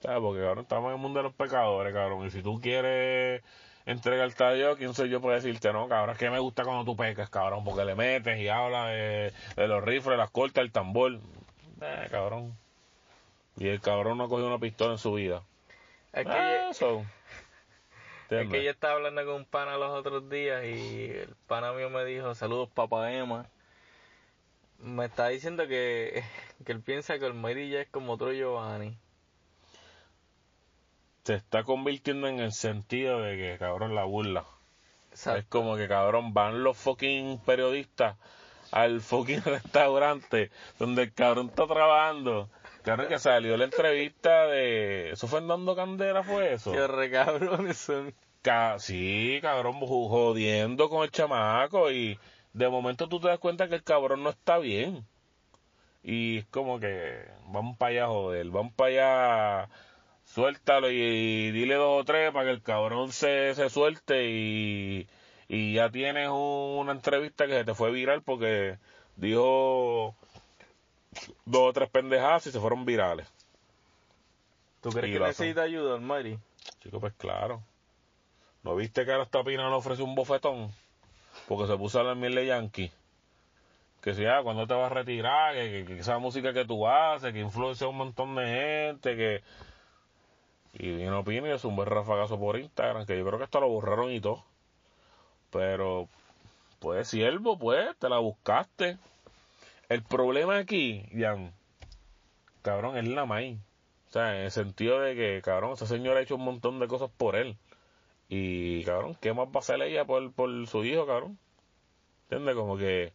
¿Sabes? 0.00 0.20
Porque 0.20 0.42
cabrón, 0.42 0.62
estamos 0.62 0.88
en 0.88 0.94
el 0.96 1.00
mundo 1.00 1.18
de 1.18 1.24
los 1.24 1.34
pecadores, 1.34 1.92
cabrón. 1.92 2.26
Y 2.26 2.30
si 2.30 2.42
tú 2.42 2.60
quieres 2.60 3.42
entregarte 3.86 4.44
a 4.44 4.52
Dios, 4.52 4.76
¿quién 4.78 4.94
soy 4.94 5.08
yo 5.08 5.20
para 5.20 5.34
decirte, 5.34 5.72
no, 5.72 5.88
cabrón? 5.88 6.14
Es 6.14 6.18
que 6.18 6.30
me 6.30 6.38
gusta 6.38 6.64
cuando 6.64 6.84
tú 6.84 6.96
pecas, 6.96 7.28
cabrón, 7.30 7.64
porque 7.64 7.84
le 7.84 7.94
metes 7.94 8.38
y 8.38 8.48
hablas 8.48 8.88
de, 8.88 9.32
de 9.56 9.68
los 9.68 9.82
rifles, 9.82 10.18
las 10.18 10.30
cortas, 10.30 10.62
el 10.62 10.72
tambor. 10.72 11.20
Eh, 11.80 12.08
cabrón. 12.10 12.56
Y 13.56 13.68
el 13.68 13.80
cabrón 13.80 14.18
no 14.18 14.24
ha 14.24 14.28
cogido 14.28 14.48
una 14.48 14.58
pistola 14.58 14.92
en 14.92 14.98
su 14.98 15.12
vida. 15.14 15.42
Es 16.12 16.24
que, 16.24 16.32
Ah, 16.32 16.66
yo, 16.68 16.74
so. 16.74 17.04
es 18.30 18.48
que 18.48 18.64
yo 18.64 18.70
estaba 18.70 18.94
hablando 18.94 19.24
con 19.24 19.34
un 19.34 19.44
pana 19.44 19.76
los 19.76 19.90
otros 19.90 20.28
días 20.28 20.64
y 20.64 21.10
el 21.10 21.34
pana 21.46 21.72
mío 21.72 21.90
me 21.90 22.04
dijo, 22.04 22.34
saludos 22.34 22.68
papá 22.70 23.12
Emma. 23.12 23.46
Me 24.78 25.06
está 25.06 25.28
diciendo 25.28 25.66
que, 25.68 26.24
que 26.64 26.72
él 26.72 26.80
piensa 26.80 27.18
que 27.18 27.26
Almighty 27.26 27.70
ya 27.70 27.80
es 27.82 27.88
como 27.88 28.14
otro 28.14 28.32
Giovanni. 28.32 28.96
Se 31.24 31.34
está 31.34 31.62
convirtiendo 31.64 32.28
en 32.28 32.38
el 32.40 32.52
sentido 32.52 33.20
de 33.22 33.36
que, 33.36 33.58
cabrón, 33.58 33.94
la 33.94 34.04
burla. 34.04 34.44
Es 35.38 35.44
como 35.46 35.76
que, 35.76 35.88
cabrón, 35.88 36.34
van 36.34 36.62
los 36.62 36.76
fucking 36.76 37.38
periodistas 37.38 38.16
al 38.70 39.00
fucking 39.00 39.42
restaurante 39.44 40.50
donde 40.78 41.04
el 41.04 41.12
cabrón 41.14 41.46
está 41.48 41.66
trabajando. 41.66 42.50
Cabrón, 42.82 43.08
que 43.08 43.18
salió 43.18 43.56
la 43.56 43.64
entrevista 43.64 44.46
de... 44.48 45.12
¿Eso 45.12 45.26
fue 45.26 45.38
en 45.38 45.48
Dando 45.48 45.74
Candela, 45.74 46.22
fue 46.22 46.52
eso? 46.52 46.72
Qué 46.72 46.86
re 46.86 47.10
cabrones 47.10 47.78
son. 47.78 48.12
Ca- 48.42 48.78
sí, 48.78 49.38
cabrón, 49.40 49.80
jodiendo 49.80 50.90
con 50.90 51.02
el 51.04 51.10
chamaco 51.10 51.90
y 51.90 52.18
de 52.52 52.68
momento 52.68 53.08
tú 53.08 53.18
te 53.18 53.28
das 53.28 53.38
cuenta 53.38 53.68
que 53.68 53.76
el 53.76 53.82
cabrón 53.82 54.22
no 54.22 54.28
está 54.30 54.58
bien. 54.58 55.06
Y 56.02 56.38
es 56.38 56.46
como 56.46 56.78
que 56.78 57.24
vamos 57.46 57.78
para 57.78 57.90
allá, 57.92 58.06
joder, 58.08 58.46
vamos 58.50 58.74
para 58.74 58.88
allá, 59.62 59.68
suéltalo 60.34 60.90
y, 60.90 61.52
dile 61.52 61.74
dos 61.76 62.00
o 62.00 62.04
tres 62.04 62.32
para 62.32 62.46
que 62.46 62.50
el 62.50 62.62
cabrón 62.62 63.12
se, 63.12 63.54
se 63.54 63.70
suelte 63.70 64.28
y, 64.28 65.08
y 65.48 65.74
ya 65.74 65.90
tienes 65.90 66.28
un- 66.28 66.78
una 66.80 66.92
entrevista 66.92 67.46
que 67.46 67.52
se 67.52 67.64
te 67.64 67.74
fue 67.74 67.92
viral 67.92 68.22
porque 68.22 68.78
dijo 69.16 70.16
dos 71.44 71.62
o 71.70 71.72
tres 71.72 71.88
pendejadas 71.88 72.48
y 72.48 72.50
se 72.50 72.58
fueron 72.58 72.84
virales. 72.84 73.28
¿Tú 74.82 74.90
crees 74.90 75.10
Y 75.10 75.12
que 75.12 75.20
necesita 75.20 75.62
ayuda 75.62 75.94
Almighty? 75.94 76.36
Chico, 76.82 76.98
pues 76.98 77.14
claro. 77.14 77.62
¿No 78.64 78.74
viste 78.74 79.04
que 79.04 79.12
ahora 79.12 79.24
esta 79.24 79.44
pina 79.44 79.68
le 79.68 79.74
ofrece 79.76 80.02
un 80.02 80.14
bofetón? 80.14 80.72
porque 81.48 81.66
se 81.66 81.76
puso 81.76 82.00
a 82.00 82.04
la 82.04 82.14
miel 82.14 82.34
de 82.34 82.46
Yankee. 82.46 82.90
Que 84.02 84.14
si, 84.14 84.24
ah, 84.26 84.40
cuando 84.42 84.66
te 84.66 84.74
vas 84.74 84.90
a 84.90 84.94
retirar, 84.94 85.54
que, 85.54 85.84
que, 85.86 85.94
que 85.94 86.00
esa 86.00 86.18
música 86.18 86.52
que 86.52 86.64
tú 86.64 86.86
haces, 86.86 87.32
que 87.32 87.40
influencia 87.40 87.86
a 87.86 87.90
un 87.90 87.96
montón 87.96 88.34
de 88.34 88.46
gente, 88.46 89.16
que... 89.16 89.42
Y 90.76 90.90
vino 90.90 91.24
Pino 91.24 91.46
es 91.46 91.64
un 91.64 91.76
buen 91.76 91.88
rafagazo 91.88 92.38
por 92.38 92.58
Instagram, 92.58 93.06
que 93.06 93.16
yo 93.16 93.24
creo 93.24 93.38
que 93.38 93.44
hasta 93.44 93.60
lo 93.60 93.68
borraron 93.68 94.10
y 94.10 94.20
todo. 94.20 94.44
Pero, 95.50 96.08
pues, 96.80 97.08
siervo, 97.08 97.58
pues, 97.58 97.96
te 97.98 98.08
la 98.08 98.18
buscaste. 98.18 98.98
El 99.88 100.02
problema 100.02 100.58
aquí, 100.58 101.06
Jan, 101.16 101.52
cabrón, 102.62 102.96
es 102.96 103.06
la 103.06 103.24
maíz. 103.24 103.58
O 104.08 104.12
sea, 104.12 104.36
en 104.36 104.44
el 104.44 104.50
sentido 104.50 105.00
de 105.00 105.14
que, 105.14 105.42
cabrón, 105.42 105.72
esa 105.72 105.86
señora 105.86 106.18
ha 106.18 106.22
hecho 106.22 106.36
un 106.36 106.44
montón 106.44 106.80
de 106.80 106.88
cosas 106.88 107.10
por 107.16 107.36
él. 107.36 107.56
Y, 108.28 108.82
cabrón, 108.84 109.16
¿qué 109.20 109.32
más 109.32 109.46
va 109.48 109.56
a 109.56 109.58
hacer 109.58 109.80
ella 109.82 110.04
por, 110.04 110.32
por 110.32 110.66
su 110.66 110.84
hijo, 110.84 111.06
cabrón? 111.06 111.38
¿Entiendes? 112.24 112.56
Como 112.56 112.76
que 112.76 113.12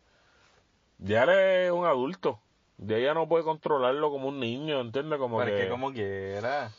ya 0.99 1.23
él 1.23 1.29
es 1.29 1.71
un 1.71 1.85
adulto. 1.85 2.39
Ya 2.77 2.97
ella 2.97 3.13
no 3.13 3.27
puede 3.27 3.43
controlarlo 3.43 4.11
como 4.11 4.29
un 4.29 4.39
niño, 4.39 4.79
¿entiendes? 4.79 5.19
Como 5.19 5.39
Pero 5.39 5.51
que... 5.51 5.57
es 5.57 5.63
que 5.65 5.69
como 5.69 5.91
quiera. 5.91 6.71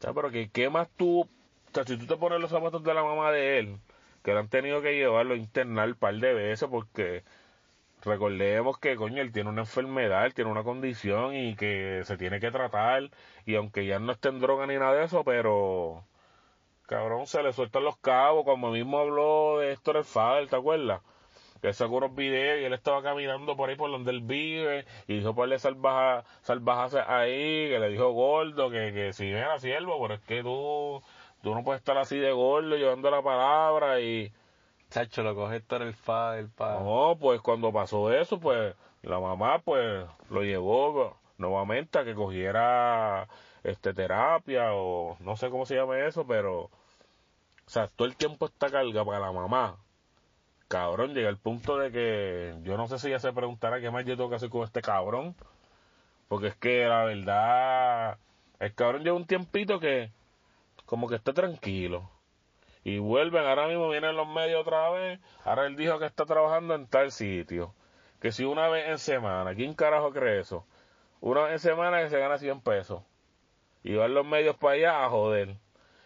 Sea, 0.00 0.12
pero 0.14 0.30
que 0.30 0.50
qué 0.50 0.70
más 0.70 0.88
tú, 0.96 1.22
o 1.22 1.28
sea, 1.72 1.84
si 1.84 1.96
tú 1.98 2.06
te 2.06 2.16
pones 2.16 2.40
los 2.40 2.50
zapatos 2.50 2.82
de 2.84 2.94
la 2.94 3.02
mamá 3.02 3.32
de 3.32 3.58
él, 3.58 3.78
que 4.22 4.32
le 4.32 4.38
han 4.40 4.48
tenido 4.48 4.82
que 4.82 4.94
llevarlo 4.96 5.34
a 5.34 5.36
internar 5.36 5.88
un 5.88 5.94
par 5.96 6.14
de 6.14 6.34
veces 6.34 6.68
porque 6.68 7.24
recordemos 8.04 8.78
que 8.78 8.96
coño 8.96 9.22
él 9.22 9.32
tiene 9.32 9.50
una 9.50 9.62
enfermedad, 9.62 10.26
él 10.26 10.34
tiene 10.34 10.50
una 10.50 10.64
condición 10.64 11.34
y 11.34 11.56
que 11.56 12.02
se 12.04 12.16
tiene 12.16 12.40
que 12.40 12.50
tratar 12.50 13.10
y 13.46 13.56
aunque 13.56 13.86
ya 13.86 13.98
no 13.98 14.12
esté 14.12 14.28
en 14.30 14.40
droga 14.40 14.66
ni 14.66 14.76
nada 14.76 14.94
de 14.94 15.04
eso, 15.04 15.24
pero 15.24 16.04
cabrón 16.86 17.26
se 17.26 17.42
le 17.42 17.52
sueltan 17.52 17.84
los 17.84 17.98
cabos, 17.98 18.44
como 18.44 18.70
mismo 18.72 18.98
habló 18.98 19.58
de 19.60 19.72
Héctor 19.72 19.98
el 19.98 20.04
Fader, 20.04 20.48
¿te 20.48 20.56
acuerdas? 20.56 21.02
Que 21.60 21.72
sacó 21.72 21.96
unos 21.96 22.14
videos 22.14 22.60
y 22.60 22.64
él 22.64 22.72
estaba 22.72 23.02
caminando 23.02 23.56
por 23.56 23.68
ahí 23.68 23.76
por 23.76 23.90
donde 23.90 24.10
él 24.10 24.20
vive 24.20 24.84
y 25.06 25.16
hizo 25.16 25.34
par 25.34 25.48
de 25.48 25.58
salvaja, 25.58 26.24
salvajas 26.42 26.94
ahí, 26.94 27.68
que 27.68 27.78
le 27.78 27.88
dijo 27.90 28.10
gordo, 28.12 28.70
que, 28.70 28.92
que 28.92 29.12
si 29.12 29.28
era 29.30 29.58
siervo, 29.58 30.00
pero 30.00 30.14
es 30.14 30.20
que 30.20 30.42
tú, 30.42 31.02
tú 31.42 31.54
no 31.54 31.64
puedes 31.64 31.80
estar 31.80 31.98
así 31.98 32.18
de 32.18 32.32
gordo 32.32 32.76
llevando 32.76 33.10
la 33.10 33.22
palabra 33.22 34.00
y... 34.00 34.32
Chacho, 34.90 35.22
lo 35.22 35.34
coge 35.34 35.56
Héctor 35.56 35.82
el 35.82 35.92
fa, 35.92 36.38
el. 36.38 36.48
No, 36.58 37.18
pues 37.20 37.42
cuando 37.42 37.70
pasó 37.70 38.10
eso, 38.10 38.40
pues 38.40 38.74
la 39.02 39.20
mamá 39.20 39.58
pues 39.58 40.06
lo 40.30 40.42
llevó 40.42 41.14
nuevamente 41.36 41.98
a 41.98 42.04
que 42.04 42.14
cogiera 42.14 43.28
este 43.64 43.92
terapia 43.92 44.72
o 44.72 45.18
no 45.20 45.36
sé 45.36 45.50
cómo 45.50 45.66
se 45.66 45.74
llama 45.76 45.98
eso, 45.98 46.26
pero 46.26 46.62
o 46.62 46.70
sea, 47.70 47.86
todo 47.88 48.08
el 48.08 48.16
tiempo 48.16 48.46
está 48.46 48.70
carga 48.70 49.04
para 49.04 49.20
la 49.20 49.32
mamá 49.32 49.76
cabrón, 50.68 51.14
llega 51.14 51.28
el 51.28 51.38
punto 51.38 51.78
de 51.78 51.90
que 51.90 52.54
yo 52.62 52.76
no 52.76 52.86
sé 52.86 52.98
si 52.98 53.08
ella 53.08 53.18
se 53.18 53.32
preguntará 53.32 53.80
qué 53.80 53.90
más 53.90 54.04
yo 54.04 54.16
tengo 54.16 54.30
que 54.30 54.36
hacer 54.36 54.50
con 54.50 54.64
este 54.64 54.82
cabrón. 54.82 55.34
Porque 56.28 56.48
es 56.48 56.56
que 56.56 56.86
la 56.86 57.04
verdad, 57.04 58.18
el 58.60 58.74
cabrón 58.74 59.02
lleva 59.02 59.16
un 59.16 59.26
tiempito 59.26 59.80
que 59.80 60.12
como 60.84 61.08
que 61.08 61.16
está 61.16 61.32
tranquilo. 61.32 62.10
Y 62.84 62.98
vuelven, 62.98 63.44
ahora 63.44 63.66
mismo 63.66 63.88
vienen 63.90 64.16
los 64.16 64.28
medios 64.28 64.60
otra 64.60 64.90
vez. 64.90 65.20
Ahora 65.44 65.66
él 65.66 65.76
dijo 65.76 65.98
que 65.98 66.06
está 66.06 66.24
trabajando 66.24 66.74
en 66.74 66.86
tal 66.86 67.12
sitio. 67.12 67.74
Que 68.20 68.32
si 68.32 68.44
una 68.44 68.68
vez 68.68 68.88
en 68.88 68.98
semana, 68.98 69.54
¿quién 69.54 69.74
carajo 69.74 70.12
cree 70.12 70.40
eso? 70.40 70.64
Una 71.20 71.42
vez 71.42 71.52
en 71.52 71.58
semana 71.58 72.02
que 72.02 72.08
se 72.10 72.18
gana 72.18 72.38
100 72.38 72.60
pesos. 72.62 73.02
Y 73.82 73.94
van 73.94 74.14
los 74.14 74.26
medios 74.26 74.56
para 74.56 74.74
allá 74.74 75.04
a 75.04 75.10
joder. 75.10 75.56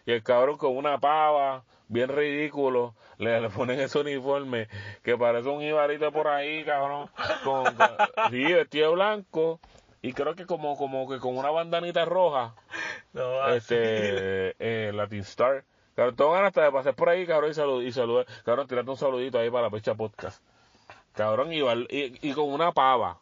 Y 0.05 0.11
el 0.11 0.23
cabrón 0.23 0.57
con 0.57 0.75
una 0.75 0.99
pava, 0.99 1.63
bien 1.93 2.09
ridículo, 2.09 2.95
le, 3.17 3.39
le 3.39 3.49
ponen 3.49 3.79
ese 3.79 3.99
uniforme 3.99 4.67
que 5.03 5.17
parece 5.17 5.47
un 5.49 5.61
ibarito 5.61 6.11
por 6.11 6.27
ahí, 6.27 6.63
cabrón, 6.65 7.09
con, 7.43 7.63
con 7.75 7.87
sí, 8.31 8.43
vestido 8.43 8.93
blanco 8.93 9.59
y 10.01 10.11
creo 10.13 10.35
que 10.35 10.45
como 10.45 10.75
como 10.75 11.07
que 11.07 11.19
con 11.19 11.37
una 11.37 11.49
bandanita 11.51 12.03
roja, 12.03 12.55
No, 13.13 13.47
este, 13.49 14.55
eh, 14.59 14.91
Latin 14.91 15.19
Star. 15.21 15.63
Cabrón, 15.95 16.15
tengo 16.15 16.31
ganas 16.31 16.47
hasta 16.47 16.63
de 16.63 16.71
pasar 16.71 16.95
por 16.95 17.07
ahí, 17.07 17.25
cabrón, 17.27 17.51
y 17.51 17.53
salud, 17.53 17.83
y 17.83 17.91
salud, 17.91 18.25
cabrón, 18.43 18.67
tirate 18.67 18.89
un 18.89 18.97
saludito 18.97 19.37
ahí 19.37 19.49
para 19.51 19.65
la 19.65 19.69
pecha 19.69 19.93
podcast. 19.93 20.43
Cabrón, 21.13 21.53
y, 21.53 21.59
y, 21.61 22.19
y 22.21 22.33
con 22.33 22.51
una 22.51 22.71
pava. 22.71 23.19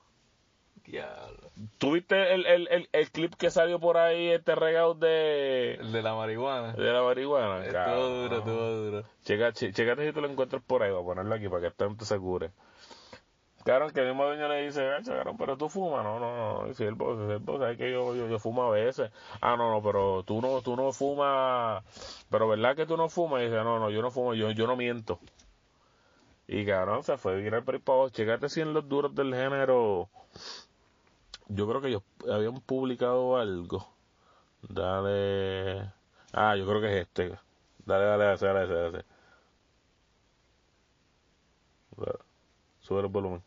Diablo. 0.86 1.50
¿Tuviste 1.78 2.34
el, 2.34 2.46
el, 2.46 2.68
el, 2.70 2.90
el 2.92 3.12
clip 3.12 3.36
que 3.36 3.50
salió 3.52 3.80
por 3.80 3.98
ahí, 3.98 4.30
este 4.30 4.56
regalo 4.56 4.94
de, 4.94 5.76
El 5.76 5.92
de 5.92 6.02
la 6.02 6.14
marihuana. 6.16 6.74
de 6.74 6.92
la 6.94 7.02
marihuana? 7.04 7.66
Estuvo 7.66 8.08
duro, 8.08 8.38
estuvo 8.38 8.72
duro. 8.72 9.04
Checa, 9.24 9.52
che- 9.54 9.72
checate 9.72 10.06
si 10.08 10.14
tú 10.14 10.22
lo 10.22 10.28
encuentras 10.30 10.62
por 10.64 10.84
ahí, 10.84 10.92
voy 10.92 11.02
a 11.02 11.06
ponerlo 11.06 11.36
aquí 11.36 11.48
para 11.50 11.62
que 11.62 11.68
estén 11.68 11.96
te 11.98 12.06
segure. 12.06 12.52
Claro, 13.64 13.90
que 13.92 14.00
el 14.00 14.08
mismo 14.08 14.26
dueño 14.26 14.48
le 14.48 14.64
dice, 14.66 14.84
"Gacho, 14.84 15.12
cabrón, 15.12 15.38
pero 15.38 15.56
tú 15.56 15.70
fumas, 15.70 16.04
no, 16.04 16.20
no, 16.20 16.64
no, 16.64 16.68
y 16.72 16.74
si 16.74 16.84
él, 16.84 16.98
pues, 16.98 17.16
él, 17.30 17.42
pues, 17.46 17.60
sabe 17.60 17.78
que 17.78 17.92
yo, 17.92 18.16
yo, 18.16 18.28
yo 18.28 18.40
fumo 18.40 18.64
a 18.64 18.72
veces. 18.72 19.12
Ah, 19.40 19.56
no, 19.56 19.70
no, 19.70 19.84
pero 19.84 20.24
tú 20.24 20.42
no, 20.42 20.62
tú 20.64 20.76
no 20.76 20.92
fumas, 20.92 21.84
pero 22.32 22.48
verdad 22.48 22.76
que 22.76 22.88
tú 22.88 22.98
no 22.98 23.08
fumas, 23.08 23.42
y 23.42 23.46
dice, 23.46 23.58
no, 23.58 23.78
no, 23.78 23.92
yo 23.92 24.02
no 24.02 24.10
fumo, 24.10 24.34
yo, 24.34 24.50
yo 24.50 24.66
no 24.66 24.76
miento. 24.76 25.20
Y 26.48 26.66
cabrón, 26.66 27.04
se 27.04 27.18
fue 27.18 27.36
viral 27.38 27.64
por 27.64 27.76
ahí 27.76 27.82
para. 27.82 28.10
Checate 28.10 28.50
si 28.50 28.62
en 28.62 28.74
los 28.74 28.90
duros 28.90 29.14
del 29.14 29.34
género, 29.34 30.10
yo 31.54 31.68
creo 31.68 31.82
que 31.82 31.88
ellos 31.90 32.04
habían 32.32 32.62
publicado 32.62 33.38
algo. 33.38 33.88
Dale, 34.62 35.92
ah, 36.34 36.56
yo 36.56 36.66
creo 36.66 36.82
que 36.82 36.88
es 36.88 37.08
este. 37.08 37.40
Dale, 37.86 38.06
dale, 38.06 38.26
dale, 38.26 38.38
dale, 38.38 38.68
dale, 38.68 38.92
dale. 38.92 39.06
Sube 42.80 43.02
el 43.02 43.08
volumen. 43.08 43.44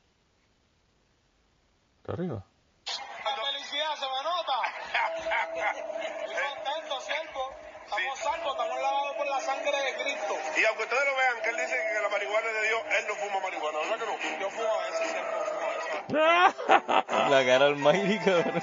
¿Está 1.98 2.12
arriba? 2.12 2.44
La 2.44 3.36
felicidad 3.46 3.94
se 3.96 4.06
me 4.06 4.22
nota. 4.22 4.56
Estoy 6.04 6.36
contento, 6.54 7.00
siervo. 7.00 7.50
Estamos 7.84 8.18
salvos, 8.18 8.52
estamos 8.52 8.80
lavados 8.80 9.16
por 9.16 9.26
la 9.26 9.40
sangre 9.40 9.76
de 9.76 10.02
Cristo. 10.02 10.34
Y 10.56 10.64
aunque 10.64 10.82
ustedes 10.84 11.04
lo 11.04 11.16
vean, 11.16 11.42
que 11.42 11.50
él 11.50 11.56
dice 11.56 11.76
que 11.76 12.02
la 12.02 12.08
marihuana 12.08 12.46
es 12.48 12.54
de 12.54 12.68
Dios, 12.68 12.82
él 12.98 13.04
no 13.08 13.14
fuma 13.14 13.40
marihuana, 13.40 13.78
¿verdad 13.78 13.98
que 13.98 14.06
no? 14.06 14.40
Yo 14.40 14.50
fumo 14.50 14.72
a 14.72 14.80
veces, 14.90 15.10
siervo, 15.10 15.44
fumo 15.44 15.64
a 15.64 16.46
veces. 16.48 16.53
La 17.30 17.44
cara 17.46 17.66
al 17.66 17.76
Mayri, 17.76 18.18
cabrón. 18.18 18.62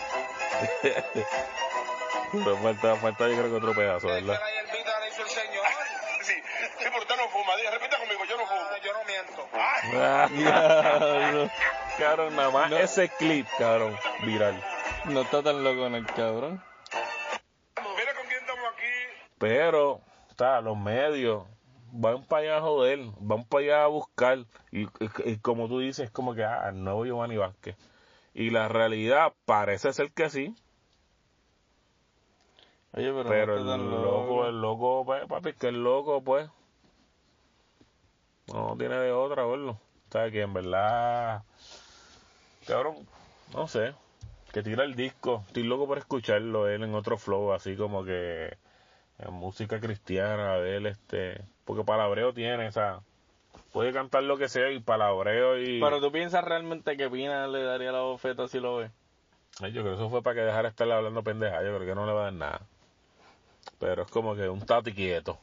Pero 2.32 2.58
falta, 2.58 2.96
falta 2.96 3.28
yo 3.28 3.36
creo 3.38 3.50
que 3.50 3.56
otro 3.56 3.74
pedazo, 3.74 4.08
¿verdad? 4.08 4.40
la 4.40 4.52
hierbita 4.52 5.00
la 5.00 5.08
hizo 5.08 5.22
el 5.24 5.30
Señor. 5.30 5.66
Sí, 6.22 6.34
sí, 6.34 6.86
pero 6.86 7.00
usted 7.00 7.16
no 7.18 7.28
fuma. 7.30 7.56
Diga, 7.58 7.72
repita 7.72 7.98
conmigo, 7.98 8.24
yo 8.26 8.38
no 8.38 8.46
fumo. 8.46 8.62
Ah, 8.62 8.78
Yo 8.84 8.94
no 8.94 9.00
miento. 9.06 9.50
Ah, 9.54 11.50
cabrón, 11.98 12.36
nada 12.36 12.50
más 12.52 12.72
ese 12.72 13.10
clip, 13.10 13.48
cabrón, 13.58 13.98
viral. 14.24 14.64
No 15.06 15.22
está 15.22 15.42
tan 15.44 15.64
loco 15.64 15.88
en 15.88 15.96
el 15.96 16.06
cabrón. 16.06 16.64
mira 16.92 18.14
con 18.16 18.26
quién 18.28 18.40
estamos 18.40 18.66
aquí. 18.74 18.94
Pero, 19.40 20.02
está, 20.30 20.62
los 20.62 20.78
medios 20.78 21.44
van 21.92 22.24
para 22.24 22.42
allá 22.44 22.58
a 22.58 22.62
joder, 22.62 23.00
van 23.20 23.44
para 23.46 23.64
allá 23.64 23.84
a 23.84 23.88
buscar. 23.88 24.40
Y, 24.72 24.84
y- 24.84 24.90
y 25.26 25.38
como 25.38 25.68
tú 25.68 25.80
dices, 25.80 26.06
es 26.06 26.12
como 26.12 26.34
que, 26.36 26.44
ah, 26.44 26.70
el 26.70 26.84
nuevo 26.84 27.06
Giovanni 27.06 27.38
Vázquez. 27.38 27.76
Y 28.34 28.50
la 28.50 28.68
realidad 28.70 29.34
parece 29.46 29.92
ser 29.94 30.12
que 30.12 30.30
sí, 30.30 30.56
Oye, 32.94 33.12
pero, 33.14 33.24
pero 33.30 33.60
no 33.64 33.76
el 33.76 34.02
loco, 34.02 34.48
el 34.48 34.62
loco, 34.62 35.04
pues, 35.06 35.26
papi, 35.26 35.54
que 35.54 35.68
el 35.70 35.82
loco, 35.84 36.22
pues, 36.22 36.50
no 38.48 38.76
tiene 38.78 38.96
de 38.96 39.12
otra, 39.12 39.46
verlo. 39.46 39.72
O 39.72 40.12
sea, 40.12 40.30
que 40.30 40.42
en 40.42 40.54
verdad, 40.54 41.44
cabrón, 42.68 42.96
no 43.54 43.68
sé, 43.68 43.94
que 44.52 44.62
tira 44.62 44.84
el 44.84 44.96
disco. 44.96 45.44
Estoy 45.48 45.64
loco 45.64 45.88
por 45.88 45.98
escucharlo 46.00 46.68
él 46.68 46.84
en 46.84 46.94
otro 46.96 47.18
flow, 47.18 47.54
así 47.54 47.78
como 47.78 48.04
que 48.04 48.58
en 49.26 49.34
música 49.34 49.80
cristiana, 49.80 50.56
de 50.58 50.78
él, 50.78 50.86
este, 50.86 51.42
porque 51.66 51.84
palabreo 51.84 52.34
tiene, 52.34 52.68
o 52.68 52.72
sea, 52.72 53.00
puede 53.72 53.94
cantar 53.94 54.24
lo 54.24 54.38
que 54.38 54.50
sea 54.50 54.72
y 54.72 54.80
palabreo 54.80 55.60
y... 55.60 55.80
Pero 55.80 56.00
tú 56.00 56.12
piensas 56.12 56.44
realmente 56.44 56.98
que 56.98 57.10
Pina 57.10 57.48
le 57.48 57.64
daría 57.64 57.92
la 57.92 58.02
bofeta 58.02 58.48
si 58.48 58.60
lo 58.60 58.78
ve. 58.78 58.92
Ay, 59.62 59.72
Yo 59.72 59.82
creo 59.82 59.96
que 59.96 60.02
eso 60.02 60.10
fue 60.10 60.22
para 60.22 60.36
que 60.36 60.42
dejara 60.42 60.64
de 60.64 60.70
estar 60.70 60.92
hablando 60.92 61.24
pendeja. 61.24 61.64
Yo 61.64 61.76
creo 61.76 61.86
que 61.86 61.96
no 61.96 62.06
le 62.06 62.14
va 62.14 62.22
a 62.22 62.24
dar 62.26 62.34
nada. 62.34 62.62
Pero 63.80 64.04
es 64.04 64.12
como 64.12 64.36
que 64.36 64.50
un 64.50 64.66
tati 64.66 64.94
quieto. 64.94 65.38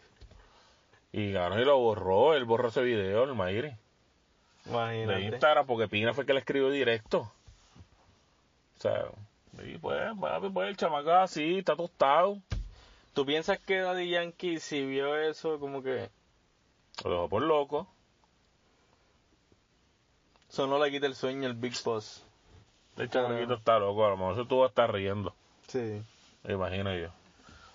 Y 1.13 1.33
ganó 1.33 1.61
y 1.61 1.65
lo 1.65 1.79
borró. 1.79 2.35
Él 2.35 2.45
borró 2.45 2.69
ese 2.69 2.83
video, 2.83 3.25
el 3.25 3.35
Mayri. 3.35 3.69
De 4.65 4.71
Imagínate. 4.71 5.23
Instagram, 5.23 5.67
porque 5.67 5.89
Pina 5.89 6.15
fue 6.15 6.27
que 6.27 6.33
le 6.33 6.41
escribió 6.41 6.71
directo. 6.71 7.31
O 8.79 8.81
sea, 8.81 9.07
y 9.65 9.79
pues, 9.79 10.01
pues 10.53 10.69
el 10.69 10.77
chamaco 10.77 11.11
así, 11.13 11.59
está 11.59 11.75
tostado. 11.75 12.39
¿Tú 13.19 13.27
piensas 13.27 13.59
que 13.59 13.81
Daddy 13.81 14.11
Yankee 14.11 14.61
si 14.61 14.87
vio 14.87 15.17
eso 15.17 15.59
como 15.59 15.83
que 15.83 16.09
Lo 17.03 17.11
dejó 17.11 17.29
por 17.29 17.43
loco. 17.43 17.89
eso 20.49 20.69
no 20.69 20.79
le 20.79 20.89
quita 20.93 21.09
el 21.09 21.17
sueño 21.17 21.49
el 21.49 21.55
Big 21.55 21.75
Boss? 21.85 22.25
El 22.97 23.11
chamaquito 23.11 23.55
está 23.55 23.81
loco. 23.81 24.07
A 24.07 24.11
lo 24.11 24.19
mejor 24.19 24.37
se 24.37 24.45
tuvo 24.45 24.63
a 24.63 24.69
estar 24.69 24.93
riendo. 24.93 25.35
Sí. 25.67 26.01
Me 26.45 26.55
imagino 26.55 26.95
yo. 26.95 27.09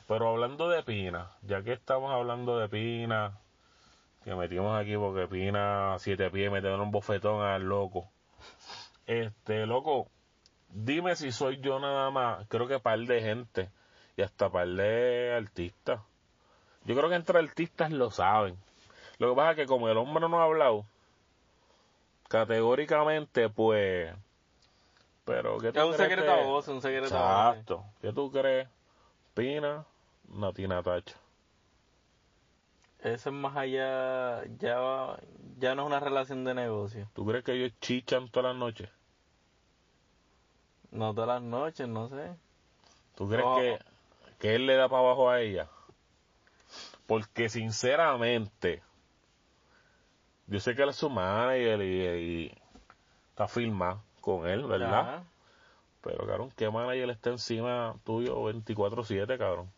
Pero 0.08 0.30
hablando 0.30 0.70
de 0.70 0.82
Pina, 0.82 1.30
ya 1.42 1.62
que 1.62 1.74
estamos 1.74 2.10
hablando 2.14 2.58
de 2.58 2.70
Pina, 2.70 3.38
que 4.24 4.36
metimos 4.36 4.80
aquí 4.80 4.96
porque 4.96 5.28
Pina 5.28 5.96
a 5.96 6.00
siete 6.00 6.30
pies 6.32 6.50
me 6.50 6.62
un 6.74 6.92
bofetón 6.92 7.46
al 7.46 7.64
loco. 7.64 8.10
Este, 9.08 9.66
loco, 9.66 10.08
dime 10.70 11.18
si 11.18 11.34
soy 11.34 11.60
yo 11.60 11.82
nada 11.82 12.12
más, 12.12 12.48
creo 12.48 12.66
que 12.70 12.80
par 12.80 13.00
de 13.00 13.22
gente 13.22 13.70
y 14.16 14.22
hasta 14.22 14.50
par 14.50 14.68
de 14.68 15.34
artistas. 15.36 16.02
Yo 16.86 16.96
creo 16.96 17.10
que 17.10 17.16
entre 17.16 17.40
artistas 17.40 17.92
lo 17.92 18.12
saben. 18.12 18.58
Lo 19.18 19.30
que 19.30 19.36
pasa 19.36 19.52
es 19.52 19.58
que 19.58 19.66
como 19.66 19.90
el 19.90 19.98
hombre 19.98 20.28
no 20.28 20.40
ha 20.40 20.46
hablado, 20.46 20.86
categóricamente, 22.28 23.50
pues... 23.50 24.14
Pero, 25.26 25.58
¿qué 25.60 25.72
tú 25.72 25.80
Es 25.80 25.86
un 25.86 25.94
crees 25.94 26.10
secreto 26.10 26.32
a 26.32 26.36
un 26.74 26.82
secreto 26.82 27.18
a 27.18 27.22
voces. 27.22 27.54
Exacto. 27.54 27.86
¿Qué 28.02 28.12
tú 28.12 28.30
crees? 28.30 28.68
Pina, 29.34 29.86
Natina 30.28 30.84
Tacha. 30.84 31.16
Eso 33.00 33.30
es 33.30 33.36
más 33.36 33.56
allá, 33.58 34.44
ya, 34.60 35.18
ya 35.60 35.76
no 35.76 35.84
es 35.84 35.88
una 35.88 36.00
relación 36.00 36.44
de 36.46 36.54
negocio. 36.54 37.10
¿Tú 37.14 37.26
crees 37.26 37.44
que 37.44 37.54
ellos 37.54 37.74
chichan 37.82 38.30
todas 38.30 38.52
las 38.52 38.60
noches? 38.60 38.90
No 40.92 41.14
todas 41.14 41.28
las 41.28 41.42
noches, 41.42 41.88
no 41.88 42.08
sé. 42.08 42.36
¿Tú 43.16 43.28
crees 43.28 43.46
que, 43.58 43.80
que 44.44 44.56
él 44.56 44.66
le 44.66 44.76
da 44.76 44.90
para 44.90 45.04
abajo 45.04 45.30
a 45.30 45.40
ella? 45.40 45.70
Porque 47.08 47.48
sinceramente, 47.48 48.84
yo 50.48 50.60
sé 50.60 50.76
que 50.76 50.84
él 50.84 50.90
es 50.90 50.98
su 50.98 51.10
manager 51.10 51.82
y, 51.82 52.04
y 52.04 52.62
está 53.30 53.48
firmado 53.48 54.04
con 54.20 54.46
él, 54.46 54.66
¿verdad? 54.66 55.00
Ajá. 55.00 55.24
Pero, 56.02 56.28
cabrón, 56.28 56.52
¿qué 56.58 56.70
manager 56.70 57.10
está 57.12 57.30
encima 57.30 57.96
tuyo 58.04 58.36
24-7, 58.52 59.38
cabrón? 59.38 59.72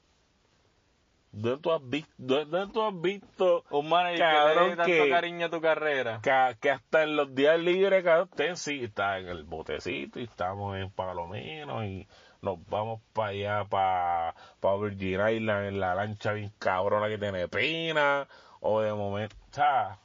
¿Dónde 1.32 1.62
tú 1.62 1.72
has 1.72 1.88
visto, 1.88 2.14
dónde 2.18 2.74
tú 2.74 2.82
has 2.82 3.02
visto 3.02 3.66
Un 3.70 3.90
manager 3.90 4.18
que 4.18 4.56
le 4.56 4.70
dé 4.70 4.76
tanto 4.78 5.10
cariño 5.12 5.46
a 5.46 5.50
tu 5.50 5.62
carrera. 5.62 6.20
que, 6.24 6.58
que 6.60 6.72
hasta 6.72 7.04
en 7.04 7.16
los 7.16 7.36
días 7.36 7.60
libres, 7.60 8.04
cabrón, 8.04 8.30
usted 8.32 8.56
sí 8.56 8.86
está 8.86 9.20
en 9.20 9.28
el 9.28 9.44
botecito 9.44 10.20
y 10.20 10.24
estamos 10.24 10.76
en 10.78 10.90
Palomino 10.90 11.86
y 11.86 12.08
nos 12.46 12.66
vamos 12.70 13.02
para 13.14 13.30
allá, 13.30 13.66
para 13.66 14.36
pa 14.62 14.76
Virgin 14.78 15.20
Island 15.28 15.66
en 15.68 15.80
la 15.80 15.96
lancha 15.96 16.32
bien 16.34 16.52
cabrona 16.60 17.08
que 17.10 17.18
tiene 17.18 17.48
pina, 17.50 18.28
o 18.62 18.80
de 18.82 18.94
momento, 18.94 19.36
o 19.52 19.54
sea, 19.54 19.98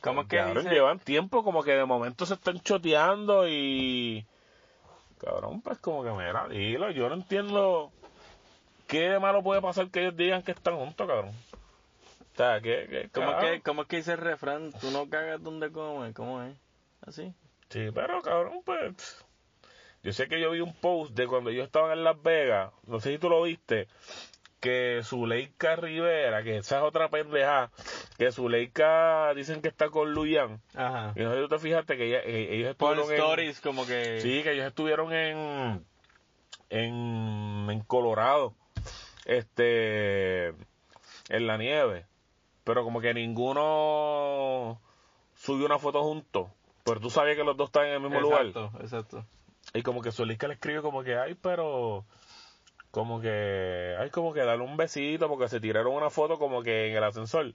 ¿Cómo 0.00 0.22
es 0.22 0.28
que 0.28 0.36
cabrón, 0.38 0.64
dice? 0.64 0.74
llevan 0.74 0.98
tiempo 0.98 1.44
como 1.44 1.62
que 1.62 1.72
de 1.74 1.84
momento 1.84 2.24
se 2.26 2.34
están 2.34 2.58
choteando 2.60 3.46
y, 3.48 4.26
cabrón, 5.18 5.60
pues 5.60 5.78
como 5.78 6.02
que 6.02 6.10
mira, 6.10 6.48
dilo, 6.48 6.90
yo 6.90 7.08
no 7.08 7.14
entiendo 7.16 7.92
qué 8.86 9.10
de 9.10 9.18
malo 9.20 9.42
puede 9.42 9.60
pasar 9.60 9.90
que 9.90 10.00
ellos 10.00 10.16
digan 10.16 10.42
que 10.42 10.52
están 10.52 10.76
juntos, 10.76 11.06
cabrón. 11.06 11.34
O 12.32 12.36
sea, 12.36 12.60
que, 12.62 12.86
que 12.88 13.10
¿Cómo 13.12 13.28
es 13.28 13.34
cabrón. 13.34 13.52
que, 13.52 13.60
¿Cómo 13.62 13.82
es 13.82 13.88
que 13.88 13.96
dice 13.96 14.12
el 14.12 14.18
refrán? 14.18 14.72
Tú 14.80 14.90
no 14.90 15.08
cagas 15.10 15.42
donde 15.42 15.70
comes. 15.70 16.14
¿Cómo 16.14 16.42
es? 16.42 16.56
¿Así? 17.02 17.34
Sí, 17.68 17.90
pero 17.94 18.22
cabrón, 18.22 18.62
pues. 18.64 19.22
Yo 20.02 20.12
sé 20.12 20.28
que 20.28 20.40
yo 20.40 20.50
vi 20.50 20.60
un 20.60 20.74
post 20.74 21.12
de 21.14 21.26
cuando 21.26 21.50
yo 21.50 21.62
estaba 21.62 21.92
en 21.92 22.04
Las 22.04 22.20
Vegas, 22.22 22.72
no 22.86 23.00
sé 23.00 23.12
si 23.12 23.18
tú 23.18 23.28
lo 23.28 23.42
viste, 23.42 23.86
que 24.60 25.00
Zuleika 25.02 25.76
Rivera, 25.76 26.42
que 26.42 26.58
esa 26.58 26.78
es 26.78 26.82
otra 26.82 27.08
pendeja, 27.08 27.70
que 28.18 28.32
Zuleika 28.32 29.32
dicen 29.34 29.60
que 29.62 29.68
está 29.68 29.88
con 29.90 30.12
Luyan. 30.12 30.60
Ajá. 30.74 31.12
Y 31.16 31.20
no 31.20 31.30
sé 31.30 31.36
si 31.36 31.42
tú 31.42 31.48
te 31.48 31.58
fijaste 31.58 31.96
que 31.96 32.06
ella- 32.08 32.22
eh, 32.24 32.48
ellos 32.54 32.76
Por 32.76 32.92
estuvieron 32.98 33.12
en. 33.24 33.30
stories 33.30 33.60
como 33.60 33.86
que... 33.86 34.20
Sí, 34.20 34.42
que 34.42 34.52
ellos 34.52 34.66
estuvieron 34.66 35.12
en. 35.12 35.84
En, 36.70 37.66
en 37.70 37.80
Colorado. 37.80 38.54
Este. 39.24 40.48
En 41.28 41.46
la 41.46 41.56
nieve. 41.56 42.06
Pero 42.64 42.84
como 42.84 43.00
que 43.00 43.14
ninguno 43.14 44.80
subió 45.34 45.66
una 45.66 45.78
foto 45.78 46.02
juntos. 46.02 46.48
Pero 46.84 47.00
tú 47.00 47.10
sabías 47.10 47.36
que 47.36 47.44
los 47.44 47.56
dos 47.56 47.68
están 47.68 47.86
en 47.86 47.94
el 47.94 48.00
mismo 48.00 48.20
lugar. 48.20 48.46
Exacto, 48.46 48.78
exacto. 48.82 49.26
Y 49.74 49.82
como 49.82 50.02
que 50.02 50.12
Zuleika 50.12 50.48
le 50.48 50.54
escribe 50.54 50.82
como 50.82 51.02
que, 51.02 51.16
ay, 51.16 51.34
pero... 51.34 52.04
Como 52.90 53.20
que, 53.20 53.94
ay, 53.98 54.10
como 54.10 54.32
que 54.32 54.40
darle 54.40 54.64
un 54.64 54.76
besito 54.76 55.28
porque 55.28 55.48
se 55.48 55.60
tiraron 55.60 55.94
una 55.94 56.10
foto 56.10 56.38
como 56.38 56.62
que 56.62 56.90
en 56.90 56.96
el 56.96 57.04
ascensor. 57.04 57.54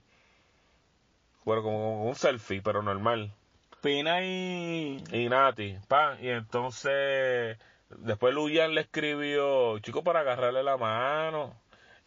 Bueno, 1.44 1.62
como 1.62 2.04
un 2.04 2.14
selfie, 2.14 2.62
pero 2.62 2.82
normal. 2.82 3.34
Pina 3.82 4.24
y... 4.24 5.04
Y 5.12 5.28
Nati, 5.28 5.76
pa, 5.88 6.16
y 6.20 6.28
entonces 6.28 7.58
después 7.90 8.34
Luyan 8.34 8.74
le 8.74 8.82
escribió, 8.82 9.78
chico, 9.80 10.02
para 10.02 10.20
agarrarle 10.20 10.62
la 10.62 10.76
mano. 10.76 11.54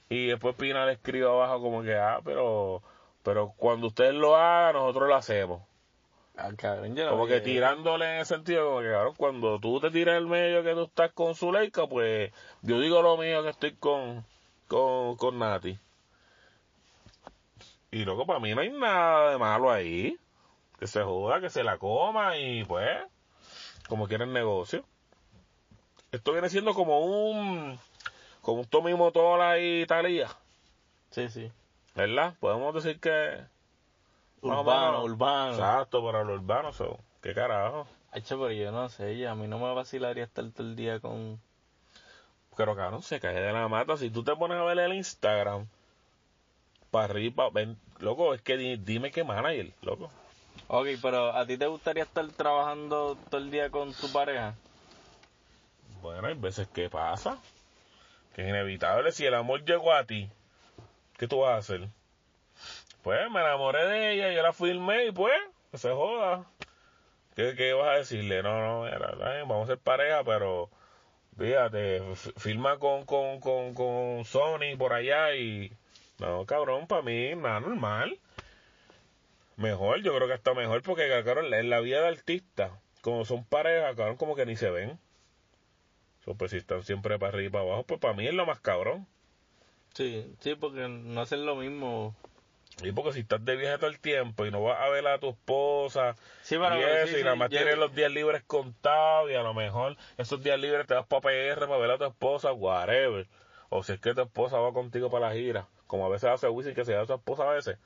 Y 0.10 0.28
después 0.28 0.55
Pina 0.55 0.86
le 0.86 0.93
escribió 0.93 1.34
abajo 1.34 1.62
como 1.62 1.84
que, 1.84 1.95
ah, 1.95 2.20
pero, 2.24 2.82
pero 3.24 3.53
cuando 3.57 3.88
ustedes 3.88 4.16
lo 4.16 4.36
hagan, 4.36 4.74
nosotros 4.74 5.07
lo 5.07 5.16
hacemos. 5.16 5.68
Ah, 6.41 6.51
cabrón, 6.55 6.95
yo 6.95 7.03
no 7.05 7.11
Como 7.11 7.27
que 7.27 7.41
tirándole 7.41 8.13
en 8.13 8.19
el 8.19 8.25
sentido, 8.25 8.65
como 8.65 8.81
que, 8.81 8.91
cabrón, 8.91 9.15
cuando 9.17 9.59
tú 9.59 9.79
te 9.81 9.91
tiras 9.91 10.17
el 10.17 10.27
medio 10.27 10.63
que 10.63 10.73
tú 10.73 10.83
estás 10.83 11.11
con 11.11 11.35
Zuleika, 11.35 11.87
pues 11.87 12.31
yo 12.61 12.79
digo 12.79 13.01
lo 13.01 13.17
mío 13.17 13.43
que 13.43 13.49
estoy 13.49 13.73
con, 13.73 14.25
con, 14.67 15.17
con 15.17 15.37
Nati. 15.37 15.77
Y 17.91 18.05
luego 18.05 18.25
para 18.25 18.39
mí 18.39 18.55
no 18.55 18.61
hay 18.61 18.69
nada 18.69 19.31
de 19.31 19.37
malo 19.37 19.71
ahí. 19.71 20.17
Que 20.79 20.87
se 20.87 21.03
joda, 21.03 21.41
que 21.41 21.49
se 21.49 21.63
la 21.63 21.77
coma 21.77 22.37
y 22.37 22.63
pues, 22.63 22.97
como 23.89 24.07
quiera 24.07 24.23
el 24.23 24.31
negocio. 24.31 24.85
Esto 26.11 26.31
viene 26.31 26.49
siendo 26.49 26.73
como 26.73 27.01
un, 27.01 27.77
como 28.41 28.61
un 28.61 28.65
Tommy 28.65 28.93
Motola 28.93 29.59
y 29.59 29.85
Talía, 29.85 30.29
Sí, 31.11 31.27
sí. 31.29 31.51
¿verdad? 31.95 32.35
Podemos 32.39 32.73
decir 32.73 32.99
que... 32.99 33.43
Urbano, 34.41 35.03
urbano. 35.03 35.51
Exacto, 35.53 36.03
para 36.03 36.23
los 36.23 36.39
urbanos, 36.39 36.75
so, 36.75 36.97
¿qué 37.21 37.33
carajo? 37.33 37.87
Hecho, 38.13 38.39
pero 38.39 38.51
yo 38.51 38.71
no 38.71 38.89
sé, 38.89 39.27
a 39.27 39.35
mí 39.35 39.47
no 39.47 39.59
me 39.59 39.73
vacilaría 39.73 40.23
estar 40.23 40.45
todo 40.51 40.67
el 40.67 40.75
día 40.75 40.99
con... 40.99 41.39
Pero 42.57 42.75
cabrón, 42.75 43.01
se 43.03 43.19
cae 43.19 43.35
de 43.39 43.53
la 43.53 43.67
mata. 43.67 43.95
Si 43.97 44.09
tú 44.09 44.23
te 44.23 44.35
pones 44.35 44.57
a 44.57 44.63
ver 44.63 44.79
el 44.79 44.93
Instagram, 44.93 45.67
para 46.91 47.05
arriba, 47.05 47.49
ven, 47.51 47.77
loco, 47.99 48.33
es 48.33 48.41
que 48.41 48.57
di- 48.57 48.77
dime 48.77 49.11
qué 49.11 49.23
manager, 49.23 49.71
loco. 49.81 50.09
Ok, 50.67 50.87
pero 51.01 51.31
¿a 51.31 51.45
ti 51.45 51.57
te 51.57 51.67
gustaría 51.67 52.03
estar 52.03 52.27
trabajando 52.29 53.17
todo 53.29 53.39
el 53.39 53.49
día 53.51 53.69
con 53.69 53.93
tu 53.93 54.11
pareja? 54.11 54.55
Bueno, 56.01 56.27
hay 56.27 56.33
veces 56.33 56.67
que 56.67 56.89
pasa, 56.89 57.37
que 58.35 58.41
es 58.43 58.49
inevitable. 58.49 59.11
Si 59.11 59.25
el 59.25 59.35
amor 59.35 59.63
llegó 59.63 59.93
a 59.93 60.03
ti, 60.03 60.29
¿qué 61.17 61.27
tú 61.27 61.39
vas 61.39 61.51
a 61.53 61.57
hacer? 61.57 61.89
Pues 63.04 63.30
me 63.32 63.39
enamoré 63.39 63.86
de 63.88 64.14
ella, 64.14 64.32
yo 64.32 64.43
la 64.43 64.54
filmé 64.54 65.06
y 65.08 65.12
pues, 65.12 65.34
que 65.72 65.78
se 65.78 65.89
joda. 65.91 66.45
¿Qué, 67.36 67.54
qué 67.56 67.74
vas 67.74 67.88
a 67.89 67.97
decirle? 68.00 68.43
No, 68.43 68.60
no, 68.60 68.88
eh, 68.88 68.97
vamos 69.47 69.64
a 69.64 69.74
ser 69.74 69.78
pareja, 69.78 70.24
pero 70.24 70.70
fíjate, 71.38 71.97
f- 72.12 72.34
filma 72.38 72.78
con, 72.78 73.06
con, 73.06 73.39
con, 73.39 73.74
con 73.74 74.26
Sony 74.26 74.76
por 74.78 74.93
allá 74.93 75.34
y... 75.36 75.72
No, 76.20 76.45
cabrón, 76.45 76.86
para 76.88 77.02
mí, 77.02 77.34
nada 77.36 77.62
normal. 77.62 78.20
Mejor, 79.56 80.02
yo 80.02 80.14
creo 80.16 80.28
que 80.28 80.34
hasta 80.34 80.54
mejor 80.54 80.82
porque, 80.82 81.08
cabrón, 81.24 81.54
en 81.54 81.70
la 81.70 81.80
vida 81.80 82.02
de 82.02 82.08
artista, 82.10 82.72
como 83.02 83.24
son 83.24 83.45
parejas, 83.45 83.95
cabrón, 83.95 84.18
como 84.18 84.36
que 84.36 84.45
ni 84.45 84.58
se 84.58 84.70
ven. 84.70 85.00
So, 86.26 86.36
pues 86.36 86.52
si 86.52 86.58
están 86.58 86.84
siempre 86.84 87.18
para 87.18 87.30
arriba 87.32 87.47
y 87.47 87.52
para 87.52 87.64
abajo, 87.64 87.84
pues 87.84 88.00
para 88.02 88.14
mí 88.14 88.28
es 88.28 88.34
lo 88.34 88.45
más 88.45 88.60
cabrón. 88.60 89.08
Sí, 89.93 90.34
sí, 90.41 90.56
porque 90.56 90.88
no 90.89 91.22
hacen 91.22 91.45
lo 91.45 91.56
mismo. 91.56 92.16
Y 92.84 92.91
porque 92.91 93.13
si 93.13 93.19
estás 93.21 93.43
de 93.43 93.55
viaje 93.55 93.77
todo 93.77 93.89
el 93.89 93.99
tiempo 93.99 94.45
y 94.45 94.51
no 94.51 94.63
vas 94.63 94.80
a 94.80 94.89
ver 94.89 95.05
a 95.07 95.19
tu 95.19 95.30
esposa 95.30 96.15
Sí, 96.41 96.55
y 96.55 96.82
eso, 96.82 97.07
sí, 97.07 97.19
y 97.19 97.23
nada 97.23 97.36
más 97.36 97.49
tienes 97.49 97.77
los 97.77 97.93
días 97.93 98.11
libres 98.11 98.43
contados 98.43 99.30
y 99.30 99.36
a 99.36 99.43
lo 99.43 99.53
mejor 99.53 99.97
esos 100.17 100.41
días 100.41 100.59
libres 100.59 100.88
te 100.88 100.93
vas 100.93 101.05
para 101.05 101.21
PR 101.21 101.67
para 101.67 101.77
ver 101.77 101.91
a 101.91 101.97
tu 101.97 102.05
esposa, 102.05 102.53
whatever. 102.53 103.27
O 103.69 103.84
si 103.84 103.93
es 103.93 103.99
que 103.99 104.13
tu 104.13 104.21
esposa 104.21 104.57
va 104.59 104.73
contigo 104.73 105.09
para 105.09 105.30
la 105.30 105.36
gira, 105.36 105.67
como 105.88 106.05
a 106.05 106.09
veces 106.09 106.30
hace 106.30 106.47
Wisin 106.47 106.73
que 106.73 106.86
se 106.86 106.93
da 106.93 107.01
a 107.01 107.05
su 107.05 107.13
esposa 107.13 107.43
a 107.43 107.53
veces, 107.53 107.77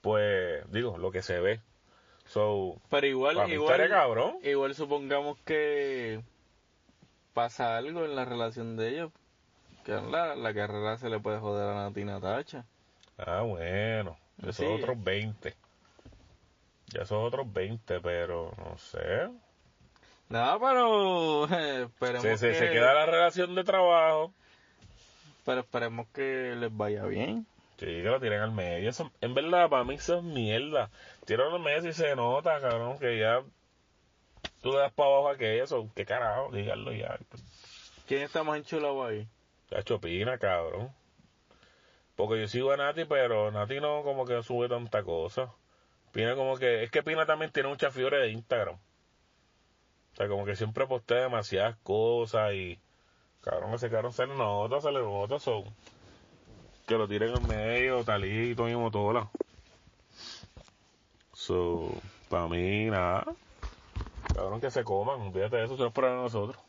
pues 0.00 0.70
digo, 0.70 0.98
lo 0.98 1.10
que 1.10 1.22
se 1.22 1.40
ve. 1.40 1.60
So, 2.26 2.80
Pero 2.90 3.06
igual, 3.06 3.50
igual, 3.50 3.88
cabrón. 3.88 4.36
igual 4.44 4.74
supongamos 4.76 5.36
que 5.44 6.22
pasa 7.34 7.76
algo 7.76 8.04
en 8.04 8.14
la 8.14 8.24
relación 8.24 8.76
de 8.76 8.88
ellos. 8.90 9.12
Que 9.84 9.92
la, 9.92 10.36
la 10.36 10.54
carrera 10.54 10.96
se 10.98 11.08
le 11.08 11.18
puede 11.18 11.38
joder 11.38 11.68
a 11.68 11.74
Nati 11.74 12.04
Natacha. 12.04 12.66
Ah, 13.26 13.42
bueno, 13.42 14.16
esos 14.42 14.56
Sí. 14.56 14.64
otros 14.66 15.02
20. 15.02 15.54
Ya 16.88 17.02
esos 17.02 17.18
otros 17.24 17.52
20, 17.52 18.00
pero 18.00 18.52
no 18.58 18.76
sé. 18.78 19.28
Nada, 20.28 20.58
pero 20.58 21.44
eh, 21.46 21.82
esperemos 21.90 22.22
Se, 22.22 22.38
se, 22.38 22.48
que, 22.48 22.54
se 22.54 22.70
queda 22.70 22.94
la 22.94 23.06
relación 23.06 23.54
de 23.54 23.64
trabajo. 23.64 24.32
pero 25.44 25.60
esperemos 25.60 26.06
que 26.14 26.54
les 26.58 26.74
vaya 26.76 27.04
bien. 27.04 27.46
Sí, 27.78 27.86
que 27.86 28.02
lo 28.02 28.20
tiren 28.20 28.40
al 28.42 28.52
medio. 28.52 28.90
Eso- 28.90 29.10
en 29.20 29.34
verdad, 29.34 29.68
para 29.70 29.84
mí 29.84 29.94
eso 29.94 30.18
es 30.18 30.22
mierda. 30.22 30.90
Tiran 31.24 31.52
al 31.52 31.60
medio 31.60 31.88
y 31.88 31.92
se 31.94 32.14
nota, 32.14 32.60
cabrón, 32.60 32.98
que 32.98 33.18
ya 33.18 33.42
tú 34.60 34.72
le 34.72 34.78
das 34.78 34.92
para 34.92 35.08
abajo 35.08 35.28
a 35.30 35.36
que 35.36 35.60
eso. 35.62 35.88
¿Qué 35.94 36.04
carajo? 36.04 36.50
Díganlo 36.52 36.92
ya. 36.92 37.18
¿Quién 38.06 38.22
está 38.22 38.42
más 38.42 38.58
enchulado 38.58 39.04
ahí? 39.06 39.26
Ya 39.70 39.82
chopina, 39.82 40.36
cabrón. 40.38 40.90
Porque 42.20 42.38
yo 42.42 42.48
sigo 42.48 42.70
a 42.70 42.76
Nati, 42.76 43.06
pero 43.06 43.50
Nati 43.50 43.80
no 43.80 44.02
como 44.02 44.26
que 44.26 44.42
sube 44.42 44.68
tanta 44.68 45.02
cosa. 45.02 45.54
Pina 46.12 46.36
como 46.36 46.58
que, 46.58 46.82
es 46.84 46.90
que 46.90 47.02
Pina 47.02 47.24
también 47.24 47.50
tiene 47.50 47.70
mucha 47.70 47.90
fiebre 47.90 48.18
de 48.18 48.30
Instagram. 48.30 48.74
O 48.74 50.16
sea, 50.16 50.28
como 50.28 50.44
que 50.44 50.54
siempre 50.54 50.86
postea 50.86 51.22
demasiadas 51.22 51.78
cosas 51.82 52.52
y, 52.52 52.78
cabrón, 53.40 53.72
ese 53.72 53.88
cabrón 53.88 54.12
se 54.12 54.26
le 54.26 54.34
nota, 54.34 54.82
se 54.82 54.92
le 54.92 55.00
nota, 55.00 55.38
son, 55.38 55.64
que 56.86 56.98
lo 56.98 57.08
tiren 57.08 57.36
en 57.36 57.46
medio, 57.46 58.04
talito 58.04 58.68
y 58.68 58.76
motola. 58.76 59.30
So, 61.32 62.02
para 62.28 62.48
mí, 62.48 62.84
nada. 62.90 63.24
Cabrón, 64.34 64.60
que 64.60 64.70
se 64.70 64.84
coman, 64.84 65.32
fíjate 65.32 65.64
eso, 65.64 65.74
se 65.78 65.84
lo 65.84 65.90
para 65.90 66.16
nosotros. 66.16 66.62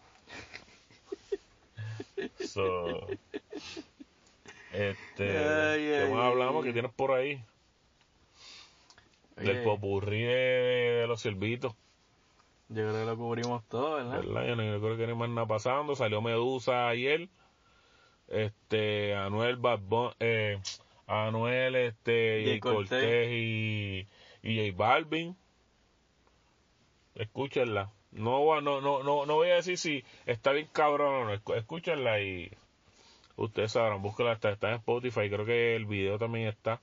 So, 2.39 3.07
este, 4.71 5.27
¿qué 5.27 6.07
más 6.13 6.25
hablamos? 6.25 6.63
que 6.63 6.73
tienes 6.73 6.91
por 6.91 7.11
ahí? 7.11 7.43
Del 9.37 9.63
popurrí 9.63 10.21
de, 10.21 10.33
de 11.01 11.07
los 11.07 11.21
silbitos. 11.21 11.73
Yo 12.69 12.87
creo 12.87 12.93
que 12.93 13.05
lo 13.05 13.17
cubrimos 13.17 13.63
todo, 13.67 13.95
¿verdad? 13.95 14.19
¿verdad? 14.19 14.47
Yo 14.47 14.55
no 14.55 14.79
creo 14.79 14.97
que 14.97 15.07
ni 15.07 15.13
más 15.13 15.29
nada 15.29 15.47
pasando. 15.47 15.95
Salió 15.95 16.21
Medusa 16.21 16.87
ayer. 16.87 17.27
Este, 18.27 19.13
Anuel 19.15 19.57
Bad 19.57 19.79
Bun- 19.79 20.15
eh, 20.19 20.59
Anuel, 21.07 21.75
este, 21.75 22.43
Jay 22.45 22.59
Cortés 22.61 22.87
Cortés. 22.89 23.29
y, 23.31 24.07
y 24.43 24.69
J 24.71 24.77
Balvin. 24.77 25.35
Escúchenla. 27.15 27.91
No, 28.11 28.61
no, 28.61 28.79
no, 28.79 29.03
no, 29.03 29.25
no 29.25 29.33
voy 29.35 29.49
a 29.49 29.55
decir 29.55 29.77
si 29.77 30.03
está 30.25 30.51
bien 30.51 30.67
cabrón 30.71 31.13
o 31.13 31.25
no. 31.25 31.55
Escúchenla 31.55 32.21
y 32.21 32.51
ustedes 33.45 33.71
sabrán. 33.71 34.01
Búsquenla. 34.01 34.33
Está, 34.33 34.51
está 34.51 34.69
en 34.69 34.75
Spotify. 34.75 35.29
Creo 35.29 35.45
que 35.45 35.75
el 35.75 35.85
video 35.85 36.17
también 36.17 36.47
está. 36.47 36.81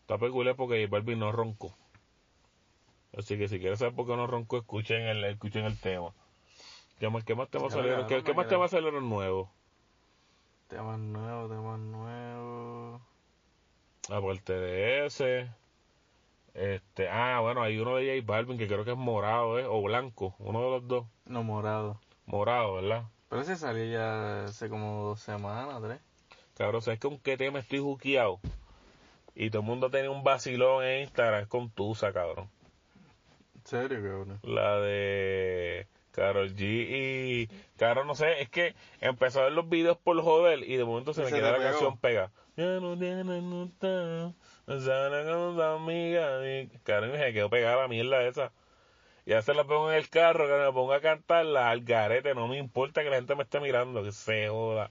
Está 0.00 0.18
peculiar 0.18 0.54
porque 0.56 0.84
J 0.84 0.90
Balvin 0.90 1.18
no 1.18 1.32
roncó. 1.32 1.74
Así 3.16 3.38
que 3.38 3.48
si 3.48 3.58
quieres 3.58 3.78
saber 3.78 3.94
por 3.94 4.06
qué 4.06 4.14
no 4.14 4.26
ronco, 4.26 4.58
escuchen 4.58 5.02
el, 5.02 5.24
escuchen 5.24 5.64
el 5.64 5.78
tema. 5.78 6.12
¿Qué 7.00 7.08
más, 7.08 7.24
qué 7.24 7.34
más 7.34 7.48
temas 7.48 7.72
salieron? 7.72 8.06
¿Qué, 8.06 8.22
qué 8.22 8.34
más 8.34 8.46
temas 8.46 8.70
salieron 8.70 9.08
nuevos? 9.08 9.48
Temas 10.68 10.98
nuevos, 10.98 11.50
temas 11.50 11.78
nuevos. 11.78 13.00
Aparte 14.10 14.52
de 14.52 15.06
ese. 15.06 15.48
Este, 16.54 17.08
ah, 17.08 17.40
bueno, 17.40 17.62
hay 17.62 17.78
uno 17.78 17.96
de 17.96 18.20
J 18.20 18.32
Balvin 18.32 18.58
que 18.58 18.66
creo 18.66 18.84
que 18.84 18.92
es 18.92 18.96
morado, 18.96 19.58
¿eh? 19.58 19.66
O 19.66 19.82
blanco, 19.82 20.34
uno 20.38 20.62
de 20.62 20.70
los 20.70 20.88
dos. 20.88 21.06
No, 21.24 21.42
morado. 21.42 22.00
Morado, 22.26 22.74
¿verdad? 22.74 23.04
Pero 23.28 23.42
ese 23.42 23.56
salió 23.56 23.84
ya 23.84 24.44
hace 24.44 24.68
como 24.68 25.04
dos 25.04 25.20
semanas, 25.20 25.82
tres. 25.82 26.00
Cabrón, 26.56 26.82
¿sabes 26.82 27.00
con 27.00 27.18
qué 27.18 27.36
tema 27.36 27.58
estoy 27.58 27.80
juqueado? 27.80 28.40
Y 29.34 29.50
todo 29.50 29.60
el 29.60 29.66
mundo 29.66 29.90
tenía 29.90 30.10
un 30.10 30.24
vacilón 30.24 30.84
en 30.84 31.02
Instagram, 31.02 31.42
es 31.42 31.48
con 31.48 31.70
Tusa, 31.70 32.12
cabrón. 32.12 32.48
¿En 33.54 33.66
serio, 33.66 33.98
cabrón? 33.98 34.38
La 34.42 34.80
de 34.80 35.86
Carol 36.12 36.54
G 36.54 36.62
y... 36.62 37.48
Cabrón, 37.76 38.06
no 38.06 38.14
sé, 38.14 38.40
es 38.40 38.48
que 38.48 38.74
empezó 39.00 39.40
a 39.40 39.44
ver 39.44 39.52
los 39.52 39.68
videos 39.68 39.98
por 39.98 40.18
joder 40.22 40.62
y 40.62 40.76
de 40.76 40.84
momento 40.84 41.12
se 41.12 41.22
me 41.22 41.30
queda 41.30 41.52
la 41.52 41.58
pegó. 41.58 41.70
canción 41.70 41.98
pega. 41.98 42.30
Ya 42.56 42.80
no 42.80 42.96
tiene 42.96 43.22
no 43.22 43.64
está, 43.64 44.32
sale 44.66 45.30
con 45.30 45.60
amiga 45.60 46.48
y... 46.48 46.68
Cabrón, 46.84 47.12
me 47.12 47.32
quedó 47.34 47.50
pegada 47.50 47.82
la 47.82 47.88
mierda 47.88 48.22
esa. 48.22 48.52
Y 49.26 49.30
ya 49.30 49.42
se 49.42 49.52
la 49.54 49.64
pongo 49.64 49.90
en 49.90 49.96
el 49.98 50.08
carro, 50.08 50.46
que 50.46 50.54
me 50.64 50.72
ponga 50.72 50.96
a 50.96 51.00
cantarla 51.00 51.68
al 51.68 51.80
garete, 51.82 52.34
no 52.34 52.46
me 52.48 52.56
importa 52.58 53.02
que 53.02 53.10
la 53.10 53.16
gente 53.16 53.34
me 53.34 53.42
esté 53.42 53.60
mirando, 53.60 54.02
que 54.02 54.12
se 54.12 54.48
joda. 54.48 54.90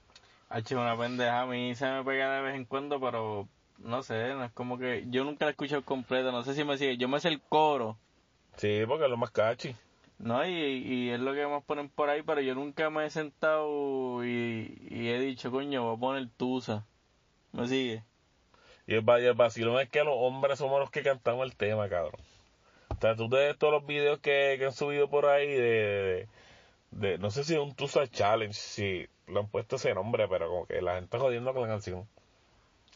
H, 0.50 0.76
una 0.76 0.98
pendeja, 0.98 1.42
a 1.42 1.46
mí 1.46 1.74
se 1.74 1.90
me 1.90 2.04
pega 2.04 2.36
de 2.36 2.42
vez 2.44 2.56
en 2.56 2.66
cuando, 2.66 3.00
pero 3.00 3.48
no 3.80 4.04
sé, 4.04 4.34
no 4.36 4.44
es 4.44 4.52
como 4.52 4.78
que 4.78 5.06
yo 5.08 5.24
nunca 5.24 5.46
la 5.46 5.50
he 5.50 5.54
escuchado 5.54 5.82
completa, 5.84 6.32
no 6.32 6.44
sé 6.44 6.54
si 6.54 6.64
me 6.64 6.78
sigue, 6.78 6.98
yo 6.98 7.08
me 7.08 7.20
sé 7.20 7.30
el 7.30 7.42
coro, 7.42 7.98
Sí, 8.58 8.84
porque 8.88 9.06
es 9.06 9.10
lo 9.10 9.18
más 9.18 9.32
cachi. 9.32 9.76
¿no? 10.18 10.46
Y, 10.46 10.52
y 10.52 11.10
es 11.10 11.20
lo 11.20 11.34
que 11.34 11.46
más 11.48 11.64
ponen 11.64 11.90
por 11.90 12.10
ahí, 12.10 12.22
pero 12.22 12.40
yo 12.42 12.56
nunca 12.56 12.90
me 12.90 13.06
he 13.06 13.10
sentado 13.10 14.24
y, 14.26 14.78
y 14.90 15.10
he 15.10 15.20
dicho, 15.20 15.52
coño, 15.52 15.84
voy 15.84 15.96
a 15.96 16.00
poner 16.00 16.30
Tusa, 16.38 16.86
¿me 17.52 17.68
sigue? 17.68 18.04
Y 18.88 18.94
el, 18.96 19.08
va- 19.10 19.20
y 19.20 19.26
el 19.26 19.34
vacilón 19.34 19.80
es 19.82 19.90
que 19.90 20.04
los 20.04 20.14
hombres 20.16 20.60
somos 20.60 20.80
los 20.80 20.90
que 20.92 21.04
cantamos 21.04 21.46
el 21.46 21.56
tema, 21.56 21.90
cabrón. 21.90 22.22
O 22.98 23.02
sea, 23.02 23.16
tú 23.16 23.30
te 23.30 23.36
ves 23.38 23.58
todos 23.58 23.74
los 23.74 23.86
videos 23.86 24.20
que, 24.20 24.56
que 24.58 24.66
han 24.66 24.74
subido 24.74 25.10
por 25.10 25.26
ahí 25.26 25.48
de, 25.48 26.28
de, 26.92 27.08
de- 27.10 27.18
no 27.18 27.30
sé 27.32 27.44
si 27.44 27.54
es 27.54 27.60
un 27.60 27.76
Tusa 27.76 28.08
Challenge, 28.08 28.54
si 28.54 29.08
le 29.28 29.40
han 29.40 29.48
puesto 29.48 29.76
ese 29.76 29.94
nombre, 29.94 30.28
pero 30.28 30.50
como 30.50 30.66
que 30.66 30.82
la 30.82 30.96
gente 30.96 31.18
jodiendo 31.18 31.54
con 31.54 31.64
la 31.64 31.68
canción. 31.68 32.08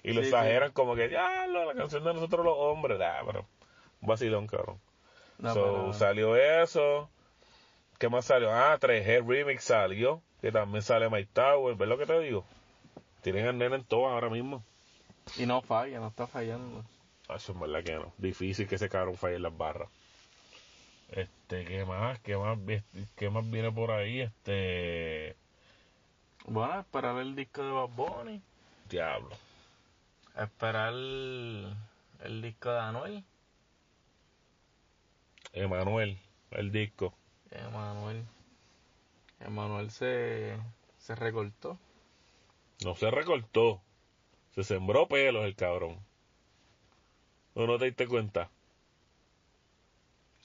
Y 0.03 0.13
lo 0.13 0.21
Sí, 0.21 0.27
exageran 0.27 0.71
como 0.71 0.95
que, 0.95 1.09
ya, 1.09 1.45
lo- 1.47 1.65
la 1.65 1.73
canción 1.73 2.03
de 2.03 2.13
nosotros 2.13 2.45
los 2.45 2.55
hombres, 2.57 2.97
nah, 2.99 3.23
pero 3.25 3.45
un 4.01 4.07
vacilón, 4.07 4.47
cabrón. 4.47 4.79
No, 5.37 5.53
So, 5.53 5.63
pero- 5.63 5.93
salió 5.93 6.35
eso. 6.35 7.09
¿Qué 7.97 8.07
más 8.07 8.25
salió? 8.25 8.51
Ah, 8.53 8.77
3G 8.79 9.25
Remix 9.27 9.63
salió, 9.65 10.21
que 10.41 10.51
también 10.53 10.81
sale 10.81 11.09
My 11.09 11.25
Tower, 11.25 11.75
¿ves 11.75 11.87
lo 11.89 11.97
que 11.97 12.05
te 12.05 12.17
digo? 12.21 12.45
Tienen 13.21 13.45
al 13.47 13.57
nene 13.57 13.75
en 13.75 13.83
todo 13.83 14.07
ahora 14.07 14.29
mismo. 14.29 14.63
y 15.37 15.45
no 15.45 15.61
falla, 15.61 15.99
no 15.99 16.07
está 16.07 16.25
fallando. 16.25 16.83
Eso 17.35 17.51
es 17.53 17.59
verdad 17.59 17.83
que 17.83 17.93
no. 17.95 18.13
Difícil 18.17 18.67
que 18.67 18.75
ese 18.75 18.89
cabrón 18.89 19.15
falle 19.15 19.35
en 19.37 19.43
las 19.43 19.55
barras. 19.57 19.89
Este, 21.09 21.65
¿qué 21.65 21.85
más? 21.85 22.19
¿Qué 22.19 22.35
más, 22.37 22.57
qué 23.15 23.29
más 23.29 23.49
viene 23.49 23.71
por 23.71 23.91
ahí? 23.91 24.21
Este, 24.21 25.35
Bueno, 26.45 26.79
esperar 26.79 27.17
el 27.19 27.35
disco 27.35 27.63
de 27.63 27.71
Bad 27.71 27.89
Bunny, 27.89 28.41
diablo. 28.89 29.35
esperar 30.35 30.93
el, 30.93 31.73
el 32.23 32.41
disco 32.41 32.71
de 32.71 32.79
Anuel, 32.79 33.23
Emanuel, 35.53 36.17
el 36.51 36.71
disco. 36.71 37.13
Emanuel, 37.51 38.23
Emanuel 39.39 39.89
se, 39.91 40.57
se 40.97 41.15
recortó. 41.15 41.79
No 42.83 42.95
se 42.95 43.09
recortó. 43.11 43.81
Se 44.55 44.63
sembró 44.63 45.07
pelos 45.07 45.45
el 45.45 45.55
cabrón. 45.55 45.99
¿O 47.59 47.67
no 47.67 47.77
te 47.77 47.85
diste 47.85 48.07
cuenta? 48.07 48.49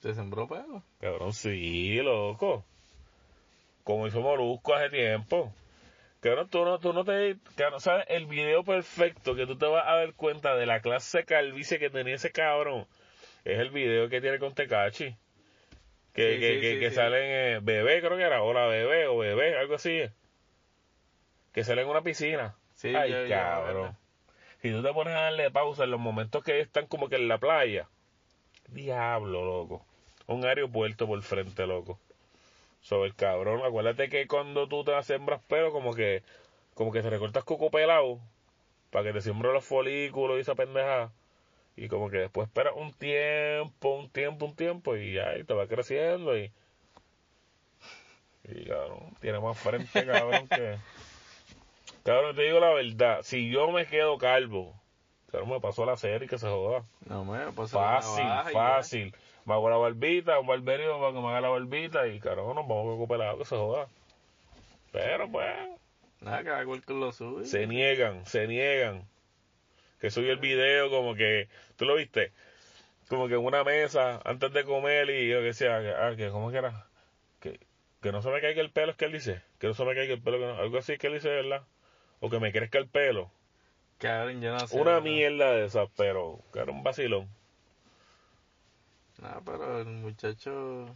Se 0.02 0.14
sembró 0.14 0.48
pelo. 0.48 0.82
Cabrón, 0.98 1.32
sí, 1.32 1.94
loco. 2.02 2.64
Como 3.84 4.08
hizo 4.08 4.20
Molusco 4.20 4.74
hace 4.74 4.90
tiempo. 4.90 5.54
Cabrón, 6.18 6.48
tú 6.50 6.64
no, 6.64 6.80
tú 6.80 6.92
no 6.92 7.04
te... 7.04 7.36
Cabrón, 7.54 7.80
¿sabes? 7.80 8.04
El 8.08 8.26
video 8.26 8.64
perfecto 8.64 9.36
que 9.36 9.46
tú 9.46 9.56
te 9.56 9.64
vas 9.66 9.86
a 9.86 9.94
dar 9.94 10.12
cuenta 10.14 10.56
de 10.56 10.66
la 10.66 10.80
clase 10.80 11.18
de 11.18 11.24
calvicie 11.24 11.78
que 11.78 11.88
tenía 11.88 12.16
ese 12.16 12.32
cabrón 12.32 12.84
es 13.44 13.60
el 13.60 13.70
video 13.70 14.08
que 14.08 14.20
tiene 14.20 14.40
con 14.40 14.52
Tecachi. 14.52 15.14
Que, 16.14 16.34
Sí, 16.34 16.40
que, 16.40 16.54
sí, 16.54 16.60
que, 16.60 16.72
sí, 16.74 16.80
que 16.80 16.88
sí. 16.90 16.94
sale 16.96 17.18
en 17.18 17.56
eh, 17.56 17.60
Bebé, 17.62 18.00
creo 18.00 18.16
que 18.16 18.24
era. 18.24 18.42
Hola, 18.42 18.66
Bebé 18.66 19.06
o 19.06 19.18
Bebé, 19.18 19.56
algo 19.56 19.76
así. 19.76 20.00
Que 21.52 21.62
sale 21.62 21.82
en 21.82 21.88
una 21.88 22.02
piscina. 22.02 22.56
Sí, 22.74 22.88
Ay, 22.92 23.12
yo- 23.12 23.22
yo- 23.22 23.28
cabrón. 23.28 23.96
Si 24.64 24.72
tú 24.72 24.82
te 24.82 24.94
pones 24.94 25.14
a 25.14 25.20
darle 25.20 25.50
pausa 25.50 25.84
en 25.84 25.90
los 25.90 26.00
momentos 26.00 26.42
que 26.42 26.58
están 26.58 26.86
como 26.86 27.10
que 27.10 27.16
en 27.16 27.28
la 27.28 27.36
playa. 27.36 27.86
Diablo, 28.68 29.44
loco. 29.44 29.84
Un 30.26 30.46
aeropuerto 30.46 31.06
por 31.06 31.20
frente, 31.20 31.66
loco. 31.66 32.00
Sobre 32.80 33.10
el 33.10 33.14
cabrón. 33.14 33.60
Acuérdate 33.62 34.08
que 34.08 34.26
cuando 34.26 34.66
tú 34.66 34.82
te 34.82 35.02
sembras 35.02 35.42
pelo, 35.42 35.70
como 35.70 35.92
que, 35.92 36.22
como 36.72 36.92
que 36.92 37.02
te 37.02 37.10
recortas 37.10 37.44
coco 37.44 37.70
pelado. 37.70 38.20
Para 38.88 39.04
que 39.04 39.12
te 39.12 39.20
siembren 39.20 39.52
los 39.52 39.66
folículos 39.66 40.38
y 40.38 40.40
esa 40.40 40.54
pendeja. 40.54 41.12
Y 41.76 41.88
como 41.88 42.08
que 42.08 42.16
después 42.16 42.48
esperas 42.48 42.72
un 42.74 42.94
tiempo, 42.94 43.98
un 43.98 44.08
tiempo, 44.08 44.46
un 44.46 44.56
tiempo. 44.56 44.96
Y 44.96 45.12
ya, 45.12 45.34
te 45.44 45.52
va 45.52 45.66
creciendo. 45.66 46.38
Y, 46.38 46.50
y 48.44 48.64
cabrón, 48.64 49.14
tiene 49.20 49.40
más 49.40 49.58
frente, 49.58 50.06
cabrón, 50.06 50.48
que. 50.48 50.78
Cabrón, 52.04 52.36
te 52.36 52.42
digo 52.42 52.60
la 52.60 52.70
verdad. 52.72 53.20
Si 53.22 53.50
yo 53.50 53.70
me 53.70 53.86
quedo 53.86 54.18
calvo, 54.18 54.78
cabrón, 55.32 55.50
me 55.50 55.60
pasó 55.60 55.86
la 55.86 55.96
serie 55.96 56.28
que 56.28 56.38
se 56.38 56.46
joda. 56.48 56.84
No 57.06 57.24
me 57.24 57.50
pues 57.52 57.70
Fácil, 57.70 58.24
fácil. 58.52 59.16
Me 59.46 59.54
hago 59.54 59.68
la 59.70 59.76
barbita, 59.76 60.38
un 60.38 60.46
barberio 60.46 60.98
para 61.00 61.12
que 61.12 61.20
me 61.20 61.28
haga 61.28 61.40
la 61.40 61.48
barbita 61.48 62.06
y 62.06 62.20
cabrón, 62.20 62.54
nos 62.56 62.68
vamos 62.68 62.88
a 62.88 62.90
recuperar 62.92 63.36
que 63.38 63.44
se 63.44 63.56
joda. 63.56 63.88
Pero 64.92 65.30
pues, 65.30 65.46
Nada, 66.20 66.44
cada 66.44 66.64
cual 66.64 66.82
con 66.84 67.00
lo 67.00 67.12
suyo. 67.12 67.44
se 67.44 67.66
niegan, 67.66 68.24
se 68.26 68.46
niegan. 68.46 69.06
Que 70.00 70.10
subí 70.10 70.28
el 70.28 70.38
video 70.38 70.90
como 70.90 71.14
que, 71.14 71.48
¿tú 71.76 71.84
lo 71.86 71.94
viste? 71.96 72.32
Como 73.08 73.28
que 73.28 73.34
en 73.34 73.44
una 73.44 73.64
mesa, 73.64 74.20
antes 74.24 74.52
de 74.52 74.64
comer 74.64 75.08
y 75.10 75.28
yo 75.28 75.38
que 75.38 75.46
decía, 75.46 75.80
que, 75.80 75.90
ah, 75.90 76.14
que, 76.16 76.30
¿cómo 76.30 76.50
que 76.50 76.58
era? 76.58 76.86
Que, 77.40 77.58
que 78.02 78.12
no 78.12 78.20
se 78.22 78.30
me 78.30 78.40
caiga 78.40 78.60
el 78.60 78.70
pelo, 78.70 78.92
es 78.92 78.96
que 78.96 79.06
él 79.06 79.12
dice. 79.12 79.42
Que 79.58 79.66
no 79.68 79.74
se 79.74 79.84
me 79.84 79.94
caiga 79.94 80.14
el 80.14 80.22
pelo, 80.22 80.38
que 80.38 80.44
no- 80.46 80.56
algo 80.58 80.78
así 80.78 80.96
que 80.98 81.06
él 81.08 81.14
dice, 81.14 81.28
¿verdad? 81.28 81.62
O 82.24 82.30
que 82.30 82.40
me 82.40 82.52
crezca 82.52 82.78
el 82.78 82.88
pelo. 82.88 83.30
Cabrón, 83.98 84.40
yo 84.40 84.50
no 84.50 84.66
sé. 84.66 84.80
Una 84.80 84.92
¿verdad? 84.92 85.02
mierda 85.02 85.52
de 85.52 85.66
esas, 85.66 85.90
pero, 85.94 86.40
era 86.54 86.72
un 86.72 86.82
vacilón. 86.82 87.28
Nada, 89.20 89.42
pero 89.44 89.80
el 89.82 89.88
muchacho 89.88 90.86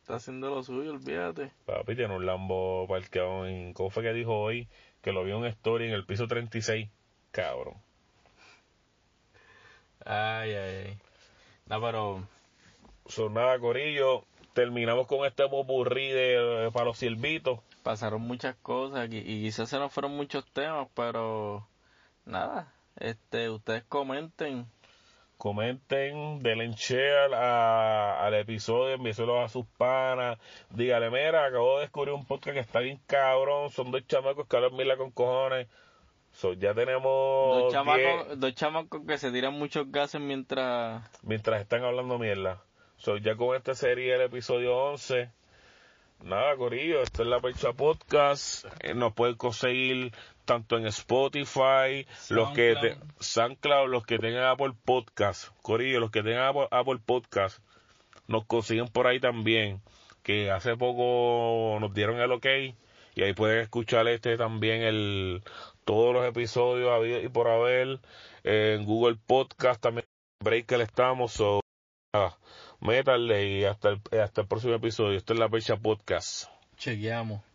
está 0.00 0.16
haciendo 0.16 0.50
lo 0.50 0.64
suyo, 0.64 0.90
olvídate. 0.90 1.52
Papi 1.64 1.94
tiene 1.94 2.16
un 2.16 2.26
Lambo 2.26 2.88
parqueado 2.88 3.46
en... 3.46 3.72
¿Cómo 3.72 3.90
fue 3.90 4.02
que 4.02 4.12
dijo 4.12 4.36
hoy? 4.36 4.66
Que 5.00 5.12
lo 5.12 5.22
vio 5.22 5.38
en 5.38 5.44
Story 5.44 5.86
en 5.86 5.92
el 5.92 6.04
piso 6.04 6.26
36. 6.26 6.88
Cabrón. 7.30 7.76
Ay, 10.04 10.54
ay, 10.54 10.86
ay. 10.86 10.98
No, 11.66 11.80
pero 11.80 12.26
Son 13.06 13.32
nada, 13.32 13.60
Corillo. 13.60 14.24
Terminamos 14.52 15.06
con 15.06 15.24
este 15.26 15.48
popurrí 15.48 16.08
de, 16.10 16.70
para 16.72 16.86
los 16.86 16.98
siervitos. 16.98 17.60
pasaron 17.82 18.22
muchas 18.22 18.56
cosas 18.56 19.08
y, 19.10 19.18
y 19.18 19.42
quizás 19.44 19.68
se 19.68 19.78
nos 19.78 19.92
fueron 19.92 20.16
muchos 20.16 20.44
temas, 20.52 20.88
pero 20.94 21.66
nada, 22.24 22.72
este, 22.96 23.48
ustedes 23.50 23.84
comenten, 23.84 24.66
Comenten, 25.36 26.42
denle 26.42 26.70
share 26.76 27.32
a- 27.34 28.26
al 28.26 28.34
episodio, 28.34 28.96
envíeselo 28.96 29.40
a 29.42 29.48
sus 29.48 29.64
panas. 29.78 30.38
Dígale, 30.68 31.08
mira, 31.10 31.46
acabo 31.46 31.76
de 31.76 31.82
descubrir 31.84 32.12
un 32.12 32.26
podcast 32.26 32.52
que 32.54 32.60
está 32.60 32.80
bien 32.80 33.00
cabrón. 33.06 33.70
Son 33.70 33.90
dos 33.90 34.06
chamacos 34.06 34.46
que 34.46 34.56
hablan 34.56 34.76
mila 34.76 34.98
con 34.98 35.10
cojones. 35.12 35.66
So, 36.32 36.52
ya 36.52 36.74
tenemos 36.74 37.02
dos 37.02 37.72
10 37.72 37.72
chamacos, 37.72 38.38
dos 38.38 38.54
chamacos 38.54 39.00
que 39.08 39.16
se 39.16 39.32
tiran 39.32 39.54
muchos 39.54 39.90
gases 39.90 40.20
mientras 40.20 41.02
mientras 41.22 41.62
están 41.62 41.84
hablando 41.84 42.18
mierda. 42.18 42.62
So, 43.00 43.16
ya 43.16 43.34
con 43.34 43.56
esta 43.56 43.74
serie 43.74 44.14
el 44.14 44.20
episodio 44.20 44.76
11. 44.76 45.30
Nada, 46.22 46.54
Corillo, 46.56 47.00
esto 47.00 47.22
es 47.22 47.28
la 47.30 47.40
Percha 47.40 47.72
Podcast. 47.72 48.66
Eh, 48.80 48.92
nos 48.92 49.14
pueden 49.14 49.36
conseguir 49.36 50.12
tanto 50.44 50.76
en 50.76 50.86
Spotify, 50.86 52.06
los 52.28 52.50
que 52.50 52.76
te, 52.78 52.98
SoundCloud, 53.18 53.88
los 53.88 54.04
que 54.04 54.18
tengan 54.18 54.44
Apple 54.44 54.74
Podcast. 54.84 55.48
Corillo, 55.62 55.98
los 55.98 56.10
que 56.10 56.22
tengan 56.22 56.48
Apple, 56.48 56.68
Apple 56.70 56.98
Podcast, 57.02 57.60
nos 58.26 58.44
consiguen 58.44 58.88
por 58.88 59.06
ahí 59.06 59.18
también. 59.18 59.80
Que 60.22 60.50
hace 60.50 60.76
poco 60.76 61.78
nos 61.80 61.94
dieron 61.94 62.20
el 62.20 62.30
ok. 62.32 62.46
Y 63.14 63.22
ahí 63.22 63.32
pueden 63.32 63.60
escuchar 63.60 64.06
este 64.08 64.36
también, 64.36 64.82
el 64.82 65.42
todos 65.86 66.12
los 66.12 66.26
episodios 66.26 66.90
habidos 66.90 67.24
y 67.24 67.30
por 67.30 67.48
haber. 67.48 67.98
Eh, 68.44 68.76
en 68.78 68.84
Google 68.84 69.16
Podcast 69.26 69.80
también, 69.80 70.04
Breaker 70.44 70.82
estamos. 70.82 71.32
So, 71.32 71.60
nada, 72.14 72.36
métanle 72.80 73.48
y 73.48 73.64
hasta 73.64 73.90
el, 73.90 74.00
hasta 74.20 74.42
el 74.42 74.46
próximo 74.46 74.74
episodio. 74.74 75.16
Esto 75.16 75.32
es 75.32 75.38
la 75.38 75.48
Percha 75.48 75.76
Podcast. 75.76 76.48
chequeamos. 76.76 77.49